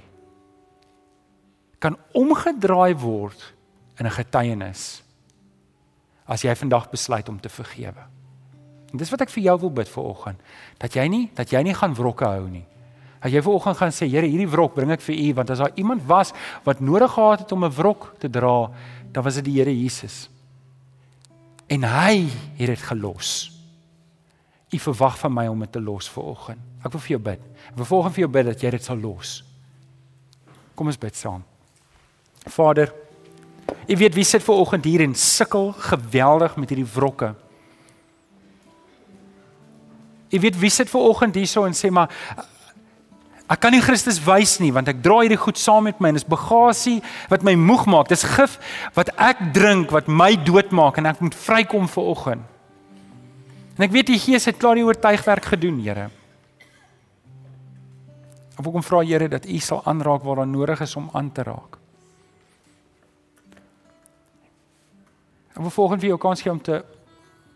kan 1.82 1.98
omgedraai 2.14 2.94
word 3.02 3.40
in 3.98 4.06
'n 4.06 4.14
getuienis 4.14 5.02
as 6.26 6.42
jy 6.42 6.54
vandag 6.54 6.90
besluit 6.90 7.28
om 7.28 7.40
te 7.40 7.48
vergewe. 7.48 8.06
En 8.92 9.00
dis 9.00 9.10
wat 9.10 9.24
ek 9.24 9.32
vir 9.32 9.46
jou 9.48 9.56
wil 9.64 9.72
bid 9.80 9.88
vir 9.88 10.04
oggend, 10.04 10.40
dat 10.78 10.96
jy 10.96 11.06
nie 11.08 11.24
dat 11.36 11.52
jy 11.52 11.62
nie 11.64 11.74
gaan 11.74 11.94
wrokke 11.96 12.28
hou 12.28 12.48
nie. 12.50 12.64
Dat 13.22 13.32
jy 13.32 13.40
vir 13.44 13.54
oggend 13.54 13.78
gaan 13.78 13.94
sê, 13.94 14.08
Here, 14.10 14.26
hierdie 14.26 14.50
wrok 14.50 14.74
bring 14.74 14.90
ek 14.92 15.00
vir 15.00 15.16
U, 15.16 15.28
want 15.38 15.50
as 15.54 15.62
daar 15.62 15.78
iemand 15.80 16.04
was 16.06 16.34
wat 16.66 16.80
nodig 16.80 17.14
gehad 17.14 17.44
het 17.44 17.52
om 17.52 17.64
'n 17.64 17.72
wrok 17.72 18.14
te 18.18 18.28
dra, 18.28 18.70
dan 19.12 19.24
was 19.24 19.34
dit 19.34 19.44
die 19.44 19.58
Here 19.58 19.72
Jesus. 19.72 20.28
En 21.68 21.84
hy 21.84 22.28
het 22.58 22.66
dit 22.66 22.82
gelos. 22.82 23.50
U 24.72 24.78
verwag 24.78 25.18
van 25.18 25.32
my 25.32 25.46
om 25.46 25.60
dit 25.60 25.72
te 25.72 25.80
los 25.80 26.08
vir 26.08 26.24
oggend. 26.24 26.58
Ek 26.84 26.92
wil 26.92 27.00
vir 27.00 27.08
jou 27.08 27.18
bid. 27.18 27.40
Ek 27.70 27.76
wil 27.76 27.84
volgens 27.84 28.14
vir 28.14 28.20
jou 28.20 28.30
bid 28.30 28.46
dat 28.46 28.60
jy 28.62 28.70
dit 28.70 28.84
sal 28.84 28.96
los. 28.96 29.44
Kom 30.74 30.86
ons 30.86 30.98
bid 30.98 31.16
saam. 31.16 31.44
Vader, 32.46 32.92
U 33.88 33.96
weet 33.96 34.14
wie 34.14 34.24
sit 34.24 34.42
ver 34.42 34.54
oggend 34.54 34.84
hier 34.84 35.00
en 35.00 35.14
sukkel 35.14 35.72
geweldig 35.72 36.56
met 36.56 36.70
hierdie 36.70 36.88
wrokke. 36.94 37.34
Jy 40.32 40.40
weet 40.40 40.58
wie 40.60 40.72
sit 40.72 40.90
ver 40.90 41.04
oggend 41.10 41.36
hierso 41.36 41.66
en 41.68 41.76
sê 41.76 41.90
maar 41.92 42.10
ek 43.52 43.60
kan 43.60 43.74
nie 43.74 43.82
Christus 43.84 44.16
wys 44.24 44.56
nie 44.62 44.70
want 44.72 44.88
ek 44.88 45.02
dra 45.04 45.18
hierdie 45.20 45.40
goed 45.40 45.60
saam 45.60 45.84
met 45.84 45.98
my 46.00 46.08
en 46.08 46.16
dis 46.16 46.28
bagasie 46.28 47.02
wat 47.28 47.44
my 47.44 47.52
moeg 47.58 47.84
maak. 47.90 48.08
Dis 48.08 48.24
gif 48.24 48.56
wat 48.96 49.12
ek 49.20 49.42
drink 49.52 49.92
wat 49.92 50.08
my 50.08 50.32
doodmaak 50.40 50.98
en 51.02 51.10
ek 51.12 51.20
moet 51.20 51.36
vrykom 51.36 51.90
ver 51.92 52.08
oggend. 52.14 52.48
En 53.76 53.86
ek 53.86 53.92
weet 53.92 54.10
die 54.12 54.20
Gees 54.20 54.48
het 54.48 54.58
klaar 54.60 54.76
die 54.76 54.84
oortuigwerk 54.84 55.46
gedoen, 55.54 55.78
Here. 55.80 56.10
Ek 58.52 58.60
wil 58.60 58.74
kom 58.74 58.84
vra 58.84 59.00
Here 59.04 59.28
dat 59.32 59.48
U 59.48 59.60
sal 59.64 59.80
aanraak 59.88 60.24
waar 60.24 60.42
daar 60.42 60.50
nodig 60.50 60.82
is 60.84 60.96
om 60.96 61.08
aan 61.16 61.32
te 61.32 61.44
raak. 61.48 61.78
Ek 65.52 65.60
wil 65.60 65.72
volgens 65.72 66.00
vir 66.00 66.12
jou 66.12 66.20
kans 66.20 66.40
gee 66.40 66.52
om 66.52 66.60
te 66.60 66.80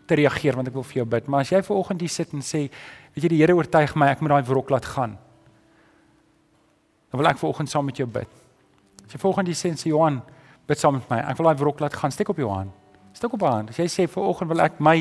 te 0.07 0.17
reageer 0.19 0.55
want 0.57 0.69
ek 0.69 0.75
wil 0.77 0.85
vir 0.87 1.01
jou 1.01 1.05
bid. 1.05 1.27
Maar 1.27 1.45
as 1.45 1.51
jy 1.51 1.61
vanoggend 1.65 2.01
hier 2.01 2.13
sit 2.13 2.33
en 2.33 2.43
sê, 2.45 2.67
weet 3.15 3.27
jy 3.27 3.31
die 3.33 3.41
Here 3.41 3.55
oortuig 3.57 3.95
my 3.95 4.09
ek 4.13 4.23
moet 4.23 4.35
daai 4.35 4.49
wrok 4.49 4.71
laat 4.73 4.85
gaan. 4.85 5.17
Dan 7.11 7.21
wil 7.21 7.29
ek 7.29 7.39
vanoggend 7.41 7.71
saam 7.71 7.85
met 7.85 7.97
jou 7.97 8.07
bid. 8.07 8.27
As 9.05 9.15
jy 9.15 9.21
vanoggend 9.21 9.51
hier 9.51 9.59
sê 9.59 9.71
sê 9.75 9.91
Johan, 9.91 10.21
bid 10.67 10.79
saam 10.79 10.97
met 10.99 11.09
my. 11.09 11.21
Ek 11.31 11.39
wil 11.39 11.51
daai 11.51 11.61
wrok 11.61 11.79
laat 11.83 11.95
gaan. 11.95 12.11
Steek 12.11 12.29
op 12.29 12.39
jou 12.41 12.49
hand. 12.51 12.71
Steek 13.13 13.33
op 13.33 13.43
jou 13.43 13.51
hand. 13.51 13.69
As 13.69 13.79
jy 13.79 13.87
sê 13.91 14.07
vanoggend 14.11 14.51
wil 14.51 14.63
ek 14.65 14.79
my 14.83 14.97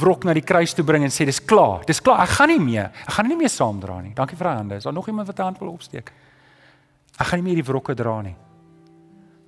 wrok 0.00 0.24
na 0.24 0.34
die 0.36 0.44
kruis 0.44 0.72
toe 0.74 0.84
bring 0.84 1.04
en 1.04 1.12
sê 1.12 1.26
dis 1.28 1.40
klaar. 1.40 1.82
Dis 1.86 2.00
klaar. 2.00 2.22
Ek 2.24 2.36
gaan 2.38 2.48
nie 2.52 2.62
meer. 2.62 2.92
Ek 3.06 3.16
gaan 3.18 3.28
nie 3.28 3.36
meer 3.36 3.52
saamdra 3.52 4.00
nie. 4.02 4.14
Dankie 4.16 4.38
vir 4.38 4.48
daai 4.48 4.56
hande. 4.56 4.78
Is 4.80 4.88
daar 4.88 4.96
nog 4.96 5.08
iemand 5.08 5.28
wat 5.28 5.38
'n 5.38 5.42
hand 5.42 5.58
wil 5.58 5.74
opsteek? 5.74 6.12
Ek 7.18 7.26
gaan 7.26 7.42
nie 7.42 7.50
meer 7.50 7.62
die 7.62 7.68
wrokke 7.70 7.94
dra 7.94 8.22
nie. 8.22 8.36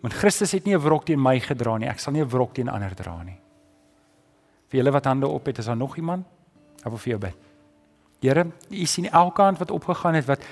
Want 0.02 0.14
Christus 0.14 0.52
het 0.52 0.66
nie 0.66 0.74
'n 0.74 0.80
wrok 0.80 1.06
teen 1.06 1.20
my 1.20 1.40
gedra 1.40 1.78
nie. 1.78 1.88
Ek 1.88 1.98
sal 1.98 2.12
nie 2.12 2.20
'n 2.20 2.28
wrok 2.28 2.54
teen 2.54 2.68
ander 2.68 2.94
dra 2.94 3.22
nie. 3.22 3.43
Vir 4.74 4.80
julle 4.80 4.90
wat 4.90 5.04
hande 5.06 5.28
op 5.30 5.46
het, 5.46 5.58
is 5.62 5.68
daar 5.70 5.76
nog 5.78 5.92
iemand? 5.94 6.26
Ek 6.82 6.90
wil 6.90 6.98
vir 6.98 7.10
jou 7.12 7.18
bid. 7.22 7.42
Here, 8.24 8.42
u 8.74 8.86
sien 8.90 9.06
elke 9.06 9.42
hand 9.46 9.60
wat 9.62 9.70
opgegaan 9.70 10.18
het 10.18 10.26
wat 10.26 10.42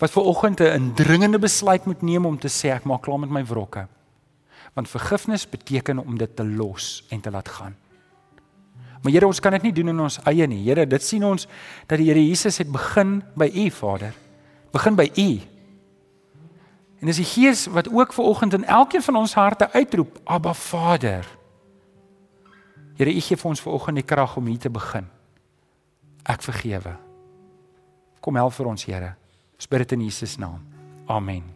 wat 0.00 0.10
ver 0.10 0.22
oggend 0.26 0.60
'n 0.60 0.94
dringende 0.94 1.38
besluit 1.38 1.84
moet 1.86 2.02
neem 2.02 2.26
om 2.26 2.38
te 2.38 2.48
sê 2.48 2.74
ek 2.74 2.84
maak 2.84 3.02
klaar 3.02 3.20
met 3.20 3.30
my 3.30 3.44
wrokke. 3.44 3.86
Want 4.74 4.88
vergifnis 4.88 5.48
beteken 5.48 5.98
om 5.98 6.18
dit 6.18 6.36
te 6.36 6.44
los 6.44 7.04
en 7.10 7.20
te 7.20 7.30
laat 7.30 7.48
gaan. 7.48 7.76
Maar 9.02 9.12
Here, 9.12 9.26
ons 9.26 9.40
kan 9.40 9.52
dit 9.52 9.62
nie 9.62 9.72
doen 9.72 9.88
in 9.88 10.00
ons 10.00 10.18
eie 10.24 10.46
nie. 10.46 10.64
Here, 10.64 10.86
dit 10.86 11.02
sien 11.02 11.24
ons 11.24 11.46
dat 11.86 11.98
die 11.98 12.06
Here 12.06 12.26
Jesus 12.28 12.58
het 12.58 12.72
begin 12.72 13.22
by 13.34 13.50
U, 13.54 13.70
Vader. 13.70 14.12
Begin 14.72 14.94
by 14.94 15.10
U. 15.16 15.40
En 17.00 17.06
dis 17.06 17.16
die 17.16 17.24
Gees 17.24 17.66
wat 17.66 17.92
ook 17.92 18.12
ver 18.12 18.24
oggend 18.24 18.52
in 18.52 18.64
elkeen 18.64 19.02
van 19.02 19.16
ons 19.16 19.34
harte 19.34 19.72
uitroep, 19.72 20.18
Abba 20.24 20.54
Vader. 20.54 21.39
Here, 23.00 23.14
U 23.16 23.20
gee 23.24 23.36
vir 23.40 23.48
ons 23.48 23.62
ver 23.64 23.72
oggend 23.72 23.96
die 23.96 24.04
krag 24.04 24.34
om 24.36 24.48
hier 24.50 24.60
te 24.60 24.68
begin. 24.68 25.06
Ek 26.28 26.42
vergewe. 26.44 26.98
Kom 28.20 28.36
help 28.36 28.52
vir 28.58 28.68
ons, 28.68 28.84
Here. 28.84 29.14
Ons 29.56 29.70
bid 29.72 29.86
dit 29.86 29.96
in 29.96 30.04
Jesus 30.04 30.36
naam. 30.36 30.60
Amen. 31.08 31.46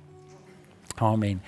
Amen. 1.04 1.42